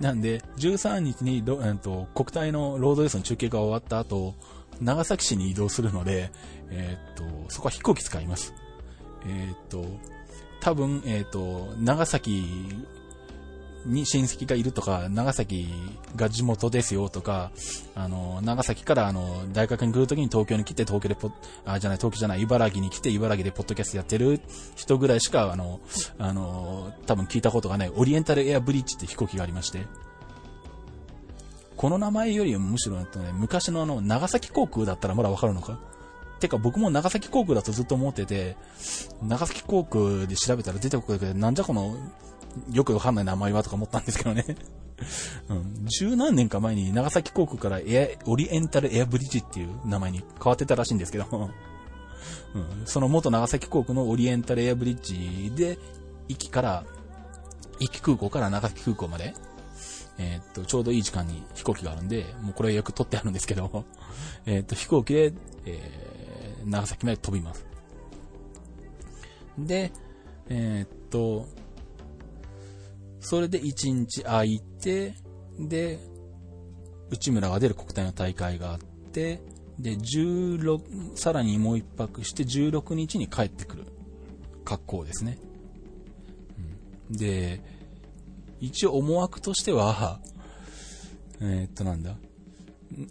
[0.00, 4.34] なんで、13日に、えっと、国体のロードレースの中継が終わった後、
[4.80, 6.32] 長崎市に移動するので、
[6.70, 8.54] え、っと、そこは飛行機使います。
[9.26, 9.84] えー、っと、
[10.60, 12.66] 多分、え、っと、長崎
[13.86, 15.68] に親戚がいるとか、長崎
[16.16, 17.50] が地元ですよとか、
[17.94, 21.32] あの、長崎からあの、大学に来るときに東京に来て、東京でポ
[21.64, 24.40] あ、じゃない、東京じゃない、茨城に来て、茨城でポッドキャストやってる
[24.76, 25.80] 人ぐらいしか、あの、
[26.18, 29.86] あの、多分聞いたことがない、オリエンタルエアブリッジって飛行機がありまして、
[31.76, 35.78] この名前よりもむしろ、ね、昔のあの、長崎航空だったらまだわかるのか？
[36.38, 38.56] てか僕も長崎航空だとずっと思ってて、
[39.22, 41.96] 長崎航空で調べたら出てくるけど、なんじゃこの
[42.72, 44.44] よくわかんない名前はとか思ったんですけどね。
[45.48, 45.86] うん。
[45.86, 51.26] 十何年か前に長崎航空からエア、オリエンタルエアブリッジっていう名前に変わってたらしいんですけど、
[52.54, 55.78] うん、その元長崎航空のオリエンタルエアブリッジで、
[56.28, 56.84] 行きから、
[57.78, 59.34] 行き空港から長崎空港まで、
[60.18, 63.84] えー、っと、ちょうどいい時間に飛行機があるんで、もうこれよく取ってあるんですけど、
[64.44, 65.32] え、っと、飛行機で、
[65.64, 67.64] えー、長崎まで飛びます。
[69.58, 69.92] で、
[70.50, 71.46] えっと、
[73.20, 75.14] それで1日空いて、
[75.58, 75.98] で、
[77.10, 78.78] 内村が出る国体の大会があっ
[79.12, 79.42] て、
[79.78, 83.84] で、16、さらにもう一泊して16日に帰ってくる
[84.64, 85.38] 格好ですね。
[87.10, 87.62] うん、で、
[88.60, 90.20] 一応思惑としては、
[91.40, 92.16] えー、っとなんだ、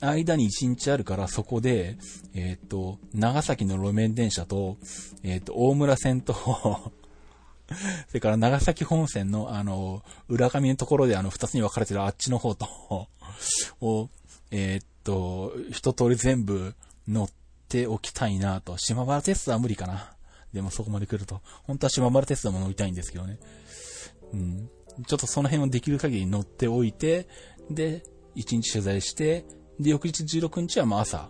[0.02, 1.98] 間に1日あるからそこで、
[2.34, 4.78] えー、っと、長崎の路面電車と、
[5.24, 6.34] えー、っと、大村線と
[8.08, 12.68] それから長崎本線のあの、裏上のところであの、二つに分かれてるあっちの方と、
[13.82, 14.10] を、
[14.52, 16.76] えー、っと、一通り全部
[17.08, 17.30] 乗っ
[17.68, 18.78] ておきたいなと。
[18.78, 20.14] 島原テストは無理かな。
[20.54, 21.42] でもそこまで来ると。
[21.64, 23.40] 本当は島原テストも乗りたいんですけどね。
[24.34, 24.70] うん。
[25.08, 27.28] ちょっとその辺をできる限り乗っておいて、
[27.70, 28.04] で、
[28.36, 29.46] 一日取材して、
[29.80, 31.30] で、翌日16日はまあ朝、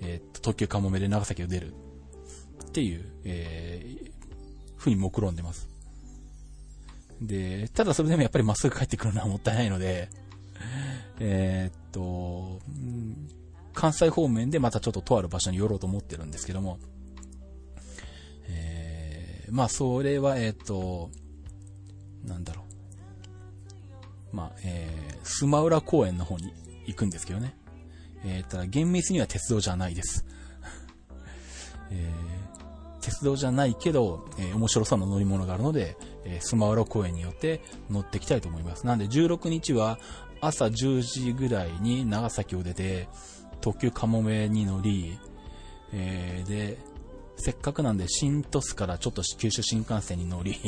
[0.00, 1.74] えー、っと、特急かもめで長崎を出る。
[2.66, 4.12] っていう、えー、
[4.76, 5.68] ふうに目論んでます。
[7.26, 10.10] で、ただそれでもやっぱりまっすぐ帰ってくるのはもったいないので、
[11.20, 12.60] えー、っと、
[13.74, 16.78] 関西方面でまたちょっととある場所に寄ろうと思ってるんですけども、
[18.48, 21.10] えー、まあそれは、えー、っと、
[22.24, 22.64] なんだろ
[24.32, 24.36] う。
[24.36, 26.52] まあ、えー、スマウラ公園の方に
[26.86, 27.54] 行くんですけどね。
[28.24, 30.24] えー、ただ厳密には鉄道じゃないです。
[31.90, 38.86] えー、鉄道じゃないけど、えー、面白そうな乗り物があるので、え、スマワロ公園によって乗っていきたいと思います。
[38.86, 39.98] なんで16日は
[40.40, 43.08] 朝10時ぐらいに長崎を出て、
[43.60, 45.18] 特急かもめに乗り、
[45.92, 46.78] えー、で、
[47.36, 50.54] せっかくなんで新鳥栖からちょっと九州新幹線に乗り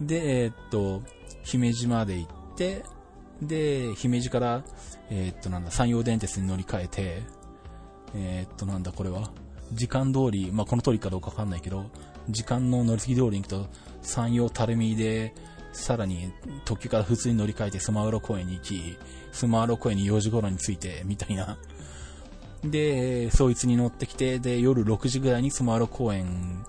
[0.00, 1.02] で、えー、っと、
[1.42, 2.84] 姫路まで行って、
[3.42, 4.64] で、姫路から、
[5.10, 7.22] えー、っと、なんだ、山陽電鉄に乗り換えて、
[8.14, 9.30] えー、っと、なんだ、これは、
[9.72, 11.86] 時間通り、まあ、この通りかどうかわかんないけど、
[12.32, 13.66] 時間の乗り継ぎ通りに行くと、
[14.02, 15.34] 山陽垂水で、
[15.72, 16.32] さらに
[16.64, 18.98] 特急から普通に乗り換えてスマウロ公園に行き、
[19.32, 21.58] スマウロ公園に4時頃に着いて、みたいな。
[22.64, 26.64] で、そいつに乗ってきて、で、夜6時ぐらいにスマウロ公園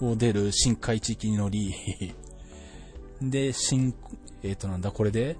[0.00, 1.74] を出る深海地域に乗り、
[3.22, 3.94] で、新、
[4.42, 5.36] えっ、ー、となんだ、これで、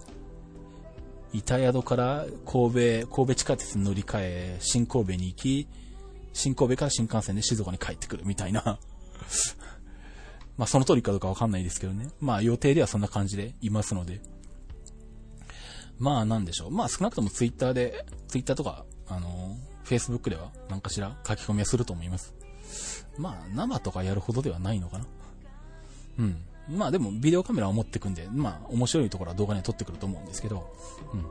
[1.33, 5.69] 板宿から神戸、神戸地下鉄に乗り換え、新神戸に行き、
[6.33, 8.79] 新神戸から新幹線で静岡に帰ってくるみたいな
[10.57, 12.09] まあその通りかどうかわかんないですけどね。
[12.21, 14.21] まあ予定ではそんな感じでいますので。
[15.99, 16.71] まあなんでしょう。
[16.71, 22.35] まあ少なくともツイッターで、ツイッターとか、あの、Facebook では何かしら書き込みはすると思います。
[23.19, 25.07] まあ生とかやるほどではないのかな。
[26.19, 26.45] うん。
[26.69, 30.73] まあでもビデオカメラを持ってくんで、まあ面白いところは動画に撮ってくると思うんですけど、
[31.13, 31.25] うん。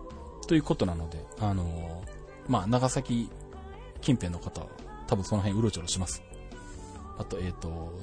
[0.47, 2.03] ということなので、あの
[2.47, 3.29] まあ長崎
[4.01, 4.67] 近辺の方は
[5.07, 6.23] 多分その辺うろちょろします。
[7.19, 7.93] あと、えっ、ー、と、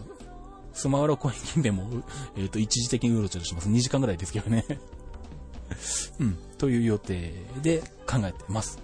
[0.72, 1.32] スマウライン近
[1.62, 2.05] 辺も、
[2.36, 3.68] えっ、ー、と、一時的にうろちょろします。
[3.68, 4.64] 2時間ぐらいですけどね。
[6.20, 7.32] うん、という予定
[7.62, 8.78] で考えてます。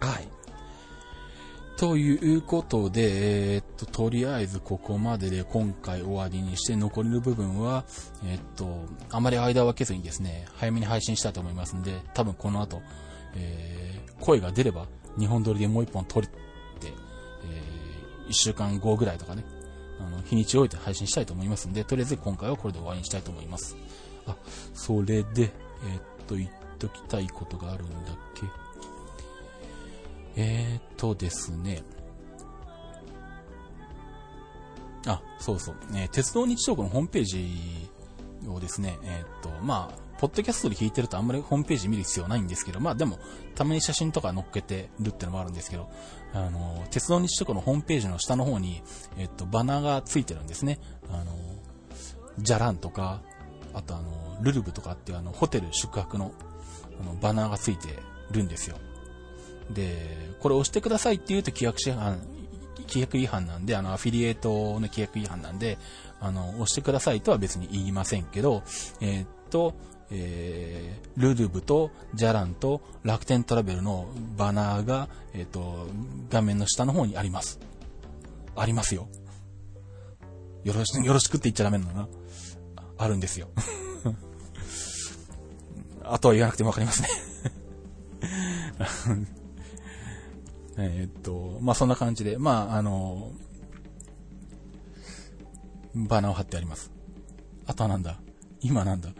[0.00, 0.28] はい。
[1.76, 7.84] ということで、えー、っと、とりあえずここまでで今回終わりにして、残りの部分は、
[8.24, 12.82] えー、っと、あまり間を空けずにですね、早めに配信したいと思いますんで、多分この後、
[13.34, 14.86] えー、声が出れば、
[15.18, 16.28] 日本撮りでもう一本撮り、
[18.28, 19.44] 1週間後ぐらいとかね、
[20.00, 23.76] あの、日にちを置いて配信したいと思いますんで、とりあえず今回はこれで終わりにしたいと思います。
[24.26, 24.36] あ、
[24.74, 25.50] それで、えー、っ
[26.26, 28.46] と、言っときたいことがあるんだっけ。
[30.36, 31.82] えー、っとですね。
[35.06, 35.92] あ、そうそう。
[35.92, 37.90] ね、鉄道日常のホームページ
[38.48, 43.18] をですね、えー、っと、まあ、ポッドキャストで聞いてるとあんまりホームページ見る必要ないんですけど、まあでも、
[43.54, 45.90] たまに写真とか載っけてるってのもあるんですけど、
[46.34, 48.82] あの、鉄道日トークのホームページの下の方に、
[49.16, 50.80] えっと、バナーがついてるんですね。
[51.10, 51.24] あの、
[52.38, 53.22] じゃらんとか、
[53.72, 56.32] あとあの、ルルブとかっていうあの、ホテル宿泊の、
[57.00, 57.98] あの、バナーがついて
[58.32, 58.76] るんですよ。
[59.70, 62.18] で、これ押してくださいって言うと規約違反、
[62.88, 65.78] 規約違反なんで、あの、アフィリエイトの規約違反なんで、
[66.20, 68.62] あの、押してくださいとは別に言いませんけど、
[69.00, 69.74] え、っと、
[70.16, 75.88] えー、ルルブとジャランと楽天トラベルのバナーが、えっ、と、
[76.30, 77.58] 画面の下の方にあります。
[78.54, 79.08] ありますよ。
[80.62, 82.08] よろし、よろしくって言っちゃダメなのな。
[82.96, 83.48] あるんですよ。
[86.04, 87.08] あとは言わなくてもわかりますね
[90.76, 93.32] えっと、まあ、そんな感じで、まあ、あの、
[95.94, 96.90] バナーを貼ってあります。
[97.66, 98.20] あとはなんだ？
[98.60, 99.10] 今なんだ？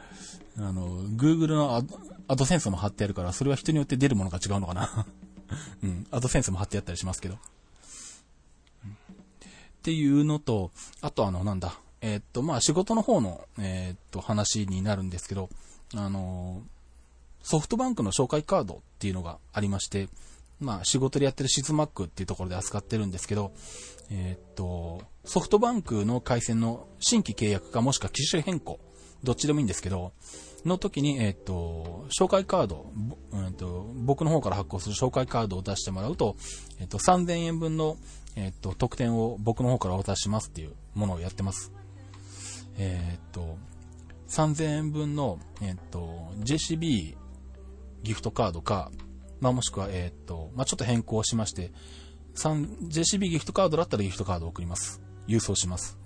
[0.58, 1.82] あの、Google の
[2.28, 5.06] アドセンスも貼ってあるから、それは人によって出るものが違うのかな。
[5.82, 7.34] うん、アドセンスも貼ってあったりしますけど。
[7.34, 7.38] っ
[9.82, 10.70] ていうのと、
[11.00, 15.50] あとあの、なんだ、えー、っと、まあ、仕事の方の、えー、っと、話になるんですけど、
[15.94, 16.62] あの、
[17.42, 20.08] ソフトバンクの紹介カードっていうのがありまして、
[20.60, 23.52] まあ、仕事でやってるシズマックっていうところで扱ってるんですけど、
[24.10, 28.78] えー、っと、ソフトバンクの回線の新規契約かもしくは機種変更、
[29.24, 30.12] どっちでもいいんですけど、
[30.64, 32.92] の時に、えっ、と、紹介カード、
[33.32, 36.36] えっ、と、僕の方から発行する紹介カードを出してもらうと、
[36.80, 37.96] えっ、と、3000円分の、
[38.36, 41.72] えっ、と、特典を僕の方から渡しますっていうものをやってます。
[42.76, 43.56] えっ、と、
[44.28, 47.16] 3000円分の、えっ、と、JCB
[48.02, 48.90] ギフトカードか、
[49.40, 51.72] まあ、もしくは、えっ、と、まあ、ちょっと変更しまして、
[52.34, 55.00] JCB ギフトカードだったらギフトカードを送ります。
[55.26, 55.98] 郵送します。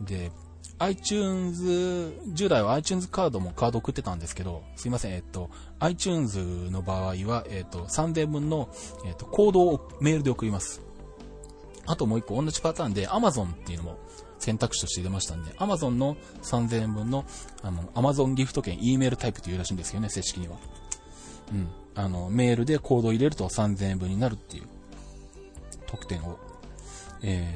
[0.00, 0.32] で、
[0.80, 8.70] iTunes、従来は iTunes カードもカード送ってたんですけど、すいません、えっと、iTunes の場合は、えっと、3000分の、
[9.06, 10.80] えっと、コードをメールで送ります。
[11.84, 13.98] あともう一個同じパターンで Amazon っていうのも
[14.38, 17.26] 選択肢として出ましたんで、Amazon の3000円分の、
[17.62, 20.56] あの、Amazon ギフト券 E メールタイプというらしいんですよね、正式には。
[21.52, 21.68] うん。
[21.94, 24.64] あの、メールでコードを入れると3000円分になるっていう
[25.86, 26.38] 特典を、
[27.22, 27.54] え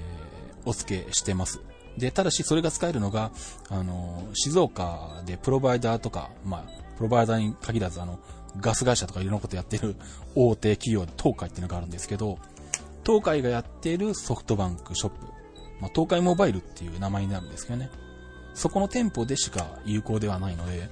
[0.63, 1.61] ー、お付けしてます。
[1.99, 3.31] で、ただしそれが使えるのが、
[3.71, 8.19] あの、静岡でプロバイダーとか、まあ、プロバイダーに限らず、あの、
[8.61, 9.97] ガス会社とかいろんなことやってる
[10.35, 12.39] 大手企業で東海っていうのがあるんですけど、
[13.05, 15.27] 東海がやっているソフトバンクショップ、
[15.81, 17.91] まあ、東海モバイルっていう名前になるんですけどね。
[18.55, 20.89] そこの店舗でしか有効ではないので、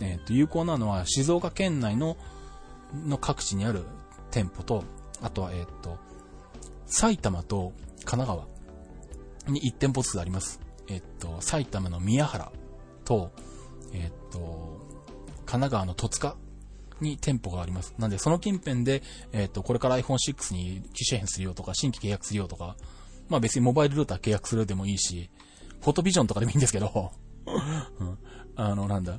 [0.00, 2.16] えっ、ー、と、有効なのは静岡県内の、
[3.04, 3.84] の各地にある
[4.30, 4.84] 店舗と、
[5.20, 5.98] あとは、えっ、ー、と、
[6.86, 7.72] 埼玉と
[8.04, 8.55] 神奈川、
[9.52, 10.60] に1店舗ずつあります。
[10.88, 12.52] えっと、埼玉の宮原
[13.04, 13.32] と、
[13.92, 14.86] えっと、
[15.38, 16.36] 神奈川の戸塚
[17.00, 17.94] に店舗があります。
[17.98, 19.02] なんで、その近辺で、
[19.32, 22.76] えっと、これから iPhone6 に機種変するよとか、新規契約するよとか、
[23.28, 25.30] まあ別にモバイルルーター契約するでもいいし、
[25.80, 27.12] フォトビジョンとかでもいいんですけど、
[27.46, 28.18] うん、
[28.56, 29.18] あの、なんだ。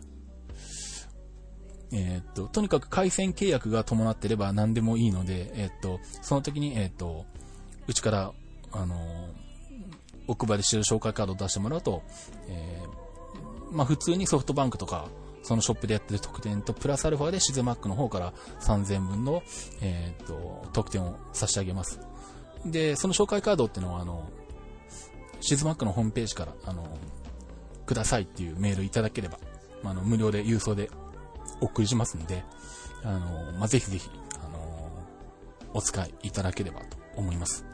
[1.91, 7.25] えっと、とにかく回線契約が伴ってれば何でもいいので、えっと、その時に、えっと、
[7.87, 8.33] うちから、
[8.73, 8.95] あの
[10.27, 12.03] 奥歯でしてる紹介カードを出してもらうと、
[12.47, 15.07] えー、まあ普通にソフトバンクとか、
[15.43, 19.43] そのショップでやってる特典と、プラスアルファでシズマックの方から3000分の、
[19.81, 21.99] えー、と、特典を差し上げます。
[22.65, 24.29] で、その紹介カードっていうのは、あの、
[25.39, 26.85] シズマックのホームページから、あの、
[27.85, 29.39] くださいっていうメールいただければ、
[29.83, 30.89] あの、無料で郵送で
[31.61, 32.43] お送りしますんで、
[33.03, 34.09] あの、まあ、ぜひぜひ、
[34.43, 34.89] あの、
[35.73, 37.66] お使いいただければと思います。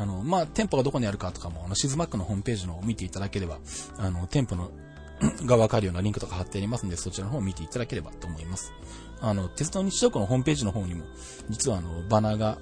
[0.00, 3.58] あの、まあ、店舗がどこにあるかとかも、あの、シズマックのホームページのを見ていただければ、
[3.98, 4.70] あの、店舗の
[5.44, 8.72] がわかるようなリンクとか貼ってありますので、そちらの方を見ていただければと思います。
[9.20, 11.04] あの、鉄道日常区のホームページの方にも、
[11.50, 12.56] 実はあの、バナーが、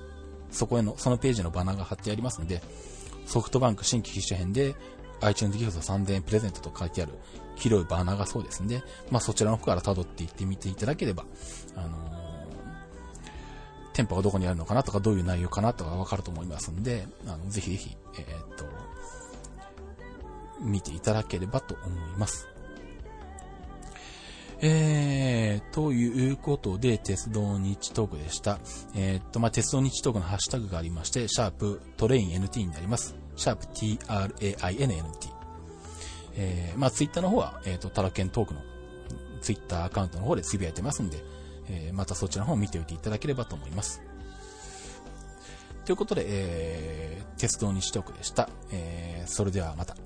[0.50, 2.60] そこへの、そのページのバナーが貼ってありますので、
[3.24, 4.74] ソフトバンク新規機種編で、
[5.20, 7.12] iTunes ギフト3000円プレゼントと書いてある、
[7.54, 8.82] 黄色いバナーがそうですんで、
[9.12, 11.24] まあ、そちらの方から辿っていってみていただければ、
[11.76, 12.27] あのー
[13.98, 18.64] 店舗がどこにあるのかなとか、どういう内容かなとかわかると思いますんで、あの、ぜひぜひ、えー、っと、
[20.60, 22.46] 見ていただければと思います。
[24.60, 28.60] えー、ということで、鉄道日トークでした。
[28.94, 33.16] えー、っと、まあ、鉄道日トークのハッシュタグがありまして、シャープトレイン NT になります。
[33.34, 35.02] シャープ TRAINNT。
[36.36, 38.60] えー、まあ、ツイッターの方は、えー、っと、タラケントークの
[39.40, 41.18] ツイッターアカウントの方でつぶやいてますんで、
[41.70, 44.02] えー、またそちらの方を見ておいていただければと思います。
[45.84, 48.48] ということで、えー、鉄道にしておくでした。
[48.72, 49.96] えー、それではまた。